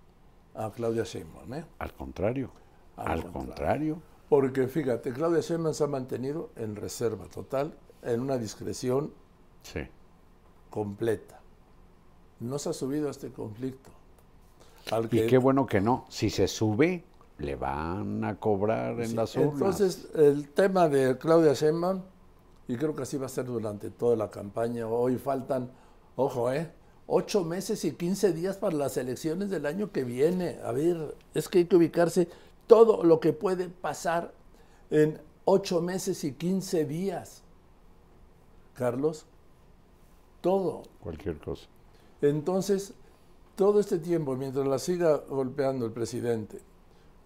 a 0.55 0.73
Claudia 0.73 1.05
Sheinbaum, 1.05 1.55
¿eh? 1.55 1.65
Al 1.79 1.95
contrario. 1.95 2.51
Al 2.97 3.07
Al, 3.07 3.23
contrario. 3.23 3.33
contrario. 3.33 4.03
Porque 4.29 4.67
fíjate, 4.67 5.13
Claudia 5.13 5.41
Sheinbaum 5.41 5.73
se 5.75 5.85
ha 5.85 5.87
mantenido 5.87 6.51
en 6.57 6.75
reserva 6.75 7.27
total, 7.27 7.75
en 8.03 8.21
una 8.21 8.39
discreción 8.39 9.13
Sí. 9.63 9.81
completa. 10.71 11.41
No 12.45 12.59
se 12.59 12.69
ha 12.69 12.73
subido 12.73 13.09
a 13.09 13.11
este 13.11 13.31
conflicto. 13.31 13.91
Al 14.91 15.09
Y 15.11 15.27
qué 15.27 15.39
bueno 15.39 15.67
que 15.67 15.81
no. 15.81 16.05
Si 16.11 16.29
se 16.29 16.47
sube, 16.47 17.03
le 17.39 17.57
van 17.57 18.23
a 18.23 18.39
cobrar 18.39 19.01
en 19.01 19.09
Sí, 19.09 19.15
las 19.17 19.35
urnas. 19.37 19.55
Entonces, 19.55 20.09
el 20.15 20.51
tema 20.51 20.89
de 20.89 21.17
Claudia 21.17 21.55
Sheinbaum, 21.55 22.03
y 22.69 22.77
creo 22.77 22.95
que 22.95 23.03
así 23.03 23.17
va 23.17 23.27
a 23.27 23.31
ser 23.31 23.47
durante 23.47 23.91
toda 23.91 24.15
la 24.17 24.31
campaña, 24.31 24.87
hoy 24.87 25.17
faltan, 25.17 25.71
ojo, 26.17 26.53
¿eh? 26.53 26.71
Ocho 27.07 27.45
meses 27.45 27.85
y 27.85 27.93
15 27.93 28.33
días 28.33 28.57
para 28.57 28.77
las 28.77 28.97
elecciones 28.97 29.51
del 29.51 29.67
año 29.67 29.91
que 29.91 30.05
viene. 30.05 30.59
A 30.65 30.73
ver, 30.73 31.17
es 31.33 31.49
que 31.49 31.59
hay 31.59 31.65
que 31.65 31.77
ubicarse 31.77 32.29
todo 32.67 33.05
lo 33.05 33.21
que 33.21 33.33
puede 33.33 33.69
pasar 33.69 34.33
en 34.91 35.19
ocho 35.45 35.81
meses 35.81 36.25
y 36.25 36.33
15 36.33 36.85
días. 36.85 37.43
Carlos, 38.75 39.27
todo. 40.41 40.83
Cualquier 41.01 41.39
cosa. 41.39 41.67
Entonces, 42.29 42.95
todo 43.57 43.81
este 43.81 43.99
tiempo, 43.99 44.35
mientras 44.37 44.67
la 44.67 44.79
siga 44.79 45.21
golpeando 45.29 45.85
el 45.87 45.93
presidente, 45.93 46.59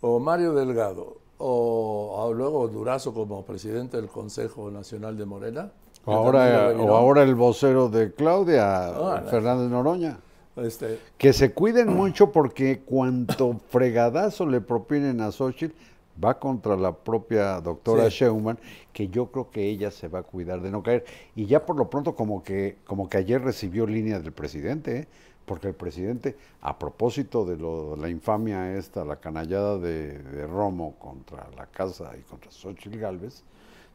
o 0.00 0.18
Mario 0.20 0.54
Delgado, 0.54 1.16
o, 1.38 2.14
o 2.16 2.32
luego 2.34 2.66
Durazo 2.68 3.14
como 3.14 3.44
presidente 3.44 3.96
del 3.96 4.08
Consejo 4.08 4.70
Nacional 4.70 5.16
de 5.16 5.24
Morena, 5.24 5.72
O 6.04 6.12
ahora, 6.12 6.74
o 6.78 6.96
ahora 6.96 7.22
el 7.22 7.34
vocero 7.34 7.88
de 7.88 8.12
Claudia, 8.12 8.86
Ah, 8.88 9.20
la- 9.24 9.30
Fernández 9.30 9.70
Noroña. 9.70 10.18
este, 10.56 10.98
Que 11.16 11.32
se 11.32 11.52
cuiden 11.52 11.94
mucho 11.94 12.32
porque 12.32 12.80
cuanto 12.84 13.56
fregadazo 13.70 14.46
le 14.46 14.60
propinen 14.60 15.20
a 15.20 15.30
Xochitl, 15.30 15.74
va 16.22 16.38
contra 16.38 16.76
la 16.76 16.92
propia 16.96 17.60
doctora 17.60 18.10
Sí. 18.10 18.18
Sheinbaum, 18.24 18.56
que 18.92 19.08
yo 19.08 19.30
creo 19.30 19.50
que 19.50 19.68
ella 19.68 19.90
se 19.90 20.08
va 20.08 20.20
a 20.20 20.22
cuidar 20.22 20.60
de 20.60 20.70
no 20.70 20.82
caer. 20.82 21.04
Y 21.34 21.46
ya 21.46 21.64
por 21.64 21.76
lo 21.76 21.88
pronto 21.88 22.14
como 22.14 22.42
que, 22.42 22.78
como 22.86 23.08
que 23.08 23.18
ayer 23.18 23.40
recibió 23.42 23.86
línea 23.86 24.18
del 24.18 24.32
presidente, 24.32 24.98
¿eh? 24.98 25.08
porque 25.44 25.68
el 25.68 25.74
presidente, 25.74 26.36
a 26.60 26.78
propósito 26.78 27.44
de 27.46 27.56
lo, 27.56 27.96
la 27.96 28.08
infamia 28.10 28.76
esta, 28.76 29.04
la 29.04 29.16
canallada 29.16 29.78
de, 29.78 30.18
de 30.18 30.46
Romo 30.46 30.96
contra 30.98 31.48
la 31.56 31.66
casa 31.66 32.12
y 32.18 32.22
contra 32.22 32.50
Xochitl 32.50 32.98
Galvez, 32.98 33.44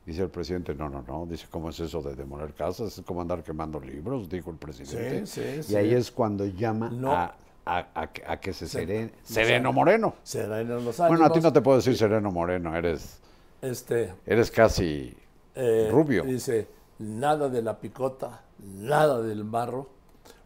dice 0.05 0.23
el 0.23 0.29
presidente, 0.29 0.73
no, 0.73 0.89
no, 0.89 1.03
no, 1.07 1.25
dice, 1.27 1.45
¿cómo 1.51 1.69
es 1.69 1.79
eso 1.79 2.01
de 2.01 2.15
demoler 2.15 2.53
casas? 2.53 2.97
Es 2.97 3.05
como 3.05 3.21
andar 3.21 3.43
quemando 3.43 3.79
libros, 3.79 4.27
dijo 4.29 4.49
el 4.49 4.57
presidente. 4.57 5.25
Sí, 5.27 5.61
sí, 5.61 5.73
y 5.73 5.75
ahí 5.75 5.93
es 5.93 6.09
cuando 6.11 6.45
llama 6.45 6.89
No. 6.89 7.11
a, 7.11 7.35
a- 7.65 7.87
a 7.93 8.11
que- 8.11 8.23
a 8.25 8.39
que 8.39 8.53
se 8.53 8.67
serene. 8.67 9.11
Sereno 9.23 9.71
Moreno. 9.73 10.15
Sereno 10.23 10.79
los 10.79 10.97
Bueno, 10.97 11.25
a 11.25 11.31
ti 11.31 11.39
no 11.39 11.53
te 11.53 11.61
puedo 11.61 11.77
decir 11.77 11.97
Sereno 11.97 12.31
Moreno, 12.31 12.75
eres, 12.75 13.19
este, 13.61 14.13
eres 14.25 14.51
casi 14.51 15.15
eh, 15.55 15.87
rubio. 15.91 16.23
Dice, 16.23 16.67
nada 16.99 17.47
de 17.49 17.61
la 17.61 17.77
picota, 17.79 18.41
nada 18.59 19.21
del 19.21 19.43
barro. 19.43 19.87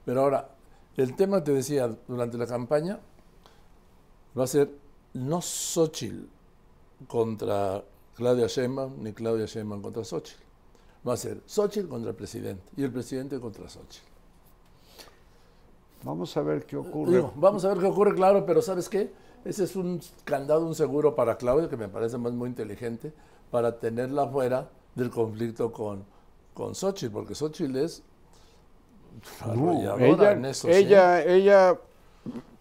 Pero 0.06 0.22
ahora, 0.22 0.50
el 0.96 1.16
tema 1.16 1.44
te 1.44 1.52
decía, 1.54 1.90
durante 2.08 2.38
la 2.38 2.46
campaña, 2.48 3.00
va 4.38 4.44
a 4.44 4.48
ser 4.48 4.70
no 5.14 5.42
Xochitl 5.42 6.26
contra 7.08 7.84
Claudia 8.16 8.48
Sheinbaum, 8.48 9.02
ni 9.04 9.14
Claudia 9.14 9.46
Sheinbaum 9.46 9.82
contra 9.82 10.04
Xochitl. 10.04 10.42
Va 11.08 11.14
a 11.14 11.18
ser 11.18 11.42
Xochitl 11.46 11.88
contra 11.88 12.10
el 12.12 12.16
presidente 12.16 12.64
y 12.76 12.84
el 12.84 12.92
presidente 12.92 13.40
contra 13.40 13.68
Xochitl. 13.70 14.07
Vamos 16.04 16.36
a 16.38 16.42
ver 16.42 16.66
qué 16.66 16.78
ocurre. 16.78 17.12
Digo, 17.12 17.34
vamos 17.36 17.66
a 17.66 17.70
ver 17.70 17.80
qué 17.80 17.86
ocurre, 17.86 18.16
claro, 18.16 18.46
pero 18.46 18.62
¿sabes 18.62 18.88
qué? 18.90 19.12
Ese 19.46 19.64
es 19.64 19.76
un 19.76 20.02
candado, 20.24 20.66
un 20.66 20.76
seguro 20.76 21.16
para 21.16 21.38
Claudia, 21.38 21.70
que 21.70 21.78
me 21.78 21.88
parece 21.88 22.18
más 22.18 22.34
muy 22.34 22.50
inteligente, 22.50 23.14
para 23.52 23.80
tenerla 23.80 24.28
fuera 24.28 24.70
del 24.96 25.10
conflicto 25.10 25.72
con, 25.72 26.04
con 26.54 26.76
Xochitl, 26.76 27.14
porque 27.14 27.36
Xochitl 27.36 27.78
es 27.78 28.04
No, 29.56 30.00
ella, 30.00 30.32
en 30.32 30.46
eso, 30.46 30.68
¿sí? 30.68 30.74
ella, 30.74 31.24
ella, 31.24 31.78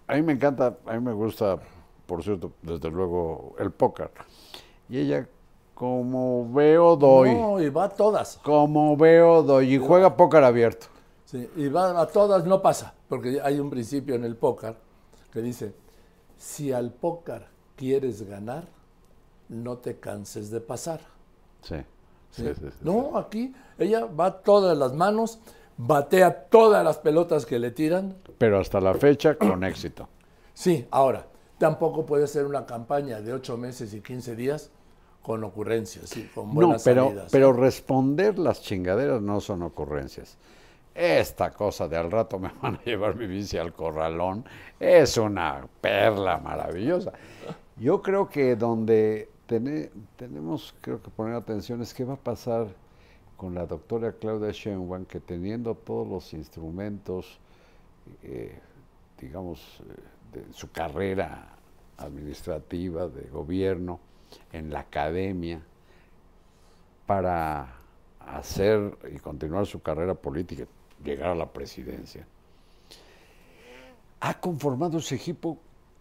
a 0.06 0.14
mí 0.14 0.22
me 0.22 0.32
encanta, 0.32 0.76
a 0.86 0.92
mí 0.94 1.00
me 1.00 1.12
gusta, 1.12 1.58
por 2.06 2.22
cierto, 2.22 2.52
desde 2.62 2.90
luego, 2.90 3.54
el 3.58 3.70
póker. 3.72 4.10
Y 4.88 4.98
ella, 4.98 5.26
como 5.74 6.50
veo, 6.52 6.96
doy. 6.96 7.34
No, 7.34 7.60
y 7.60 7.68
va 7.68 7.84
a 7.84 7.88
todas. 7.88 8.38
Como 8.42 8.96
veo, 8.96 9.42
doy. 9.42 9.74
Y 9.74 9.78
juega 9.78 10.16
póker 10.16 10.44
abierto. 10.44 10.86
Sí, 11.24 11.50
y 11.56 11.68
va 11.68 12.00
a 12.00 12.06
todas, 12.06 12.44
no 12.44 12.62
pasa, 12.62 12.94
porque 13.08 13.40
hay 13.42 13.58
un 13.60 13.70
principio 13.70 14.14
en 14.14 14.24
el 14.24 14.36
póker 14.36 14.76
que 15.32 15.42
dice, 15.42 15.74
si 16.36 16.72
al 16.72 16.92
póker 16.92 17.46
quieres 17.76 18.22
ganar, 18.22 18.64
no 19.48 19.78
te 19.78 19.98
canses 19.98 20.50
de 20.50 20.60
pasar. 20.60 21.00
Sí. 21.62 21.76
¿sí? 22.30 22.44
sí, 22.54 22.66
no, 22.82 23.16
aquí 23.16 23.54
ella 23.78 24.06
va 24.06 24.40
todas 24.42 24.76
las 24.76 24.92
manos, 24.92 25.38
batea 25.76 26.48
todas 26.48 26.84
las 26.84 26.98
pelotas 26.98 27.46
que 27.46 27.58
le 27.58 27.70
tiran. 27.70 28.16
Pero 28.38 28.58
hasta 28.58 28.80
la 28.80 28.94
fecha, 28.94 29.36
con 29.36 29.62
éxito. 29.64 30.08
Sí, 30.54 30.86
ahora, 30.90 31.26
tampoco 31.58 32.06
puede 32.06 32.26
ser 32.26 32.46
una 32.46 32.66
campaña 32.66 33.20
de 33.20 33.32
ocho 33.32 33.56
meses 33.56 33.92
y 33.94 34.00
15 34.00 34.36
días 34.36 34.70
con 35.22 35.42
ocurrencias, 35.44 36.08
sí, 36.08 36.30
con 36.34 36.48
No, 36.48 36.54
buenas 36.54 36.82
pero, 36.84 37.06
salidas. 37.06 37.32
pero 37.32 37.52
responder 37.52 38.38
las 38.38 38.62
chingaderas 38.62 39.20
no 39.20 39.40
son 39.40 39.62
ocurrencias. 39.62 40.36
Esta 40.96 41.50
cosa 41.52 41.86
de 41.88 41.96
al 41.96 42.10
rato 42.10 42.38
me 42.38 42.50
van 42.62 42.76
a 42.76 42.82
llevar 42.84 43.14
mi 43.16 43.26
bici 43.26 43.58
al 43.58 43.72
corralón 43.74 44.44
es 44.80 45.16
una 45.18 45.66
perla 45.80 46.38
maravillosa. 46.38 47.12
Yo 47.76 48.02
creo 48.02 48.28
que 48.28 48.56
donde 48.56 49.30
tene- 49.46 49.90
tenemos 50.16 50.74
creo 50.80 51.02
que 51.02 51.10
poner 51.10 51.34
atención 51.34 51.82
es 51.82 51.92
qué 51.94 52.04
va 52.04 52.14
a 52.14 52.18
pasar 52.18 52.68
con 53.36 53.54
la 53.54 53.66
doctora 53.66 54.12
Claudia 54.12 54.50
Sheinbaum, 54.52 55.04
que 55.06 55.20
teniendo 55.20 55.74
todos 55.74 56.08
los 56.08 56.32
instrumentos, 56.34 57.38
eh, 58.22 58.58
digamos, 59.20 59.82
de 60.32 60.52
su 60.52 60.70
carrera 60.72 61.48
administrativa, 61.98 63.08
de 63.08 63.28
gobierno, 63.30 64.00
en 64.52 64.70
la 64.70 64.80
academia, 64.80 65.62
para 67.06 67.68
hacer 68.20 68.96
y 69.14 69.18
continuar 69.18 69.66
su 69.66 69.80
carrera 69.80 70.14
política, 70.14 70.66
llegar 71.06 71.30
a 71.30 71.34
la 71.34 71.46
presidencia, 71.46 72.26
ha 74.20 74.34
conformado 74.40 74.98
ese 74.98 75.14
equipo 75.14 75.58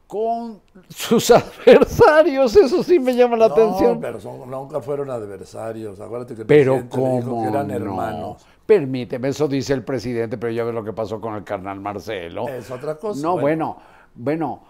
con 0.07 0.61
sus 0.89 1.31
adversarios, 1.31 2.55
eso 2.55 2.83
sí 2.83 2.99
me 2.99 3.15
llama 3.15 3.35
la 3.37 3.47
No, 3.47 3.53
atención. 3.53 3.99
pero 3.99 4.19
son- 4.19 4.49
nunca 4.49 4.79
fueron 4.81 5.09
adversarios. 5.09 5.99
Acuérdate 5.99 6.35
que 6.35 6.41
el 6.41 6.47
Pero 6.47 6.75
le 6.75 6.83
dijo 6.83 6.89
cómo 6.95 7.41
que 7.43 7.49
eran 7.49 7.67
no? 7.67 7.73
hermanos. 7.73 8.45
Permíteme, 8.65 9.29
eso 9.29 9.47
dice 9.47 9.73
el 9.73 9.83
presidente, 9.83 10.37
pero 10.37 10.51
ya 10.51 10.63
ves 10.63 10.73
lo 10.73 10.83
que 10.83 10.93
pasó 10.93 11.19
con 11.21 11.35
el 11.35 11.43
carnal 11.43 11.79
Marcelo. 11.79 12.47
Es 12.47 12.69
otra 12.71 12.95
cosa. 12.95 13.21
No, 13.21 13.37
bueno, 13.37 13.77
bueno, 14.15 14.61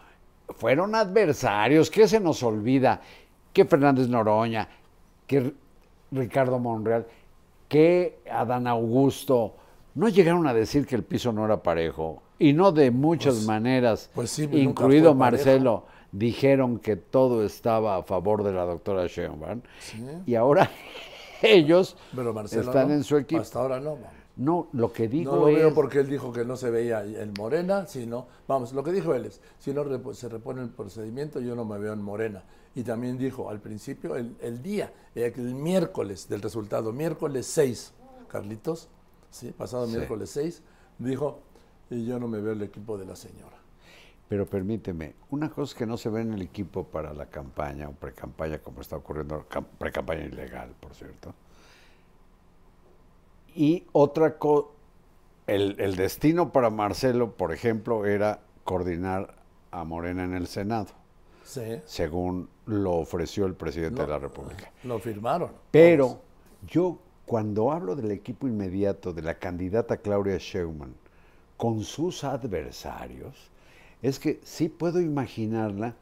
fueron 0.57 0.95
adversarios, 0.95 1.89
¿qué 1.89 2.07
se 2.07 2.19
nos 2.19 2.41
olvida? 2.43 2.99
Que 3.53 3.63
Fernández 3.65 4.07
Noroña, 4.09 4.67
que 5.27 5.53
Ricardo 6.11 6.59
Monreal, 6.59 7.05
que 7.69 8.19
Adán 8.29 8.67
Augusto, 8.67 9.55
no 9.95 10.09
llegaron 10.09 10.45
a 10.45 10.53
decir 10.53 10.85
que 10.85 10.95
el 10.95 11.03
piso 11.03 11.31
no 11.31 11.45
era 11.45 11.63
parejo, 11.63 12.21
y 12.37 12.53
no 12.53 12.71
de 12.71 12.91
muchas 12.91 13.45
maneras, 13.45 14.09
pues 14.13 14.29
sí, 14.29 14.47
incluido. 14.51 15.15
Marcelo, 15.15 15.85
dijeron 16.11 16.79
que 16.79 16.97
todo 16.97 17.43
estaba 17.45 17.97
a 17.97 18.03
favor 18.03 18.43
de 18.43 18.51
la 18.51 18.65
doctora 18.65 19.07
Sheinbaum, 19.07 19.61
y 20.25 20.35
ahora 20.35 20.69
ellos 21.41 21.97
Pero 22.15 22.33
Marcelo 22.33 22.63
están 22.63 22.89
no, 22.89 22.93
en 22.93 23.03
su 23.03 23.17
equipo. 23.17 23.41
Hasta 23.41 23.59
ahora 23.59 23.79
no. 23.79 23.97
No, 24.37 24.67
lo 24.73 24.91
que 24.91 25.07
digo 25.07 25.33
No 25.33 25.39
lo 25.39 25.45
veo 25.45 25.73
porque 25.73 25.99
él 25.99 26.09
dijo 26.09 26.33
que 26.33 26.43
no 26.43 26.57
se 26.57 26.69
veía 26.69 27.01
el 27.03 27.31
Morena, 27.37 27.87
sino, 27.87 28.27
vamos, 28.47 28.73
lo 28.73 28.83
que 28.83 28.91
dijo 28.91 29.13
él 29.13 29.25
es, 29.25 29.39
si 29.59 29.73
no 29.73 29.85
se 30.13 30.27
repone 30.27 30.61
el 30.61 30.69
procedimiento, 30.69 31.39
yo 31.39 31.55
no 31.55 31.63
me 31.63 31.77
veo 31.79 31.93
en 31.93 32.01
Morena. 32.01 32.43
Y 32.75 32.83
también 32.83 33.17
dijo 33.17 33.49
al 33.49 33.61
principio, 33.61 34.17
el, 34.17 34.35
el 34.41 34.61
día, 34.61 34.91
eh, 35.15 35.31
el 35.33 35.55
miércoles 35.55 36.27
del 36.27 36.41
resultado, 36.41 36.91
miércoles 36.91 37.45
6, 37.47 37.93
Carlitos, 38.27 38.89
¿sí? 39.35 39.51
pasado 39.51 39.85
Sí. 39.87 39.95
miércoles 39.97 40.29
6, 40.31 40.61
dijo, 40.99 41.39
y 41.89 42.05
yo 42.05 42.19
no 42.19 42.27
me 42.27 42.39
veo 42.41 42.53
el 42.53 42.61
equipo 42.63 42.97
de 42.97 43.05
la 43.05 43.15
señora. 43.15 43.55
Pero 44.27 44.45
permíteme, 44.47 45.13
una 45.29 45.49
cosa 45.51 45.71
es 45.73 45.75
que 45.77 45.85
no 45.85 45.97
se 45.97 46.09
ve 46.09 46.21
en 46.21 46.33
el 46.33 46.41
equipo 46.41 46.83
para 46.85 47.13
la 47.13 47.27
campaña 47.27 47.87
o 47.89 47.91
pre-campaña, 47.91 48.57
como 48.59 48.81
está 48.81 48.95
ocurriendo, 48.97 49.45
cam- 49.49 49.65
pre-campaña 49.77 50.23
ilegal, 50.25 50.73
por 50.79 50.95
cierto. 50.95 51.33
Y 53.53 53.85
otra 53.91 54.37
cosa, 54.37 54.69
el, 55.47 55.79
el 55.79 55.95
destino 55.95 56.51
para 56.51 56.69
Marcelo, 56.69 57.33
por 57.33 57.53
ejemplo, 57.53 58.05
era 58.05 58.39
coordinar 58.63 59.35
a 59.71 59.83
Morena 59.83 60.23
en 60.23 60.33
el 60.33 60.47
Senado, 60.47 60.87
Sí, 61.43 61.79
según 61.85 62.49
lo 62.65 62.93
ofreció 62.93 63.45
el 63.45 63.53
presidente 63.53 64.01
de 64.01 64.07
la 64.07 64.17
República. 64.17 64.71
lo 64.83 64.97
firmaron. 64.97 65.51
Pero 65.69 66.19
yo, 66.67 66.97
cuando 67.25 67.71
hablo 67.71 67.95
del 67.95 68.11
equipo 68.11 68.47
inmediato 68.47 69.11
de 69.11 69.23
la 69.23 69.39
candidata 69.39 69.97
Claudia 69.97 70.37
Sheinbaum 70.37 70.93
con 71.57 71.83
sus 71.83 72.23
adversarios, 72.23 73.49
es 74.01 74.19
que 74.19 74.39
sí 74.43 74.69
puedo 74.69 75.01
imaginarla 75.01 75.95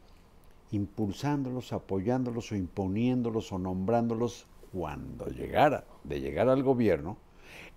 impulsándolos, 0.71 1.71
apoyándolos 1.71 2.51
o 2.51 2.55
imponiéndolos 2.55 3.51
o 3.51 3.59
nombrándolos 3.59 4.47
cuando 4.73 5.27
llegara, 5.27 5.86
de 6.03 6.19
llegar 6.19 6.49
al 6.49 6.63
gobierno, 6.63 7.17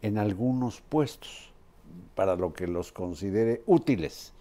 en 0.02 0.18
algunos 0.18 0.80
puestos, 0.80 1.52
para 2.14 2.36
lo 2.36 2.52
que 2.52 2.66
los 2.66 2.90
considere 2.90 3.62
útiles 3.66 4.32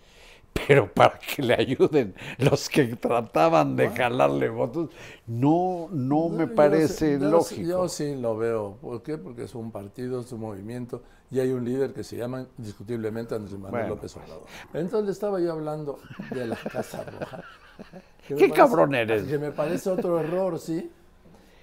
pero 0.68 0.92
para 0.92 1.20
que 1.20 1.42
le 1.42 1.54
ayuden 1.54 2.16
los 2.38 2.70
que 2.70 2.96
trataban 2.96 3.76
de 3.76 3.90
jalarle 3.90 4.50
votos, 4.50 4.90
no, 5.28 5.90
no 5.92 6.30
me 6.30 6.48
yo 6.48 6.56
parece 6.56 7.18
sí- 7.18 7.22
yo 7.22 7.30
lógico. 7.30 7.62
Yo 7.68 7.90
sí 7.90 8.16
lo 8.16 8.38
veo. 8.38 8.78
¿Por 8.82 9.04
qué? 9.04 9.18
Porque 9.18 9.44
es 9.44 9.54
un 9.56 9.72
partido, 9.72 10.22
es 10.22 10.32
un 10.32 10.40
movimiento 10.42 11.04
y 11.30 11.40
hay 11.40 11.52
un 11.52 11.66
líder 11.66 11.94
que 11.94 12.04
se 12.04 12.16
llama 12.18 12.46
indiscutiblemente 12.58 13.36
Andrés 13.36 13.54
Manuel 13.54 13.72
Bueno, 13.72 13.90
López 13.96 14.16
Obrador. 14.16 14.44
Entonces 14.74 15.06
le 15.06 15.12
estaba 15.12 15.40
yo 15.40 15.52
hablando 15.52 16.00
de 16.32 16.48
la 16.48 16.56
Casa 16.56 17.04
Roja. 17.04 17.44
¿Qué 18.28 18.36
parece- 18.36 18.52
cabrón 18.54 18.96
eres? 18.96 19.24
Que 19.24 19.38
me 19.38 19.52
parece 19.52 19.90
otro 19.90 20.20
error, 20.20 20.58
¿sí? 20.60 20.90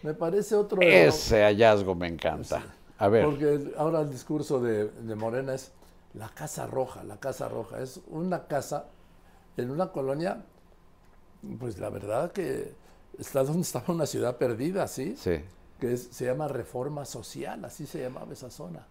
Me 0.02 0.14
parece 0.14 0.54
otro 0.54 0.80
error. 0.82 0.92
Ese 1.08 1.42
hallazgo 1.42 1.94
me 1.94 2.08
encanta. 2.08 2.62
A 2.98 3.08
ver, 3.08 3.24
Porque 3.24 3.72
ahora 3.78 4.00
el 4.00 4.10
discurso 4.10 4.60
de, 4.60 4.84
de 4.88 5.14
Morena 5.16 5.54
es 5.54 5.72
la 6.14 6.28
Casa 6.28 6.66
Roja, 6.66 7.04
la 7.04 7.18
Casa 7.18 7.48
Roja. 7.48 7.80
Es 7.80 8.00
una 8.08 8.46
casa 8.46 8.86
en 9.56 9.70
una 9.70 9.92
colonia, 9.92 10.44
pues 11.58 11.78
la 11.78 11.90
verdad 11.90 12.32
que 12.32 12.74
está 13.18 13.42
donde 13.44 13.62
estaba 13.62 13.92
una 13.94 14.06
ciudad 14.06 14.36
perdida, 14.36 14.88
¿sí? 14.88 15.14
sí. 15.16 15.40
Que 15.80 15.94
es- 15.94 16.08
se 16.12 16.26
llama 16.26 16.48
Reforma 16.48 17.04
Social, 17.04 17.64
así 17.64 17.86
se 17.86 18.00
llamaba 18.02 18.32
esa 18.32 18.50
zona. 18.50 18.86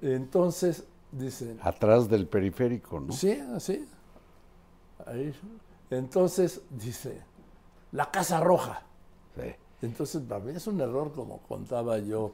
Entonces, 0.00 0.84
dicen, 1.12 1.58
atrás 1.62 2.08
del 2.08 2.26
periférico, 2.26 3.00
¿no? 3.00 3.12
sí, 3.12 3.32
así. 3.54 3.86
Ahí. 5.06 5.34
Entonces, 5.90 6.62
dice, 6.70 7.22
la 7.92 8.10
Casa 8.10 8.40
Roja. 8.40 8.82
Sí. 9.36 9.54
Entonces, 9.82 10.22
para 10.22 10.40
mí 10.44 10.52
es 10.52 10.66
un 10.66 10.80
error, 10.80 11.12
como 11.12 11.38
contaba 11.42 11.98
yo 11.98 12.32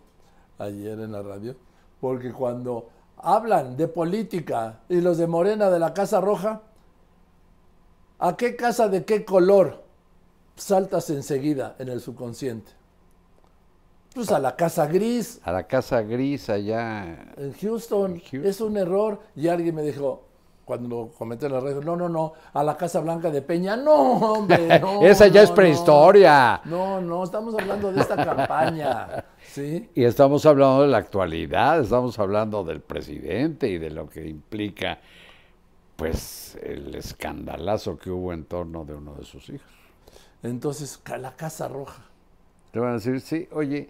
ayer 0.59 0.99
en 1.01 1.13
la 1.13 1.23
radio, 1.23 1.57
porque 2.01 2.33
cuando 2.33 2.89
hablan 3.17 3.77
de 3.77 3.89
política 3.89 4.81
y 4.89 5.01
los 5.01 5.19
de 5.19 5.27
Morena 5.27 5.71
de 5.71 5.79
la 5.79 5.93
Casa 5.93 6.21
Roja, 6.21 6.63
¿a 8.19 8.37
qué 8.37 8.57
casa 8.57 8.89
de 8.89 9.05
qué 9.05 9.25
color 9.25 9.83
saltas 10.57 11.11
enseguida 11.11 11.77
en 11.79 11.89
el 11.89 12.01
subconsciente? 12.01 12.73
Pues 14.15 14.33
a 14.33 14.39
la 14.39 14.57
Casa 14.57 14.87
Gris, 14.87 15.41
A 15.45 15.53
la 15.53 15.67
casa 15.67 16.01
gris 16.03 16.49
allá. 16.49 17.33
en 17.37 17.53
Houston. 17.53 18.13
En 18.15 18.21
Houston. 18.21 18.47
Es 18.47 18.61
un 18.61 18.77
error. 18.77 19.21
Y 19.37 19.49
alguien 19.49 19.75
me 19.75 19.83
dijo, 19.83 20.25
cuando 20.69 20.87
lo 20.87 21.09
comenté 21.09 21.47
en 21.47 21.53
la 21.53 21.61
radio, 21.61 21.81
no, 21.81 21.97
no, 21.97 22.11
no, 22.11 22.35
a 22.53 22.63
la 22.63 22.77
Casa 22.77 23.01
Blanca 23.01 23.31
de 23.31 23.41
Peña. 23.41 23.75
No, 23.75 23.95
hombre, 23.95 24.79
no. 24.81 25.03
Esa 25.03 25.27
ya 25.29 25.41
no, 25.41 25.45
es 25.45 25.51
prehistoria. 25.51 26.61
No, 26.67 27.01
no, 27.01 27.25
estamos 27.25 27.55
hablando 27.59 27.91
de 27.91 28.03
esta 28.03 28.23
campaña. 28.23 29.25
¿Sí? 29.43 29.89
Y 29.95 30.05
estamos 30.05 30.45
hablando 30.45 30.83
de 30.83 30.89
la 30.89 30.99
actualidad, 30.99 31.81
estamos 31.81 32.19
hablando 32.19 32.65
del 32.65 32.83
presidente 32.83 33.67
y 33.67 33.79
de 33.79 33.89
lo 33.89 34.11
que 34.11 34.29
implica, 34.29 34.99
pues, 35.97 36.59
el 36.63 36.95
escandalazo 36.95 37.97
que 37.97 38.11
hubo 38.11 38.35
en 38.35 38.45
torno 38.45 38.85
de 38.85 38.93
uno 38.93 39.15
de 39.15 39.25
sus 39.25 39.49
hijos. 39.49 39.73
Entonces, 40.43 41.01
la 41.19 41.35
Casa 41.35 41.67
Roja. 41.69 42.03
Te 42.73 42.79
van 42.79 42.91
a 42.91 42.95
decir, 42.97 43.23
sí, 43.23 43.49
oye, 43.53 43.89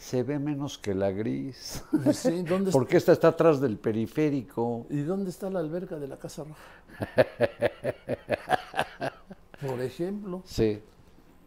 se 0.00 0.22
ve 0.22 0.38
menos 0.38 0.78
que 0.78 0.94
la 0.94 1.10
gris. 1.10 1.84
Sí, 2.14 2.42
¿dónde 2.42 2.70
Porque 2.72 2.96
esta 2.96 3.12
está 3.12 3.28
atrás 3.28 3.60
del 3.60 3.76
periférico. 3.78 4.86
¿Y 4.88 5.02
dónde 5.02 5.28
está 5.30 5.50
la 5.50 5.60
alberca 5.60 5.96
de 5.98 6.08
la 6.08 6.18
Casa 6.18 6.44
Roja? 6.44 6.60
Por 9.66 9.80
ejemplo. 9.82 10.42
Sí. 10.44 10.82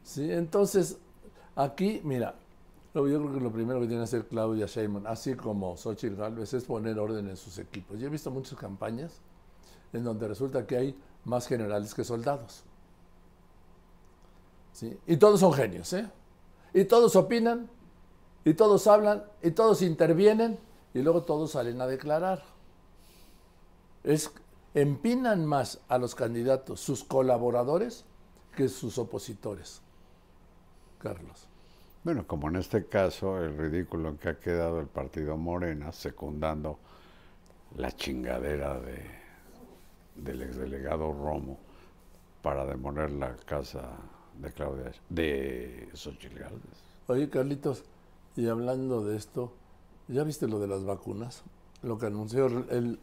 Sí, 0.03 0.31
entonces, 0.31 0.97
aquí, 1.55 2.01
mira, 2.03 2.35
lo- 2.93 3.07
yo 3.07 3.19
creo 3.21 3.33
que 3.33 3.39
lo 3.39 3.51
primero 3.51 3.79
que 3.79 3.87
tiene 3.87 4.01
que 4.01 4.05
hacer 4.05 4.27
Claudia 4.27 4.65
Sheinbaum, 4.67 5.07
así 5.07 5.35
como 5.35 5.75
Xochitl 5.77 6.15
Gálvez, 6.15 6.53
es 6.53 6.65
poner 6.65 6.99
orden 6.99 7.29
en 7.29 7.37
sus 7.37 7.57
equipos. 7.57 7.99
Yo 7.99 8.07
he 8.07 8.09
visto 8.09 8.29
muchas 8.31 8.57
campañas 8.59 9.21
en 9.93 10.03
donde 10.03 10.27
resulta 10.27 10.65
que 10.67 10.77
hay 10.77 10.95
más 11.25 11.47
generales 11.47 11.93
que 11.93 12.03
soldados. 12.03 12.63
¿Sí? 14.73 14.97
Y 15.07 15.17
todos 15.17 15.39
son 15.39 15.53
genios, 15.53 15.91
¿eh? 15.93 16.09
Y 16.73 16.85
todos 16.85 17.15
opinan, 17.15 17.69
y 18.45 18.53
todos 18.53 18.88
hablan, 18.88 19.23
y 19.41 19.51
todos 19.51 19.82
intervienen, 19.82 20.60
y 20.93 21.01
luego 21.01 21.23
todos 21.23 21.51
salen 21.51 21.82
a 21.82 21.88
declarar. 21.88 22.43
Es, 24.03 24.32
empinan 24.73 25.45
más 25.45 25.79
a 25.88 25.97
los 25.97 26.15
candidatos, 26.15 26.79
sus 26.79 27.03
colaboradores, 27.03 28.06
que 28.56 28.69
sus 28.69 28.97
opositores. 28.97 29.82
Carlos. 30.99 31.47
Bueno, 32.03 32.27
como 32.27 32.49
en 32.49 32.58
este 32.58 32.86
caso, 32.86 33.41
el 33.41 33.58
ridículo 33.58 34.10
en 34.10 34.17
que 34.17 34.29
ha 34.29 34.39
quedado 34.39 34.79
el 34.79 34.88
partido 34.88 35.38
Morena, 35.38 35.91
secundando 35.91 36.77
la 37.77 37.91
chingadera 37.91 38.79
de, 38.79 39.23
del 40.15 40.41
exdelegado 40.41 41.12
Romo 41.13 41.58
para 42.41 42.65
demoler 42.65 43.12
la 43.12 43.36
casa 43.45 43.89
de 44.38 44.51
Claudia, 44.51 44.91
de 45.10 45.89
Xochitl. 45.93 46.41
Oye, 47.08 47.29
Carlitos, 47.29 47.84
y 48.35 48.47
hablando 48.47 49.03
de 49.03 49.15
esto, 49.15 49.53
¿ya 50.07 50.23
viste 50.23 50.47
lo 50.47 50.59
de 50.59 50.67
las 50.67 50.83
vacunas? 50.83 51.43
Lo 51.81 51.97
que 51.97 52.07
anunció 52.07 52.47
el, 52.47 52.99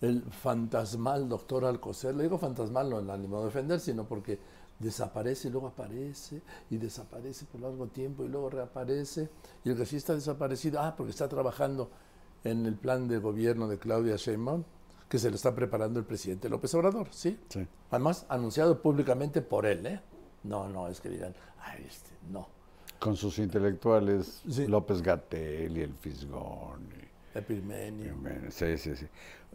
el 0.00 0.22
fantasmal 0.22 1.28
doctor 1.28 1.64
Alcocer. 1.64 2.14
Le 2.14 2.24
digo 2.24 2.38
fantasmal 2.38 2.90
no 2.90 2.98
en 2.98 3.10
ánimo 3.10 3.38
de 3.40 3.46
defender, 3.46 3.80
sino 3.80 4.06
porque 4.06 4.38
desaparece 4.78 5.48
y 5.48 5.50
luego 5.50 5.68
aparece 5.68 6.42
y 6.70 6.76
desaparece 6.76 7.46
por 7.46 7.60
largo 7.60 7.86
tiempo 7.88 8.24
y 8.24 8.28
luego 8.28 8.50
reaparece. 8.50 9.30
Y 9.64 9.70
el 9.70 9.76
que 9.76 9.86
sí 9.86 9.96
está 9.96 10.14
desaparecido, 10.14 10.80
ah, 10.80 10.94
porque 10.96 11.10
está 11.10 11.28
trabajando 11.28 11.90
en 12.42 12.66
el 12.66 12.76
plan 12.76 13.08
de 13.08 13.18
gobierno 13.18 13.68
de 13.68 13.78
Claudia 13.78 14.16
Sheinbaum, 14.16 14.64
que 15.08 15.18
se 15.18 15.30
lo 15.30 15.36
está 15.36 15.54
preparando 15.54 15.98
el 15.98 16.04
presidente 16.04 16.48
López 16.48 16.74
Obrador, 16.74 17.08
¿sí? 17.10 17.38
Sí. 17.48 17.66
Además, 17.90 18.26
anunciado 18.28 18.82
públicamente 18.82 19.40
por 19.42 19.64
él, 19.64 19.86
¿eh? 19.86 20.00
No, 20.42 20.68
no, 20.68 20.88
es 20.88 21.00
que 21.00 21.08
digan, 21.08 21.34
ay, 21.58 21.84
este, 21.86 22.10
no. 22.30 22.48
Con 23.04 23.16
sus 23.16 23.38
intelectuales, 23.38 24.42
Sí. 24.48 24.66
López 24.66 25.02
Gatel 25.02 25.76
y 25.76 25.82
el 25.82 25.92
Fisgón. 25.92 26.88
y-. 27.34 28.08
Bueno, 28.22 28.50
Sí, 28.50 28.78
sí, 28.78 28.96
sí. 28.96 29.06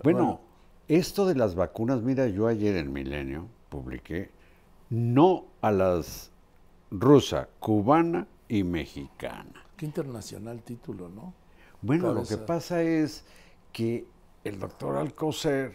Bueno, 0.03 0.19
Bueno. 0.19 0.41
esto 0.87 1.25
de 1.25 1.33
las 1.33 1.55
vacunas, 1.55 2.03
mira, 2.03 2.27
yo 2.27 2.45
ayer 2.45 2.75
en 2.77 2.93
Milenio 2.93 3.47
publiqué 3.69 4.29
no 4.91 5.45
a 5.61 5.71
las 5.71 6.29
rusa, 6.91 7.49
cubana 7.59 8.27
y 8.47 8.63
mexicana. 8.63 9.65
Qué 9.75 9.87
internacional 9.87 10.61
título, 10.61 11.09
¿no? 11.09 11.33
Bueno, 11.81 12.13
lo 12.13 12.25
que 12.25 12.37
pasa 12.37 12.83
es 12.83 13.25
que 13.73 14.05
el 14.43 14.59
doctor 14.59 14.95
Alcocer 14.97 15.73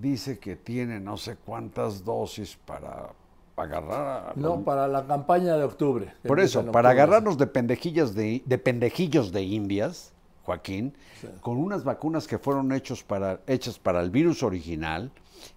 dice 0.00 0.40
que 0.40 0.56
tiene 0.56 0.98
no 0.98 1.16
sé 1.16 1.36
cuántas 1.36 2.04
dosis 2.04 2.56
para 2.56 3.12
agarrar 3.56 4.30
a 4.30 4.32
No, 4.36 4.62
para 4.62 4.86
la 4.88 5.06
campaña 5.06 5.56
de 5.56 5.64
octubre. 5.64 6.12
Por 6.26 6.40
eso, 6.40 6.60
para 6.60 6.90
octubre. 6.90 7.02
agarrarnos 7.02 7.38
de 7.38 7.46
pendejillas 7.46 8.14
de, 8.14 8.42
de 8.44 8.58
pendejillos 8.58 9.32
de 9.32 9.42
indias, 9.42 10.12
Joaquín, 10.44 10.94
Sí. 11.20 11.28
con 11.40 11.56
unas 11.56 11.82
vacunas 11.84 12.26
que 12.26 12.38
fueron 12.38 12.70
hechos 12.72 13.02
para, 13.02 13.40
hechas 13.46 13.78
para 13.78 14.00
el 14.00 14.10
virus 14.10 14.42
original, 14.42 15.10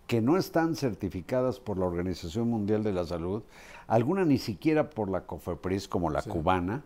que 0.07 0.21
no 0.21 0.37
están 0.37 0.75
certificadas 0.75 1.59
por 1.59 1.77
la 1.77 1.85
Organización 1.85 2.49
Mundial 2.49 2.83
de 2.83 2.93
la 2.93 3.05
Salud, 3.05 3.43
alguna 3.87 4.23
ni 4.25 4.37
siquiera 4.37 4.89
por 4.89 5.09
la 5.09 5.21
COFEPRIS 5.21 5.87
como 5.87 6.09
la 6.09 6.21
cubana. 6.21 6.83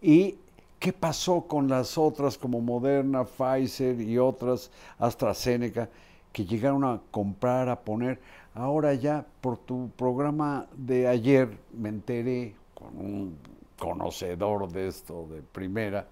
¿Y 0.00 0.36
qué 0.78 0.92
pasó 0.92 1.42
con 1.42 1.68
las 1.68 1.96
otras 1.96 2.36
como 2.36 2.60
Moderna, 2.60 3.24
Pfizer 3.24 4.00
y 4.00 4.18
otras, 4.18 4.70
AstraZeneca, 4.98 5.88
que 6.32 6.44
llegaron 6.44 6.84
a 6.84 7.00
comprar, 7.10 7.68
a 7.68 7.80
poner? 7.80 8.20
Ahora 8.54 8.92
ya, 8.94 9.26
por 9.40 9.56
tu 9.56 9.90
programa 9.96 10.66
de 10.76 11.08
ayer, 11.08 11.58
me 11.72 11.88
enteré 11.88 12.54
con 12.74 12.96
un 12.98 13.36
conocedor 13.78 14.70
de 14.70 14.88
esto 14.88 15.26
de 15.30 15.40
primera, 15.40 16.06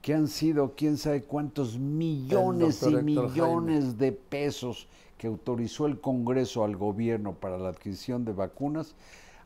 que 0.00 0.14
han 0.14 0.28
sido 0.28 0.72
quién 0.74 0.96
sabe 0.96 1.22
cuántos 1.22 1.78
millones 1.78 2.82
y 2.82 2.94
millones 2.96 3.98
de 3.98 4.12
pesos 4.12 4.88
que 5.18 5.26
autorizó 5.26 5.84
el 5.84 6.00
Congreso 6.00 6.64
al 6.64 6.76
gobierno 6.76 7.34
para 7.34 7.58
la 7.58 7.68
adquisición 7.68 8.24
de 8.24 8.32
vacunas. 8.32 8.94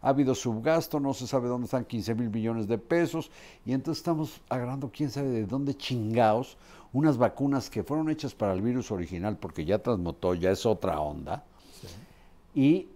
Ha 0.01 0.11
habido 0.11 0.37
subgasto, 0.37 1.01
no 1.01 1.15
se 1.15 1.27
sabe 1.27 1.49
dónde 1.49 1.65
están 1.65 1.85
15 1.85 2.15
mil 2.15 2.31
millones 2.31 2.69
de 2.69 2.79
pesos, 2.79 3.33
y 3.67 3.73
entonces 3.73 3.99
estamos 3.99 4.41
agarrando 4.49 4.93
quién 4.93 5.11
sabe 5.11 5.31
de 5.31 5.47
dónde 5.47 5.75
chingaos 5.75 6.57
unas 6.93 7.19
vacunas 7.19 7.69
que 7.71 7.83
fueron 7.83 8.09
hechas 8.09 8.37
para 8.37 8.53
el 8.53 8.62
virus 8.62 8.93
original, 8.93 9.37
porque 9.37 9.65
ya 9.65 9.81
transmutó, 9.81 10.35
ya 10.35 10.53
es 10.53 10.65
otra 10.65 11.01
onda, 11.01 11.45
y 12.55 12.89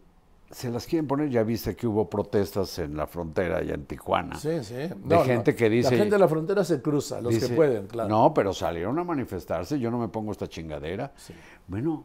se 0.51 0.71
las 0.71 0.87
quieren 0.87 1.07
poner, 1.07 1.29
ya 1.29 1.43
viste 1.43 1.77
que 1.77 1.87
hubo 1.87 2.09
protestas 2.09 2.79
en 2.79 2.97
la 2.97 3.07
frontera 3.07 3.59
allá 3.59 3.75
en 3.75 3.85
Tijuana. 3.85 4.37
Sí, 4.37 4.65
sí. 4.65 4.75
De 4.75 5.19
gente 5.25 5.55
que 5.55 5.69
dice- 5.69 5.91
La 5.91 5.97
gente 5.99 6.15
de 6.15 6.19
la 6.19 6.29
frontera 6.29 6.65
se 6.65 6.81
cruza, 6.81 7.21
los 7.21 7.35
que 7.39 7.49
pueden, 7.55 7.87
claro. 7.87 8.09
No, 8.09 8.33
pero 8.33 8.55
salieron 8.55 8.99
a 8.99 9.05
manifestarse, 9.05 9.79
yo 9.79 9.91
no 9.91 9.99
me 9.99 10.09
pongo 10.09 10.33
esta 10.33 10.47
chingadera. 10.49 11.13
Bueno, 11.67 12.05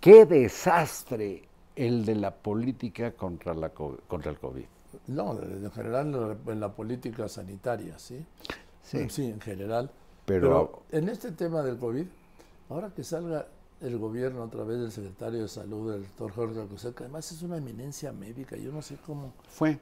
qué 0.00 0.26
desastre 0.26 1.42
el 1.76 2.04
de 2.04 2.14
la 2.16 2.34
política 2.34 3.12
contra, 3.12 3.54
la, 3.54 3.68
co- 3.68 3.98
contra 4.08 4.32
el 4.32 4.38
COVID. 4.38 4.64
No, 5.08 5.38
en 5.40 5.70
general 5.70 6.38
en 6.46 6.58
la 6.60 6.72
política 6.74 7.28
sanitaria, 7.28 7.98
¿sí? 7.98 8.24
Sí. 8.82 9.08
Sí, 9.10 9.26
en 9.26 9.40
general. 9.40 9.90
Pero- 10.24 10.40
Pero, 10.40 10.82
en 10.90 11.08
este 11.08 11.32
tema 11.32 11.62
del 11.62 11.76
COVID, 11.76 12.06
ahora 12.70 12.90
que 12.90 13.04
salga 13.04 13.46
el 13.80 13.98
gobierno 13.98 14.42
a 14.42 14.48
través 14.50 14.78
del 14.78 14.90
secretario 14.90 15.42
de 15.42 15.48
Salud, 15.48 15.92
el 15.94 16.02
doctor 16.02 16.32
Jorge 16.32 16.60
Alcocer, 16.60 16.94
que 16.94 17.04
además 17.04 17.30
es 17.30 17.42
una 17.42 17.56
eminencia 17.58 18.12
médica, 18.12 18.56
yo 18.56 18.72
no 18.72 18.80
sé 18.82 18.96
cómo... 19.06 19.32
Fue. 19.48 19.78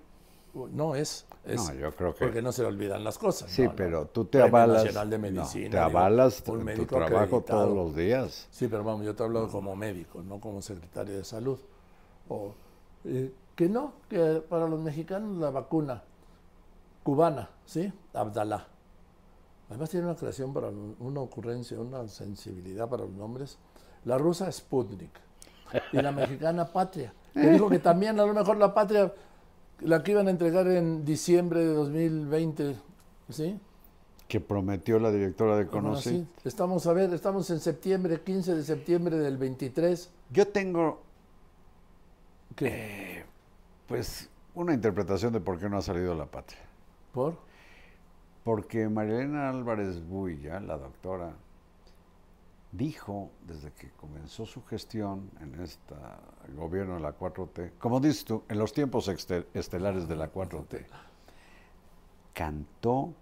No 0.72 0.95
es, 0.95 1.26
es 1.45 1.57
No, 1.57 1.74
yo 1.74 1.90
creo 1.97 2.14
que- 2.14 2.24
porque 2.26 2.40
no 2.40 2.53
se 2.53 2.62
le 2.62 2.68
olvidan 2.68 3.03
las 3.03 3.18
cosas. 3.18 3.51
Sí, 3.51 3.62
¿no? 3.62 3.70
No. 3.70 3.76
pero 3.76 4.07
tú 4.07 4.24
te 4.24 4.38
Premio 4.38 4.57
avalas. 4.57 4.84
Nacional 4.84 5.11
de 5.11 5.18
Medicina, 5.18 5.70
te 5.70 5.76
digo, 5.76 5.80
avalas 5.99 6.45
un 6.47 6.68
en 6.68 6.76
tu 6.76 6.86
trabajo 6.86 7.14
acreditado. 7.16 7.64
todos 7.64 7.74
los 7.76 7.97
días. 7.97 8.47
Sí, 8.53 8.68
pero 8.68 8.84
vamos, 8.84 9.05
yo 9.05 9.16
te 9.16 9.22
hablo 9.24 9.49
como 9.49 9.74
médico, 9.74 10.22
no 10.22 10.38
como 10.40 10.62
secretario 10.62 11.16
de 11.16 11.24
salud. 11.24 11.59
O, 12.28 12.53
eh, 13.05 13.32
que 13.57 13.68
no, 13.68 13.95
que 14.09 14.42
para 14.49 14.68
los 14.68 14.80
mexicanos 14.80 15.36
la 15.38 15.51
vacuna 15.51 16.05
cubana, 17.03 17.51
¿sí? 17.66 17.92
Abdalá. 18.12 18.68
Además 19.70 19.90
tiene 19.90 20.07
una 20.07 20.14
creación 20.14 20.53
para 20.55 20.68
una 20.68 21.20
ocurrencia, 21.20 21.80
una 21.80 22.07
sensibilidad 22.07 22.88
para 22.88 23.05
los 23.05 23.12
nombres. 23.12 23.59
La 24.05 24.18
rusa 24.18 24.50
Sputnik 24.50 25.11
y 25.92 25.96
la 26.02 26.12
mexicana 26.12 26.66
Patria. 26.66 27.12
Que 27.32 27.50
dijo 27.50 27.68
que 27.68 27.78
también 27.78 28.18
a 28.20 28.26
lo 28.26 28.32
mejor 28.34 28.57
la 28.59 28.72
Patria, 28.74 29.12
la 29.80 30.02
que 30.02 30.12
iban 30.12 30.28
a 30.28 30.30
entregar 30.30 30.66
en 30.68 31.05
diciembre 31.05 31.61
de 31.61 31.74
2020, 31.74 32.76
¿sí? 33.30 33.59
Que 34.28 34.40
prometió 34.40 34.98
la 34.98 35.11
directora 35.11 35.57
de 35.57 35.64
Bueno, 35.64 35.88
Conoce. 35.88 36.11
sí. 36.11 36.26
Estamos 36.44 36.86
a 36.86 36.92
ver, 36.92 37.12
estamos 37.12 37.50
en 37.50 37.61
septiembre, 37.61 38.20
15 38.20 38.55
de 38.55 38.62
septiembre 38.62 39.16
del 39.18 39.36
23. 39.36 40.11
Yo 40.30 40.48
tengo, 40.48 41.02
¿Qué? 42.57 43.24
pues, 43.88 44.28
una 44.55 44.72
interpretación 44.74 45.32
de 45.32 45.40
por 45.40 45.59
qué 45.59 45.68
no 45.68 45.76
ha 45.78 45.82
salido 45.82 46.14
la 46.14 46.26
patria. 46.26 46.61
¿Por? 47.12 47.34
Porque 48.44 48.88
Marilena 48.88 49.48
Álvarez 49.50 50.07
Builla, 50.07 50.61
la 50.61 50.76
doctora, 50.78 51.32
dijo 52.77 53.31
desde 53.47 53.72
que 53.72 53.91
comenzó 53.91 54.47
su 54.47 54.64
gestión 54.64 55.31
en 55.41 55.61
este 55.61 55.95
gobierno 56.57 56.95
de 56.95 57.01
la 57.01 57.16
4T, 57.16 57.72
como 57.79 58.01
dices 58.01 58.25
tú, 58.25 58.43
en 58.49 58.59
los 58.59 58.72
tiempos 58.72 59.09
estelares 59.09 60.09
de 60.09 60.16
la 60.16 60.33
4T, 60.33 60.85
cantó, 62.33 63.12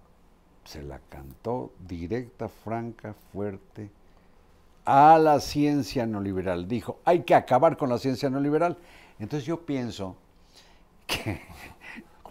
se 0.64 0.82
la 0.82 1.00
cantó 1.08 1.72
directa, 1.86 2.48
franca, 2.48 3.14
fuerte, 3.32 3.90
a 4.84 5.18
la 5.18 5.38
ciencia 5.40 6.06
neoliberal. 6.06 6.66
Dijo, 6.66 6.98
hay 7.04 7.22
que 7.22 7.34
acabar 7.34 7.76
con 7.76 7.88
la 7.88 7.98
ciencia 7.98 8.30
neoliberal. 8.30 8.78
Entonces 9.18 9.46
yo 9.46 9.64
pienso 9.64 10.16
que 11.06 11.40
¿Cuál 11.42 11.71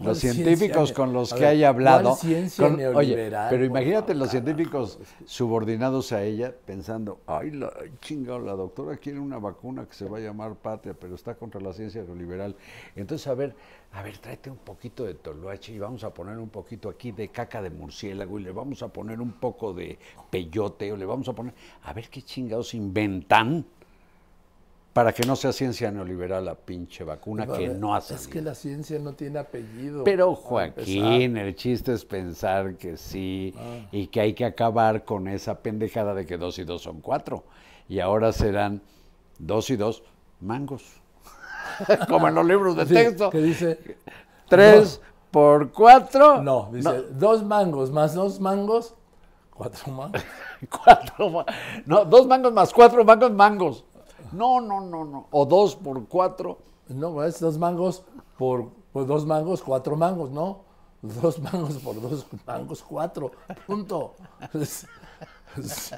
los 0.00 0.18
científicos 0.18 0.92
con 0.92 1.12
los 1.12 1.32
a 1.32 1.36
que 1.36 1.42
ver, 1.42 1.50
haya 1.50 1.68
hablado... 1.68 2.10
¿cuál 2.10 2.20
ciencia 2.20 2.68
con- 2.68 2.80
oye, 2.96 3.30
pero 3.50 3.64
imagínate 3.64 4.14
los 4.14 4.30
científicos 4.30 4.98
subordinados 5.26 6.12
a 6.12 6.22
ella 6.22 6.54
pensando, 6.64 7.20
ay, 7.26 7.52
la, 7.52 7.72
chingado, 8.00 8.38
la 8.40 8.52
doctora 8.52 8.96
quiere 8.96 9.18
una 9.20 9.38
vacuna 9.38 9.86
que 9.86 9.94
se 9.94 10.06
va 10.08 10.18
a 10.18 10.20
llamar 10.20 10.54
patria, 10.56 10.94
pero 10.98 11.14
está 11.14 11.34
contra 11.34 11.60
la 11.60 11.72
ciencia 11.72 12.02
neoliberal. 12.02 12.56
Entonces, 12.96 13.26
a 13.26 13.34
ver, 13.34 13.54
a 13.92 14.02
ver, 14.02 14.18
tráete 14.18 14.50
un 14.50 14.56
poquito 14.58 15.04
de 15.04 15.14
toloache 15.14 15.72
y 15.72 15.78
vamos 15.78 16.02
a 16.04 16.14
poner 16.14 16.38
un 16.38 16.48
poquito 16.48 16.88
aquí 16.88 17.12
de 17.12 17.28
caca 17.28 17.60
de 17.60 17.70
murciélago 17.70 18.38
y 18.38 18.42
le 18.42 18.52
vamos 18.52 18.82
a 18.82 18.88
poner 18.88 19.20
un 19.20 19.32
poco 19.32 19.74
de 19.74 19.98
peyote 20.30 20.90
o 20.92 20.96
le 20.96 21.04
vamos 21.04 21.28
a 21.28 21.34
poner, 21.34 21.54
a 21.82 21.92
ver 21.92 22.08
qué 22.08 22.22
chingados 22.22 22.74
inventan 22.74 23.64
para 24.92 25.12
que 25.12 25.26
no 25.26 25.36
sea 25.36 25.52
ciencia 25.52 25.90
neoliberal 25.90 26.44
la 26.44 26.54
pinche 26.54 27.02
vacuna 27.02 27.44
A 27.44 27.46
que 27.56 27.68
no 27.68 27.94
ha 27.94 27.98
Es 27.98 28.28
que 28.28 28.42
la 28.42 28.54
ciencia 28.54 28.98
no 28.98 29.14
tiene 29.14 29.38
apellido. 29.38 30.04
Pero. 30.04 30.34
Joaquín, 30.34 31.36
el 31.36 31.54
chiste 31.56 31.92
es 31.94 32.04
pensar 32.04 32.76
que 32.76 32.96
sí 32.96 33.54
Ah. 33.58 33.86
y 33.90 34.08
que 34.08 34.20
hay 34.20 34.34
que 34.34 34.44
acabar 34.44 35.04
con 35.04 35.28
esa 35.28 35.60
pendejada 35.60 36.14
de 36.14 36.26
que 36.26 36.36
dos 36.36 36.58
y 36.58 36.64
dos 36.64 36.82
son 36.82 37.00
cuatro. 37.00 37.44
Y 37.88 38.00
ahora 38.00 38.32
serán 38.32 38.82
dos 39.38 39.70
y 39.70 39.76
dos 39.76 40.02
mangos. 40.40 40.84
Como 42.08 42.28
en 42.28 42.34
los 42.34 42.44
libros 42.46 42.76
de 42.76 42.86
Sí, 42.86 42.94
texto. 42.94 43.30
Que 43.30 43.38
dice, 43.38 43.96
Tres 44.48 45.00
por 45.30 45.72
cuatro. 45.72 46.42
no, 46.42 46.68
dice, 46.70 47.02
dos 47.12 47.42
mangos 47.42 47.90
más 47.90 48.12
dos 48.14 48.38
mangos, 48.40 48.94
cuatro 49.50 49.90
mangos. 49.92 50.22
Cuatro. 50.84 51.44
No, 51.86 52.04
dos 52.04 52.26
mangos 52.26 52.52
más 52.52 52.72
cuatro 52.72 53.04
mangos, 53.04 53.32
mangos. 53.32 53.84
No, 54.32 54.60
no, 54.60 54.80
no, 54.80 55.04
no. 55.04 55.26
O 55.30 55.44
dos 55.46 55.76
por 55.76 56.06
cuatro. 56.08 56.58
No, 56.88 57.22
es 57.24 57.38
dos 57.40 57.58
mangos 57.58 58.04
por, 58.38 58.70
por 58.92 59.06
dos 59.06 59.24
mangos, 59.26 59.62
cuatro 59.62 59.96
mangos, 59.96 60.30
¿no? 60.30 60.62
Dos 61.02 61.38
mangos 61.40 61.74
por 61.78 62.00
dos 62.00 62.26
mangos, 62.46 62.82
cuatro. 62.82 63.32
Punto. 63.66 64.14
Es- 64.54 64.86
es- 65.58 65.94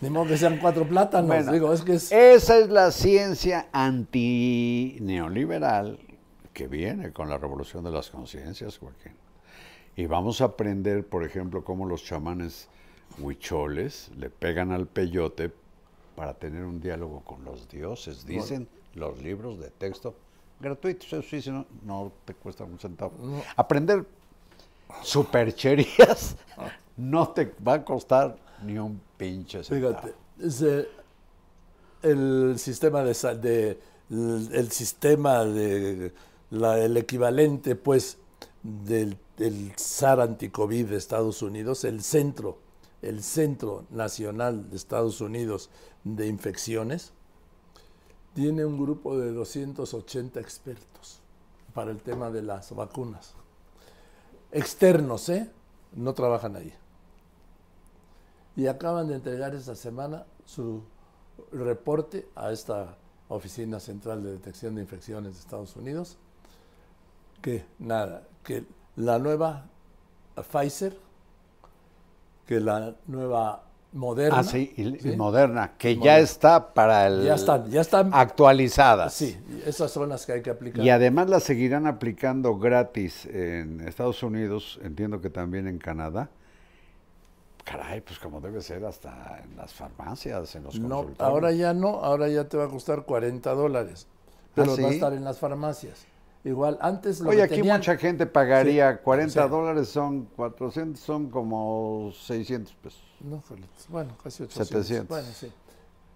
Ni 0.00 0.10
modo 0.10 0.26
que 0.26 0.36
sean 0.36 0.58
cuatro 0.58 0.86
plátanos. 0.86 1.28
Bueno, 1.28 1.52
Digo, 1.52 1.72
es 1.72 1.82
que 1.82 1.94
es. 1.94 2.12
Esa 2.12 2.58
es 2.58 2.68
la 2.68 2.90
ciencia 2.90 3.68
antineoliberal 3.72 5.98
que 6.52 6.66
viene 6.68 7.12
con 7.12 7.28
la 7.28 7.38
revolución 7.38 7.84
de 7.84 7.90
las 7.90 8.10
conciencias, 8.10 8.78
Joaquín. 8.78 9.12
Y 9.94 10.06
vamos 10.06 10.40
a 10.40 10.46
aprender, 10.46 11.06
por 11.06 11.22
ejemplo, 11.24 11.62
cómo 11.64 11.86
los 11.86 12.02
chamanes 12.04 12.68
huicholes 13.18 14.10
le 14.16 14.30
pegan 14.30 14.72
al 14.72 14.86
peyote 14.86 15.52
para 16.16 16.34
tener 16.34 16.64
un 16.64 16.80
diálogo 16.80 17.20
con 17.20 17.44
los 17.44 17.68
dioses. 17.68 18.26
Dicen 18.26 18.66
los 18.94 19.22
libros 19.22 19.58
de 19.60 19.70
texto 19.70 20.14
gratuitos. 20.58 21.12
Eso 21.12 21.22
sí, 21.40 21.50
no, 21.50 21.66
no 21.84 22.12
te 22.24 22.34
cuesta 22.34 22.64
un 22.64 22.78
centavo. 22.78 23.12
Aprender 23.54 24.04
supercherías 25.02 26.36
no 26.96 27.28
te 27.28 27.52
va 27.66 27.74
a 27.74 27.84
costar 27.84 28.36
ni 28.64 28.78
un 28.78 29.00
pinche 29.16 29.62
centavo. 29.62 30.00
Fíjate, 30.38 30.88
el 32.02 32.54
sistema 32.58 33.02
de, 33.02 33.14
de 33.36 33.78
el, 34.10 34.48
el 34.52 34.70
sistema 34.70 35.44
de 35.44 36.12
la- 36.50 36.78
el 36.78 36.96
equivalente 36.96 37.74
pues 37.74 38.18
del, 38.62 39.16
del 39.36 39.72
SAR 39.76 40.20
anticovid 40.20 40.86
de 40.86 40.96
Estados 40.96 41.42
Unidos, 41.42 41.84
el 41.84 42.02
centro, 42.02 42.58
el 43.02 43.22
Centro 43.22 43.84
Nacional 43.90 44.70
de 44.70 44.76
Estados 44.76 45.20
Unidos 45.20 45.70
de 46.04 46.26
Infecciones, 46.26 47.12
tiene 48.34 48.64
un 48.64 48.78
grupo 48.78 49.18
de 49.18 49.32
280 49.32 50.40
expertos 50.40 51.20
para 51.74 51.90
el 51.90 52.02
tema 52.02 52.30
de 52.30 52.42
las 52.42 52.74
vacunas. 52.74 53.34
Externos, 54.52 55.28
¿eh? 55.28 55.50
No 55.92 56.14
trabajan 56.14 56.56
ahí 56.56 56.72
y 58.56 58.66
acaban 58.66 59.06
de 59.06 59.14
entregar 59.14 59.54
esta 59.54 59.76
semana 59.76 60.24
su 60.46 60.82
reporte 61.52 62.26
a 62.34 62.50
esta 62.50 62.96
Oficina 63.28 63.78
Central 63.78 64.22
de 64.22 64.32
Detección 64.32 64.74
de 64.74 64.80
Infecciones 64.82 65.34
de 65.34 65.40
Estados 65.40 65.76
Unidos, 65.76 66.16
que 67.42 67.66
nada, 67.78 68.26
que 68.42 68.64
la 68.96 69.18
nueva 69.18 69.66
Pfizer, 70.50 70.98
que 72.46 72.60
la 72.60 72.94
nueva 73.06 73.62
Moderna, 73.92 74.40
Ah, 74.40 74.44
sí, 74.44 74.74
y, 74.76 75.16
moderna, 75.16 75.72
que 75.78 75.96
ya 75.96 76.18
está 76.18 76.74
para 76.74 77.06
el... 77.06 77.24
ya 77.24 77.34
están, 77.36 77.70
ya 77.70 77.80
están, 77.80 78.10
actualizadas. 78.12 79.14
sí, 79.14 79.38
esas 79.64 79.90
son 79.90 80.10
las 80.10 80.26
que 80.26 80.32
hay 80.32 80.42
que 80.42 80.50
aplicar. 80.50 80.84
Y 80.84 80.90
además 80.90 81.30
las 81.30 81.44
seguirán 81.44 81.86
aplicando 81.86 82.58
gratis 82.58 83.24
en 83.26 83.80
Estados 83.80 84.22
Unidos, 84.22 84.78
entiendo 84.82 85.20
que 85.22 85.30
también 85.30 85.66
en 85.66 85.78
Canadá. 85.78 86.28
Caray, 87.64 88.00
pues 88.02 88.18
como 88.18 88.40
debe 88.40 88.60
ser 88.60 88.84
hasta 88.84 89.40
en 89.42 89.56
las 89.56 89.72
farmacias, 89.72 90.54
en 90.56 90.64
los 90.64 90.78
No, 90.78 90.88
consultorios. 90.98 91.20
ahora 91.20 91.52
ya 91.52 91.72
no, 91.72 91.88
ahora 92.04 92.28
ya 92.28 92.44
te 92.44 92.56
va 92.58 92.64
a 92.64 92.68
costar 92.68 93.04
40 93.04 93.50
dólares, 93.54 94.06
pero 94.54 94.72
¿Ah, 94.72 94.82
va 94.82 94.88
a 94.88 94.92
estar 94.92 95.12
en 95.14 95.24
las 95.24 95.38
farmacias. 95.38 96.04
Igual, 96.46 96.78
antes 96.80 97.18
lo 97.18 97.30
Oye, 97.30 97.48
que 97.48 97.56
aquí 97.56 97.62
mucha 97.64 97.96
gente 97.96 98.24
pagaría 98.24 98.92
Sí, 98.92 98.98
40 99.02 99.42
sí. 99.42 99.50
dólares, 99.50 99.88
son 99.88 100.26
400, 100.36 101.02
son 101.02 101.28
como 101.28 102.12
600 102.12 102.72
pesos. 102.74 103.02
No, 103.18 103.42
Jolito, 103.48 103.68
bueno, 103.88 104.16
casi 104.22 104.44
800. 104.44 104.68
700. 104.68 105.08
Bueno, 105.08 105.26
sí. 105.34 105.52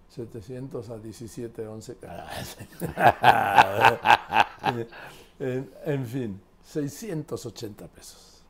700 0.07 0.89
a 0.89 0.97
17, 0.99 1.67
11. 1.67 1.97
en, 5.39 5.69
en 5.83 6.05
fin, 6.05 6.41
680 6.63 7.87
pesos. 7.87 8.41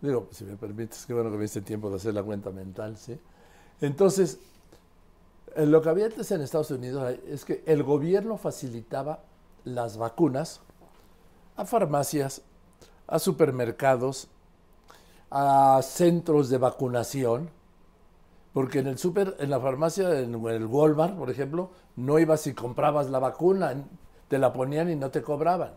Digo, 0.00 0.28
si 0.30 0.44
me 0.44 0.56
permites, 0.56 1.04
qué 1.04 1.14
bueno 1.14 1.32
que 1.32 1.36
me 1.36 1.42
diste 1.42 1.62
tiempo 1.62 1.90
de 1.90 1.96
hacer 1.96 2.14
la 2.14 2.22
cuenta 2.22 2.50
mental, 2.50 2.96
¿sí? 2.96 3.18
Entonces, 3.80 4.38
eh, 5.56 5.66
lo 5.66 5.82
que 5.82 5.88
había 5.88 6.06
antes 6.06 6.30
en 6.30 6.42
Estados 6.42 6.70
Unidos 6.70 7.18
es 7.26 7.44
que 7.44 7.64
el 7.66 7.82
gobierno 7.82 8.36
facilitaba 8.36 9.18
las 9.64 9.96
vacunas 9.96 10.60
a 11.56 11.64
farmacias, 11.64 12.42
a 13.06 13.18
supermercados, 13.18 14.28
a 15.30 15.80
centros 15.82 16.48
de 16.48 16.58
vacunación 16.58 17.50
Porque 18.52 18.78
en 18.78 18.86
el 18.86 18.98
súper, 18.98 19.36
en 19.40 19.50
la 19.50 19.60
farmacia, 19.60 20.20
en 20.20 20.34
el 20.46 20.66
Walmart, 20.66 21.16
por 21.16 21.30
ejemplo, 21.30 21.70
no 21.96 22.18
ibas 22.18 22.46
y 22.46 22.54
comprabas 22.54 23.10
la 23.10 23.18
vacuna, 23.18 23.74
te 24.28 24.38
la 24.38 24.52
ponían 24.52 24.90
y 24.90 24.96
no 24.96 25.10
te 25.10 25.22
cobraban. 25.22 25.72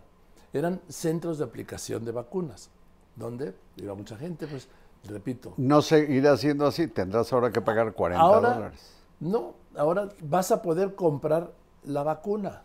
Eran 0.52 0.80
centros 0.88 1.38
de 1.38 1.44
aplicación 1.44 2.04
de 2.04 2.12
vacunas, 2.12 2.70
donde 3.16 3.56
iba 3.76 3.94
mucha 3.94 4.16
gente, 4.16 4.46
pues, 4.46 4.68
repito. 5.04 5.58
No 5.58 5.82
seguirá 5.82 6.36
siendo 6.38 6.66
así, 6.66 6.88
tendrás 6.88 7.32
ahora 7.32 7.52
que 7.52 7.60
pagar 7.60 7.92
40 7.92 8.24
Ahora, 8.24 8.50
dólares. 8.50 9.04
no, 9.20 9.56
ahora 9.76 10.08
vas 10.20 10.50
a 10.52 10.62
poder 10.62 10.94
comprar 10.94 11.54
la 11.84 12.02
vacuna. 12.02 12.64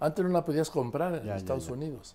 Antes 0.00 0.24
no 0.24 0.30
la 0.30 0.44
podías 0.44 0.70
comprar 0.70 1.14
en 1.14 1.24
Ya, 1.24 1.36
Estados 1.36 1.66
ya. 1.66 1.72
Unidos. 1.72 2.14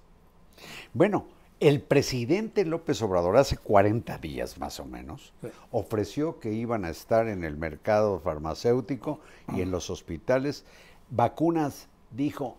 Bueno, 0.93 1.25
el 1.59 1.81
presidente 1.81 2.65
López 2.65 3.01
Obrador 3.01 3.37
hace 3.37 3.57
40 3.57 4.17
días 4.17 4.57
más 4.59 4.79
o 4.79 4.85
menos 4.85 5.33
Sí. 5.41 5.47
ofreció 5.71 6.39
que 6.39 6.51
iban 6.53 6.85
a 6.85 6.89
estar 6.89 7.27
en 7.27 7.43
el 7.43 7.57
mercado 7.57 8.19
farmacéutico 8.19 9.19
y 9.55 9.61
en 9.61 9.71
los 9.71 9.89
hospitales 9.89 10.65
vacunas, 11.09 11.87
dijo, 12.11 12.57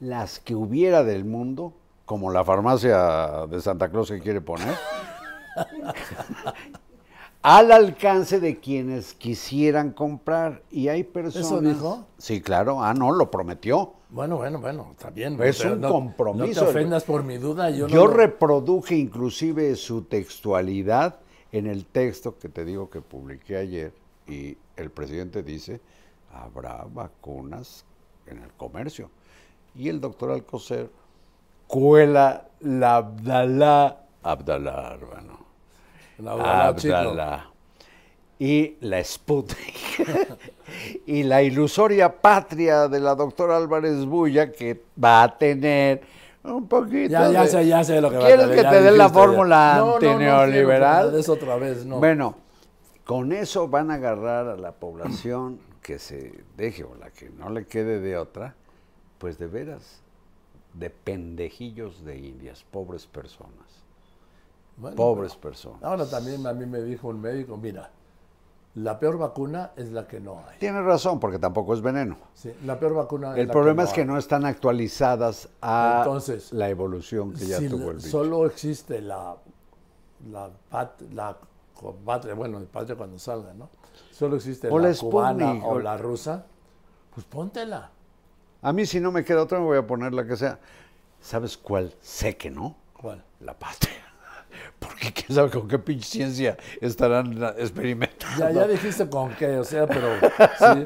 las 0.00 0.38
que 0.38 0.54
hubiera 0.54 1.04
del 1.04 1.24
mundo, 1.24 1.72
como 2.06 2.30
la 2.30 2.44
farmacia 2.44 3.46
de 3.48 3.60
Santa 3.60 3.90
Claus 3.90 4.10
que 4.10 4.20
quiere 4.20 4.40
poner, 4.40 4.74
al 7.42 7.72
alcance 7.72 8.40
de 8.40 8.58
quienes 8.60 9.14
quisieran 9.14 9.92
comprar. 9.92 10.62
Y 10.70 10.88
hay 10.88 11.04
personas... 11.04 11.62
dijo? 11.62 12.06
Sí, 12.18 12.40
claro. 12.40 12.82
Ah, 12.82 12.94
no, 12.94 13.12
lo 13.12 13.30
prometió. 13.30 13.94
Bueno, 14.12 14.36
bueno, 14.36 14.60
bueno, 14.60 14.88
está 14.92 15.08
bien. 15.08 15.40
Es 15.42 15.58
pero 15.58 15.72
un 15.72 15.80
no- 15.80 15.88
compromiso. 15.88 16.60
No 16.60 16.66
te 16.66 16.70
ofendas 16.70 17.04
por 17.04 17.24
mi 17.24 17.38
duda. 17.38 17.70
Yo, 17.70 17.88
Yo, 17.88 17.96
no 17.96 18.06
reproduje 18.08 18.94
inclusive 18.94 19.74
su 19.74 20.02
textualidad 20.02 21.16
en 21.50 21.66
el 21.66 21.86
texto 21.86 22.38
que 22.38 22.50
te 22.50 22.64
digo 22.66 22.90
que 22.90 23.00
publiqué 23.00 23.56
ayer 23.56 23.92
y 24.26 24.56
el 24.76 24.90
presidente 24.90 25.42
dice, 25.42 25.80
habrá 26.30 26.84
vacunas 26.92 27.86
en 28.26 28.38
el 28.38 28.52
comercio. 28.52 29.10
Y 29.74 29.88
el 29.88 29.98
doctor 30.00 30.30
Alcocer 30.30 30.90
cuela 31.66 32.48
la 32.60 32.96
Abdalá, 32.96 34.04
Abdalá, 34.22 34.92
hermano. 34.94 35.38
La 36.18 36.74
chico. 36.76 36.94
Abdalá. 36.94 37.51
Y 38.44 38.76
la 38.80 39.04
Sputnik. 39.04 40.04
y 41.06 41.22
la 41.22 41.44
ilusoria 41.44 42.20
patria 42.20 42.88
de 42.88 42.98
la 42.98 43.14
doctora 43.14 43.56
Álvarez 43.56 44.04
Bulla 44.04 44.50
que 44.50 44.82
va 45.02 45.22
a 45.22 45.38
tener 45.38 46.00
un 46.42 46.66
poquito 46.66 47.08
Ya, 47.08 47.30
ya 47.30 47.42
de- 47.42 47.48
sé, 47.48 47.66
ya 47.68 47.84
sé 47.84 48.00
lo 48.00 48.10
que 48.10 48.16
va 48.16 48.24
a 48.24 48.26
¿Quieres 48.26 48.46
tener, 48.46 48.56
que 48.56 48.62
ya 48.64 48.70
te 48.70 48.82
dé 48.82 48.90
la 48.90 49.08
fórmula 49.10 49.74
No, 49.78 49.86
no, 49.86 49.92
no 49.92 49.98
que 50.00 50.06
antineoliberal? 50.08 51.10
me 51.12 51.16
des 51.18 51.28
otra 51.28 51.54
vez, 51.54 51.86
no. 51.86 52.00
Bueno, 52.00 52.34
con 53.04 53.30
eso 53.30 53.68
van 53.68 53.92
a 53.92 53.94
agarrar 53.94 54.48
a 54.48 54.56
la 54.56 54.72
población 54.72 55.60
que 55.80 56.00
se 56.00 56.42
deje 56.56 56.82
o 56.82 56.96
la 56.96 57.10
que 57.12 57.30
no 57.30 57.48
le 57.48 57.64
quede 57.66 58.00
de 58.00 58.16
otra, 58.16 58.56
pues 59.18 59.38
de 59.38 59.46
veras, 59.46 60.00
de 60.74 60.90
pendejillos 60.90 62.04
de 62.04 62.18
indias, 62.18 62.64
pobres 62.72 63.06
personas, 63.06 63.84
Bueno, 64.76 64.96
pobres 64.96 65.36
personas. 65.36 65.80
Ahora 65.84 66.10
también 66.10 66.44
a 66.44 66.52
mí 66.52 66.66
me 66.66 66.80
dijo 66.82 67.06
un 67.06 67.20
médico, 67.20 67.56
mira, 67.56 67.90
la 68.74 68.98
peor 68.98 69.18
vacuna 69.18 69.72
es 69.76 69.90
la 69.90 70.06
que 70.08 70.18
no 70.20 70.42
hay. 70.48 70.58
Tienes 70.58 70.82
razón, 70.84 71.20
porque 71.20 71.38
tampoco 71.38 71.74
es 71.74 71.82
veneno. 71.82 72.16
Sí, 72.34 72.52
la 72.64 72.78
peor 72.78 72.94
vacuna 72.94 73.32
es 73.32 73.38
El 73.38 73.48
problema 73.48 73.82
es 73.82 73.90
hay. 73.90 73.94
que 73.96 74.04
no 74.04 74.16
están 74.16 74.46
actualizadas 74.46 75.48
a 75.60 76.02
Entonces, 76.04 76.52
la 76.52 76.68
evolución 76.70 77.32
que 77.34 77.46
ya 77.46 77.58
Si 77.58 77.68
tuvo 77.68 77.90
el 77.90 77.98
bicho. 77.98 78.08
solo 78.08 78.46
existe 78.46 79.02
la, 79.02 79.36
la, 80.30 80.50
pat- 80.70 81.02
la 81.12 81.36
patria, 82.04 82.34
bueno, 82.34 82.58
el 82.58 82.64
patria 82.66 82.96
cuando 82.96 83.18
salga, 83.18 83.52
¿no? 83.54 83.68
Solo 84.10 84.36
existe 84.36 84.68
O 84.70 84.78
la, 84.78 84.88
la 84.88 84.96
cubana 84.96 85.46
Sputnik, 85.46 85.66
o- 85.66 85.78
la 85.80 85.96
rusa, 85.98 86.46
pues 87.14 87.26
póntela. 87.26 87.90
A 88.62 88.72
mí 88.72 88.86
si 88.86 89.00
no 89.00 89.10
me 89.12 89.24
queda 89.24 89.42
otra 89.42 89.58
me 89.58 89.64
voy 89.66 89.78
a 89.78 89.86
poner 89.86 90.14
la 90.14 90.24
que 90.26 90.36
sea. 90.36 90.58
¿Sabes 91.20 91.56
cuál? 91.58 91.94
Sé 92.00 92.36
que 92.36 92.50
no. 92.50 92.76
¿Cuál? 92.94 93.22
La 93.40 93.52
patria. 93.58 94.11
Porque 94.78 95.12
quién 95.12 95.34
sabe 95.34 95.50
con 95.50 95.68
qué 95.68 95.78
pinche 95.78 96.06
ciencia 96.06 96.56
estarán 96.80 97.42
experimentando. 97.58 98.38
Ya, 98.38 98.50
ya 98.50 98.66
dijiste 98.66 99.08
con 99.08 99.34
qué, 99.34 99.56
o 99.58 99.64
sea, 99.64 99.86
pero 99.86 100.08
sí, 100.58 100.84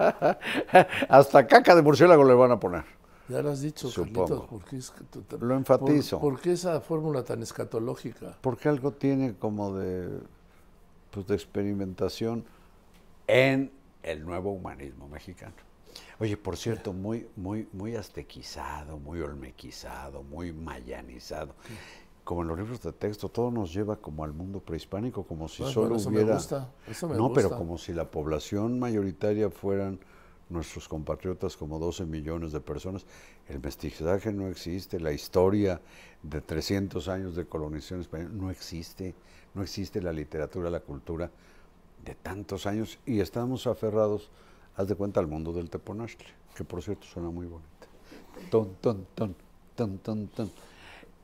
Hasta 1.08 1.46
caca 1.46 1.74
de 1.74 1.82
murciélago 1.82 2.24
le 2.24 2.34
van 2.34 2.50
a 2.52 2.60
poner. 2.60 2.84
ya 3.28 3.42
lo 3.42 3.50
has 3.50 3.60
dicho, 3.60 3.88
Supongo. 3.88 4.26
Carlitos. 4.26 4.48
¿por 4.48 4.64
qué 4.64 4.76
es 4.76 4.90
que 4.90 5.04
tú 5.04 5.22
te- 5.22 5.38
Lo 5.38 5.54
enfatizo. 5.54 6.20
¿Por, 6.20 6.34
por 6.34 6.40
qué 6.42 6.52
esa 6.52 6.80
fórmula 6.80 7.24
tan 7.24 7.42
escatológica? 7.42 8.36
Porque 8.40 8.68
algo 8.68 8.92
tiene 8.92 9.34
como 9.36 9.74
de, 9.76 10.20
pues, 11.10 11.26
de 11.26 11.34
experimentación 11.34 12.44
en 13.26 13.72
el 14.02 14.24
nuevo 14.24 14.52
humanismo 14.52 15.08
mexicano. 15.08 15.54
Oye, 16.18 16.36
por 16.36 16.56
cierto, 16.56 16.92
muy, 16.92 17.28
muy, 17.36 17.68
muy 17.72 17.96
aztequizado, 17.96 18.98
muy 18.98 19.20
olmequizado, 19.20 20.22
muy 20.22 20.52
mayanizado. 20.52 21.54
Como 22.26 22.42
en 22.42 22.48
los 22.48 22.58
libros 22.58 22.82
de 22.82 22.92
texto, 22.92 23.28
todo 23.28 23.52
nos 23.52 23.72
lleva 23.72 23.94
como 24.00 24.24
al 24.24 24.32
mundo 24.32 24.58
prehispánico, 24.58 25.22
como 25.24 25.46
si 25.46 25.62
Bueno, 25.62 25.72
solo 25.72 25.94
eso 25.94 26.10
me 26.10 26.16
hubiera. 26.16 26.34
gusta, 26.34 26.72
eso 26.88 27.08
me 27.08 27.16
no, 27.16 27.32
pero 27.32 27.50
gusta. 27.50 27.56
como 27.56 27.78
si 27.78 27.92
la 27.92 28.10
población 28.10 28.80
mayoritaria 28.80 29.48
fueran 29.48 30.00
nuestros 30.48 30.88
compatriotas, 30.88 31.56
como 31.56 31.78
12 31.78 32.04
millones 32.04 32.50
de 32.50 32.60
personas. 32.60 33.06
El 33.46 33.60
mestizaje 33.60 34.32
no 34.32 34.48
existe, 34.48 34.98
la 34.98 35.12
historia 35.12 35.80
de 36.24 36.40
300 36.40 37.06
años 37.06 37.36
de 37.36 37.46
colonización 37.46 38.00
española 38.00 38.30
no 38.34 38.50
existe, 38.50 39.14
no 39.54 39.62
existe 39.62 40.02
la 40.02 40.12
literatura, 40.12 40.68
la 40.68 40.80
cultura 40.80 41.30
de 42.04 42.14
tantos 42.16 42.66
años 42.66 42.98
y 43.06 43.20
estamos 43.20 43.68
aferrados, 43.68 44.30
haz 44.74 44.88
de 44.88 44.96
cuenta, 44.96 45.20
al 45.20 45.28
mundo 45.28 45.52
del 45.52 45.70
teponaztle, 45.70 46.26
que 46.56 46.64
por 46.64 46.82
cierto 46.82 47.06
suena 47.06 47.30
muy 47.30 47.46
bonito. 47.46 47.86
Ton, 48.50 48.74
ton, 48.80 49.06
ton, 49.14 49.34
ton, 49.76 49.98
ton, 49.98 50.26
ton. 50.28 50.50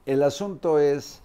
El 0.06 0.22
asunto 0.22 0.78
es, 0.78 1.20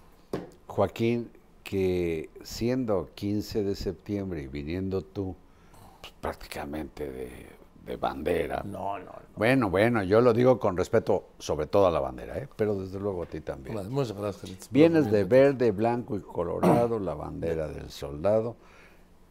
Joaquín, 0.66 1.30
que 1.64 2.30
siendo 2.42 3.10
15 3.14 3.64
de 3.64 3.74
septiembre 3.74 4.42
y 4.42 4.46
viniendo 4.46 5.02
tú 5.02 5.34
pues, 6.00 6.12
prácticamente 6.20 7.10
de, 7.10 7.30
de 7.84 7.96
bandera, 7.96 8.62
No, 8.64 8.98
no, 8.98 9.04
no. 9.04 9.12
bueno, 9.36 9.68
bueno, 9.68 10.02
yo 10.04 10.20
lo 10.20 10.32
digo 10.32 10.58
con 10.58 10.76
respeto 10.76 11.24
sobre 11.38 11.66
todo 11.66 11.86
a 11.86 11.90
la 11.90 12.00
bandera, 12.00 12.38
¿eh? 12.38 12.48
pero 12.56 12.74
desde 12.76 12.98
luego 13.00 13.24
a 13.24 13.26
ti 13.26 13.40
también. 13.40 13.74
Muchas- 13.76 13.90
Muchas 13.90 14.16
gracias. 14.16 14.68
Vienes 14.70 15.10
de 15.10 15.24
verde, 15.24 15.72
blanco 15.72 16.16
y 16.16 16.20
colorado, 16.20 16.98
la 16.98 17.14
bandera 17.14 17.68
del 17.68 17.90
soldado. 17.90 18.56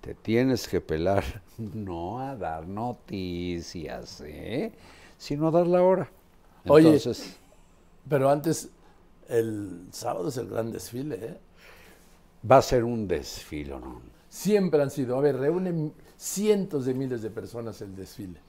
Te 0.01 0.13
tienes 0.13 0.67
que 0.67 0.79
pelar, 0.81 1.23
no 1.57 2.19
a 2.19 2.35
dar 2.35 2.67
noticias, 2.67 4.21
¿eh? 4.25 4.71
sino 5.17 5.47
a 5.47 5.51
dar 5.51 5.67
la 5.67 5.81
hora. 5.81 6.09
Oye. 6.67 6.87
Entonces, 6.87 7.37
Pero 8.07 8.29
antes, 8.29 8.69
el 9.29 9.87
sábado 9.91 10.29
es 10.29 10.37
el 10.37 10.47
gran 10.49 10.71
desfile, 10.71 11.15
¿eh? 11.21 11.37
va 12.49 12.57
a 12.57 12.61
ser 12.61 12.83
un 12.83 13.07
desfilo, 13.07 13.79
¿no? 13.79 14.01
Siempre 14.29 14.81
han 14.81 14.91
sido, 14.91 15.17
a 15.17 15.21
ver, 15.21 15.37
reúnen 15.37 15.93
cientos 16.15 16.85
de 16.85 16.93
miles 16.93 17.21
de 17.21 17.29
personas 17.29 17.81
el 17.81 17.95
desfile. 17.95 18.39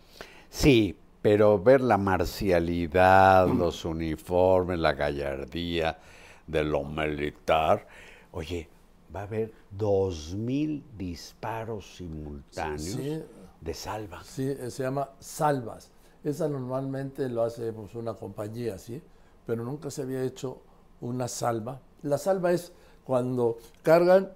Sí, 0.51 0.97
pero 1.23 1.59
ver 1.63 1.81
la 1.81 1.99
marcialidad, 1.99 3.49
los 3.49 3.85
uniformes, 3.85 4.79
la 4.79 4.93
gallardía 4.93 5.99
de 6.47 6.65
lo 6.65 6.85
militar. 6.85 7.87
Oye, 8.33 8.69
va 9.15 9.21
a 9.21 9.23
haber 9.25 9.53
dos 9.71 10.35
mil 10.35 10.85
disparos 10.97 11.97
simultáneos 11.97 12.81
Sí. 12.81 13.23
de 13.61 13.75
salva. 13.75 14.23
Sí, 14.25 14.55
se 14.71 14.83
llama 14.83 15.11
salvas. 15.19 15.91
Esa 16.25 16.49
normalmente 16.49 17.29
lo 17.29 17.43
hace 17.43 17.73
pues, 17.73 17.95
una 17.95 18.15
compañía, 18.15 18.79
¿sí? 18.79 19.01
Pero 19.47 19.65
nunca 19.65 19.91
se 19.91 20.03
había 20.03 20.23
hecho 20.23 20.63
una 21.01 21.29
salva. 21.29 21.81
La 22.03 22.19
salva 22.19 22.53
es 22.53 22.73
cuando 23.05 23.59
cargan 23.83 24.31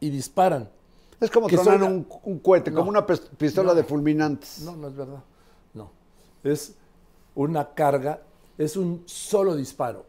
y 0.00 0.10
disparan. 0.10 0.68
Es 1.20 1.30
como 1.30 1.46
Que 1.46 1.56
tronar 1.56 1.82
un, 1.84 2.06
un 2.24 2.38
cohete, 2.40 2.72
como 2.72 2.90
una 2.90 3.06
pistola 3.06 3.70
No. 3.70 3.74
de 3.74 3.84
fulminantes. 3.84 4.60
No, 4.62 4.76
no 4.76 4.88
es 4.88 4.96
verdad. 4.96 5.22
No. 5.72 5.90
Es 6.42 6.74
una 7.34 7.72
carga, 7.74 8.20
es 8.58 8.76
un 8.76 9.02
solo 9.06 9.56
disparo. 9.56 10.04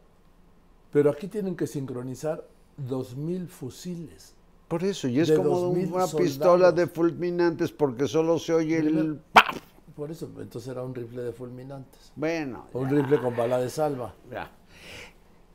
Pero 0.91 1.09
aquí 1.09 1.27
tienen 1.27 1.55
que 1.55 1.67
sincronizar 1.67 2.43
2.000 2.87 3.47
fusiles. 3.47 4.33
Por 4.67 4.83
eso, 4.83 5.07
y 5.07 5.19
es 5.19 5.31
como 5.31 5.59
2000 5.59 5.93
una 5.93 6.07
soldados. 6.07 6.21
pistola 6.21 6.71
de 6.71 6.87
fulminantes 6.87 7.71
porque 7.71 8.07
solo 8.07 8.39
se 8.39 8.53
oye 8.53 8.77
el... 8.79 9.19
¡paf! 9.31 9.57
Por 9.95 10.11
eso, 10.11 10.29
entonces 10.39 10.69
era 10.69 10.83
un 10.83 10.93
rifle 10.93 11.21
de 11.21 11.31
fulminantes. 11.31 12.11
Bueno, 12.15 12.65
un 12.73 12.89
ya, 12.89 12.95
rifle 12.97 13.21
con 13.21 13.35
bala 13.37 13.59
de 13.59 13.69
salva. 13.69 14.13
ya. 14.31 14.49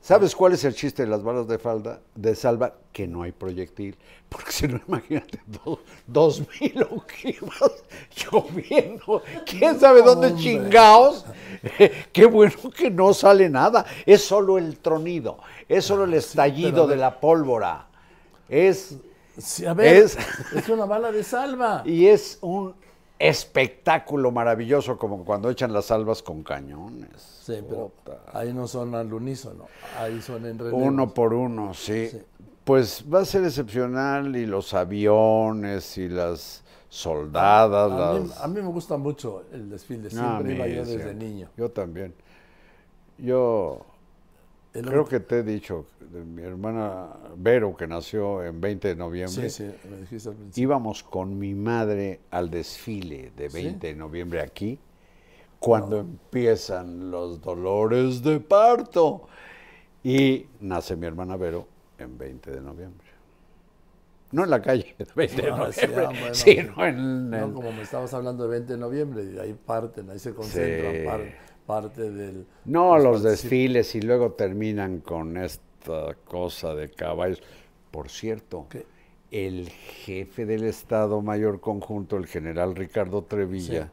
¿Sabes 0.02 0.34
cuál 0.34 0.54
es 0.54 0.64
el 0.64 0.74
chiste 0.74 1.02
de 1.04 1.08
las 1.08 1.22
balas 1.22 1.46
de 1.46 1.58
falda, 1.58 2.00
de 2.14 2.34
salva? 2.34 2.74
Que 2.92 3.06
no 3.06 3.22
hay 3.22 3.32
proyectil. 3.32 3.96
Porque 4.30 4.50
si 4.50 4.66
no, 4.66 4.80
imagínate, 4.88 5.40
dos, 5.46 5.78
dos 6.06 6.42
mil 6.60 6.82
ojivas 6.90 7.84
lloviendo. 8.16 9.22
¿Quién 9.44 9.78
sabe 9.78 10.02
dónde 10.02 10.28
Hombre. 10.28 10.42
chingaos? 10.42 11.26
Qué 12.12 12.24
bueno 12.26 12.54
que 12.76 12.90
no 12.90 13.12
sale 13.12 13.48
nada. 13.50 13.84
Es 14.06 14.24
solo 14.24 14.56
el 14.58 14.78
tronido. 14.78 15.38
Es 15.68 15.84
solo 15.84 16.04
el 16.04 16.14
estallido 16.14 16.70
pero 16.70 16.84
a 16.84 16.86
de 16.88 16.96
la 16.96 17.20
pólvora. 17.20 17.86
Es 18.48 18.96
Sí, 19.38 19.64
a 19.64 19.72
ver, 19.74 19.96
Es- 19.96 20.18
es, 20.54 20.68
una 20.68 20.84
bala 20.86 21.12
de 21.12 21.22
salva. 21.24 21.82
Y 21.86 22.06
es 22.06 22.38
un 22.40 22.74
espectáculo 23.20 24.32
maravilloso 24.32 24.98
como 24.98 25.24
cuando 25.24 25.50
echan 25.50 25.72
las 25.72 25.84
salvas 25.84 26.22
con 26.22 26.42
cañones. 26.42 27.10
Sí, 27.44 27.56
pero 27.68 27.92
ahí 28.32 28.52
no 28.52 28.66
son 28.66 28.94
al 28.94 29.12
unísono, 29.12 29.66
ahí 29.98 30.20
son 30.22 30.46
en 30.46 30.58
relevo. 30.58 30.78
Uno 30.78 31.12
por 31.14 31.34
uno, 31.34 31.74
sí. 31.74 32.08
Sí. 32.08 32.22
Pues 32.64 33.04
va 33.12 33.20
a 33.20 33.24
ser 33.24 33.44
excepcional 33.44 34.34
y 34.36 34.46
los 34.46 34.74
aviones 34.74 35.98
y 35.98 36.08
las 36.08 36.62
soldadas. 36.88 37.92
A 37.92 38.12
mí, 38.20 38.28
las- 38.28 38.40
a 38.42 38.48
mí 38.48 38.60
me 38.62 38.68
gusta 38.68 38.96
mucho 38.96 39.44
el 39.52 39.68
desfile, 39.70 40.04
No, 40.04 40.38
siempre 40.38 40.54
iba 40.54 40.66
yo 40.66 40.84
sí. 40.84 40.96
desde 40.96 41.14
niño. 41.14 41.48
Yo 41.56 41.70
también. 41.70 42.14
Yo 43.18 43.80
El 44.72 44.86
creo 44.86 45.04
que 45.04 45.18
te 45.20 45.38
he 45.38 45.42
dicho, 45.42 45.86
de 46.12 46.20
mi 46.24 46.42
hermana 46.42 47.08
Vero, 47.36 47.76
que 47.76 47.86
nació 47.88 48.44
en 48.44 48.60
20 48.60 48.88
de 48.88 48.94
noviembre, 48.96 49.50
Sí, 49.50 49.64
sí, 49.64 49.88
me 49.90 49.96
dijiste 49.98 50.28
al 50.28 50.36
principio. 50.36 50.62
íbamos 50.62 51.02
con 51.02 51.38
mi 51.38 51.54
madre 51.54 52.20
al 52.30 52.50
desfile 52.50 53.32
de 53.36 53.48
20 53.48 53.86
de 53.88 53.94
noviembre 53.96 54.40
aquí, 54.40 54.78
cuando 55.58 55.98
empiezan 55.98 57.10
los 57.10 57.40
dolores 57.40 58.22
de 58.22 58.38
parto. 58.40 59.26
Y 60.02 60.46
nace 60.60 60.96
mi 60.96 61.06
hermana 61.06 61.36
Vero 61.36 61.66
en 61.98 62.16
20 62.16 62.50
de 62.52 62.60
noviembre. 62.60 63.06
No 64.32 64.44
en 64.44 64.50
la 64.50 64.62
calle, 64.62 64.94
de 64.96 65.06
20 65.14 65.42
de 65.42 65.48
Ah, 65.50 65.56
noviembre, 65.56 66.04
ah, 66.06 66.12
bueno, 66.20 66.34
sino 66.34 66.86
en 66.86 67.30
No, 67.30 67.52
como 67.52 67.72
me 67.72 67.82
estabas 67.82 68.14
hablando 68.14 68.44
de 68.44 68.50
20 68.50 68.72
de 68.74 68.78
noviembre, 68.78 69.24
y 69.24 69.38
ahí 69.38 69.52
parten, 69.54 70.08
ahí 70.08 70.18
se 70.20 70.32
concentran 70.32 70.94
Sí. 70.94 71.34
Par- 71.66 71.82
parte 71.82 72.10
del... 72.10 72.46
No, 72.64 72.98
los 72.98 73.22
desfiles 73.22 73.94
y 73.94 74.00
luego 74.02 74.32
terminan 74.32 75.00
con 75.00 75.36
esta 75.36 76.14
cosa 76.24 76.74
de 76.74 76.90
caballos. 76.90 77.42
Por 77.90 78.08
cierto, 78.10 78.66
¿Qué? 78.68 78.86
el 79.30 79.68
jefe 79.70 80.46
del 80.46 80.64
Estado 80.64 81.22
Mayor 81.22 81.60
Conjunto, 81.60 82.16
el 82.16 82.26
general 82.26 82.74
Ricardo 82.76 83.22
Trevilla, 83.24 83.90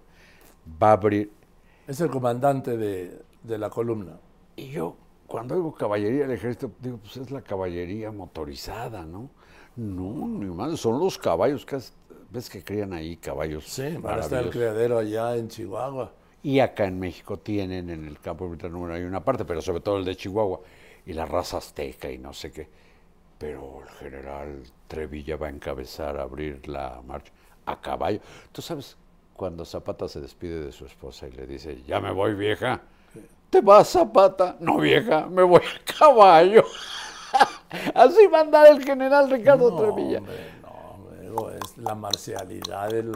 va 0.82 0.89
a 0.89 0.93
abrir. 0.93 1.32
Es 1.88 2.01
el 2.01 2.09
comandante 2.09 2.78
de, 2.78 3.22
de 3.43 3.57
la 3.57 3.70
columna. 3.70 4.20
Y 4.55 4.70
yo, 4.70 4.95
cuando 5.28 5.55
oigo 5.55 5.74
caballería 5.74 6.22
del 6.24 6.32
ejército, 6.32 6.72
digo, 6.82 6.97
pues 6.97 7.18
es 7.18 7.32
la 7.32 7.41
caballería 7.41 8.11
motorizada, 8.11 9.05
¿no? 9.05 9.30
No, 9.76 10.28
ni 10.28 10.45
más, 10.47 10.80
son 10.80 10.99
los 10.99 11.18
caballos. 11.18 11.65
que 11.65 11.76
has- 11.76 11.93
¿Ves 12.30 12.49
que 12.49 12.61
crían 12.63 12.91
ahí 12.91 13.15
caballos? 13.18 13.65
Sí, 13.68 13.97
para 14.01 14.22
estar 14.22 14.43
el 14.43 14.49
criadero 14.49 14.97
allá 14.97 15.36
en 15.38 15.47
Chihuahua. 15.47 16.11
Y 16.47 16.61
acá 16.61 16.85
en 16.85 16.97
México 16.97 17.35
tienen 17.39 17.89
en 17.89 18.07
el 18.07 18.21
campo 18.21 18.47
militar 18.47 18.71
número 18.71 18.93
hay 18.93 19.03
una 19.03 19.19
parte, 19.21 19.43
pero 19.43 19.61
sobre 19.61 19.81
todo 19.81 19.97
el 19.97 20.05
de 20.05 20.15
Chihuahua, 20.15 20.61
y 21.05 21.11
la 21.11 21.25
raza 21.25 21.57
azteca 21.57 22.09
y 22.09 22.17
no 22.17 22.31
sé 22.31 22.53
qué. 22.53 22.69
Pero 23.37 23.81
el 23.83 23.89
general 23.89 24.63
Trevilla 24.87 25.35
va 25.35 25.47
a 25.47 25.49
encabezar 25.49 26.17
a 26.17 26.21
abrir 26.21 26.65
la 26.69 27.01
marcha 27.05 27.33
a 27.65 27.81
caballo. 27.81 28.21
¿Tú 28.53 28.61
sabes 28.61 28.95
cuando 29.35 29.65
Zapata 29.65 30.07
se 30.07 30.21
despide 30.21 30.61
de 30.63 30.71
su 30.71 30.85
esposa 30.85 31.27
y 31.27 31.31
le 31.31 31.45
dice, 31.45 31.83
ya 31.85 31.99
me 31.99 32.13
voy 32.13 32.33
vieja? 32.33 32.79
¿Te 33.49 33.59
vas 33.59 33.89
Zapata? 33.89 34.55
No 34.61 34.77
vieja, 34.77 35.25
me 35.25 35.43
voy 35.43 35.59
a 35.61 35.97
caballo. 35.99 36.63
Así 37.93 38.25
va 38.27 38.37
a 38.37 38.41
andar 38.43 38.67
el 38.67 38.81
general 38.85 39.29
Ricardo 39.29 39.69
No, 39.69 39.75
Trevilla. 39.75 40.19
hombre, 40.19 41.29
no, 41.29 41.49
es 41.49 41.77
la 41.77 41.93
marcialidad 41.93 42.89
del- 42.89 43.11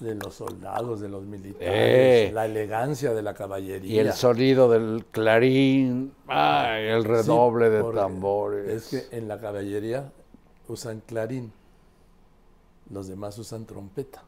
de 0.00 0.14
los 0.14 0.34
soldados, 0.34 1.00
de 1.00 1.08
los 1.08 1.24
militares, 1.24 1.68
Eh. 1.70 2.30
la 2.32 2.46
elegancia 2.46 3.12
de 3.12 3.22
la 3.22 3.34
caballería. 3.34 3.94
Y 3.94 3.98
el 3.98 4.12
sonido 4.12 4.70
del 4.70 5.04
clarín, 5.10 6.12
ay, 6.26 6.86
el 6.86 7.02
Sí, 7.02 7.08
redoble 7.08 7.70
de 7.70 7.82
tambores. 7.92 8.68
Es 8.68 8.88
que 9.10 9.16
en 9.16 9.28
la 9.28 9.38
caballería 9.38 10.10
usan 10.68 11.00
clarín, 11.06 11.52
los 12.90 13.08
demás 13.08 13.38
usan 13.38 13.66
trompeta. 13.66 14.22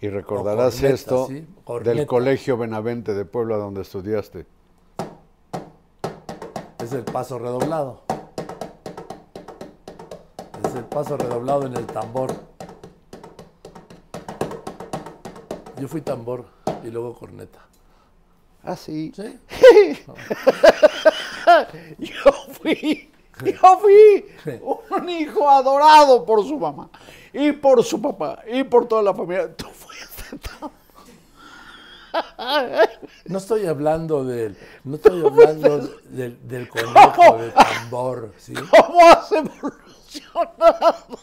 Y 0.00 0.08
recordarás 0.08 0.74
corneta, 0.74 0.94
esto 0.94 1.26
sí, 1.28 1.46
del. 1.84 2.06
Colegio 2.06 2.56
Benavente 2.56 3.14
de 3.14 3.24
Puebla 3.24 3.56
donde 3.56 3.82
estudiaste. 3.82 4.46
Es 6.82 6.92
el 6.92 7.04
paso 7.04 7.38
redoblado. 7.38 8.02
Es 10.66 10.74
el 10.74 10.84
paso 10.86 11.16
redoblado 11.16 11.66
en 11.66 11.74
el 11.76 11.86
tambor. 11.86 12.32
Yo 15.82 15.88
fui 15.88 16.00
tambor 16.00 16.44
y 16.84 16.90
luego 16.92 17.12
corneta. 17.12 17.58
Ah, 18.62 18.76
sí. 18.76 19.10
¿Sí? 19.16 19.40
Yo 21.98 22.32
fui, 22.52 23.10
yo 23.44 23.78
fui 23.80 24.24
un 24.90 25.08
hijo 25.08 25.50
adorado 25.50 26.24
por 26.24 26.46
su 26.46 26.56
mamá 26.56 26.88
y 27.32 27.50
por 27.50 27.82
su 27.82 28.00
papá 28.00 28.44
y 28.46 28.62
por 28.62 28.86
toda 28.86 29.02
la 29.02 29.12
familia. 29.12 29.52
Tú 29.56 29.66
fuiste 29.66 30.38
tan- 30.38 30.70
No 33.26 33.38
estoy 33.38 33.66
hablando 33.66 34.22
del, 34.24 34.56
no 34.84 34.94
estoy 34.94 35.26
hablando 35.26 35.78
del, 36.04 36.38
del 36.46 36.68
conejo 36.68 37.38
de 37.38 37.50
tambor, 37.50 38.32
¿sí? 38.38 38.54
¿Cómo 38.54 39.00
has 39.08 39.32
evolucionado? 39.32 41.18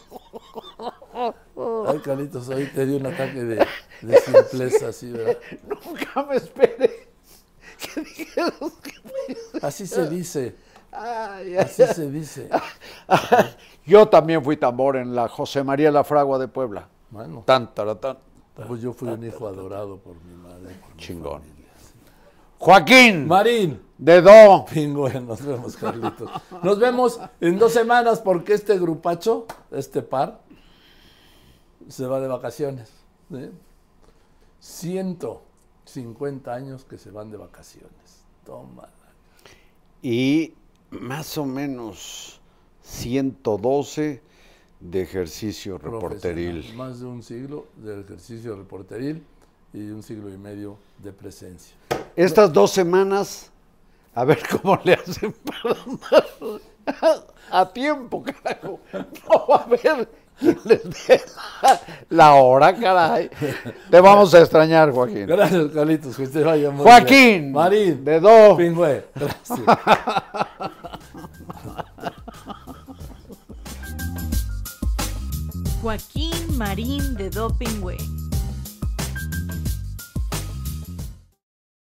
Ay, 1.88 1.98
Carlitos, 2.00 2.48
hoy 2.48 2.66
te 2.74 2.86
dio 2.86 2.96
un 2.96 3.06
ataque 3.06 3.44
de, 3.44 3.66
de 4.02 4.16
simpleza, 4.20 4.92
¿sí, 4.92 5.12
verdad? 5.12 5.38
Nunca 5.68 6.24
me 6.24 6.36
esperé 6.36 7.08
que 7.94 8.00
dijeras 8.00 8.52
que... 8.82 9.58
Así 9.62 9.86
se 9.86 10.08
dice, 10.08 10.56
Ay, 10.92 11.54
ay, 11.54 11.56
así 11.56 11.84
se 11.86 12.10
dice. 12.10 12.48
Yo 13.86 14.08
también 14.08 14.42
fui 14.42 14.56
tambor 14.56 14.96
en 14.96 15.14
la 15.14 15.28
José 15.28 15.62
María 15.62 15.90
La 15.90 16.02
Fragua 16.04 16.38
de 16.38 16.48
Puebla. 16.48 16.88
Bueno, 17.10 17.42
Tan, 17.46 17.72
taratán. 17.74 18.18
pues 18.66 18.80
yo 18.82 18.92
fui 18.92 19.08
un 19.08 19.24
hijo 19.24 19.46
adorado 19.48 19.98
por 19.98 20.14
mi 20.24 20.34
madre. 20.34 20.74
por 20.80 20.96
Chingón. 20.96 21.42
Joaquín, 22.58 23.26
Marín, 23.26 23.80
de 23.96 24.20
Do. 24.20 24.66
pingüe, 24.72 25.18
nos 25.20 25.42
vemos, 25.44 25.76
Carlitos. 25.76 26.30
Nos 26.62 26.78
vemos 26.78 27.18
en 27.40 27.58
dos 27.58 27.72
semanas 27.72 28.20
porque 28.20 28.52
este 28.52 28.78
grupacho, 28.78 29.46
este 29.70 30.02
par, 30.02 30.40
se 31.90 32.06
va 32.06 32.20
de 32.20 32.28
vacaciones. 32.28 32.88
¿sí? 33.30 33.50
150 34.60 36.54
años 36.54 36.84
que 36.84 36.98
se 36.98 37.10
van 37.10 37.30
de 37.30 37.36
vacaciones. 37.36 37.90
Toma. 38.44 38.88
y 40.02 40.54
más 40.90 41.36
o 41.36 41.44
menos 41.44 42.40
112 42.82 44.22
de 44.80 45.02
ejercicio 45.02 45.76
reporteril. 45.76 46.74
Más 46.74 47.00
de 47.00 47.06
un 47.06 47.22
siglo 47.22 47.66
de 47.76 48.00
ejercicio 48.00 48.56
reporteril 48.56 49.22
y 49.74 49.90
un 49.90 50.02
siglo 50.02 50.30
y 50.30 50.38
medio 50.38 50.78
de 50.98 51.12
presencia. 51.12 51.76
Estas 52.16 52.50
dos 52.52 52.70
semanas, 52.70 53.50
a 54.14 54.24
ver 54.24 54.40
cómo 54.48 54.80
le 54.84 54.94
hacen 54.94 55.32
para 55.32 55.76
andar 56.86 57.26
a 57.50 57.72
tiempo, 57.72 58.22
carajo. 58.22 58.80
No 58.92 59.46
va 59.48 59.56
a 59.56 59.64
haber 59.64 60.08
les 60.64 60.82
dé 60.82 61.20
la, 61.62 61.80
la 62.08 62.34
hora, 62.34 62.74
caray. 62.74 63.30
Te 63.90 64.00
vamos 64.00 64.32
a 64.34 64.40
extrañar, 64.40 64.90
Joaquín. 64.92 65.26
Gracias, 65.26 65.70
Carlitos, 65.72 66.16
que 66.16 66.22
usted 66.22 66.44
vaya 66.44 66.70
muy 66.70 66.84
Joaquín, 66.84 67.40
bien. 67.40 67.52
Marín, 67.52 68.04
de 68.04 68.20
Do. 68.20 68.56
Pingüe, 68.56 69.04
gracias. 69.14 69.60
Joaquín 75.82 76.58
Marín 76.58 77.14
de 77.14 77.30
Dopingüe. 77.30 77.96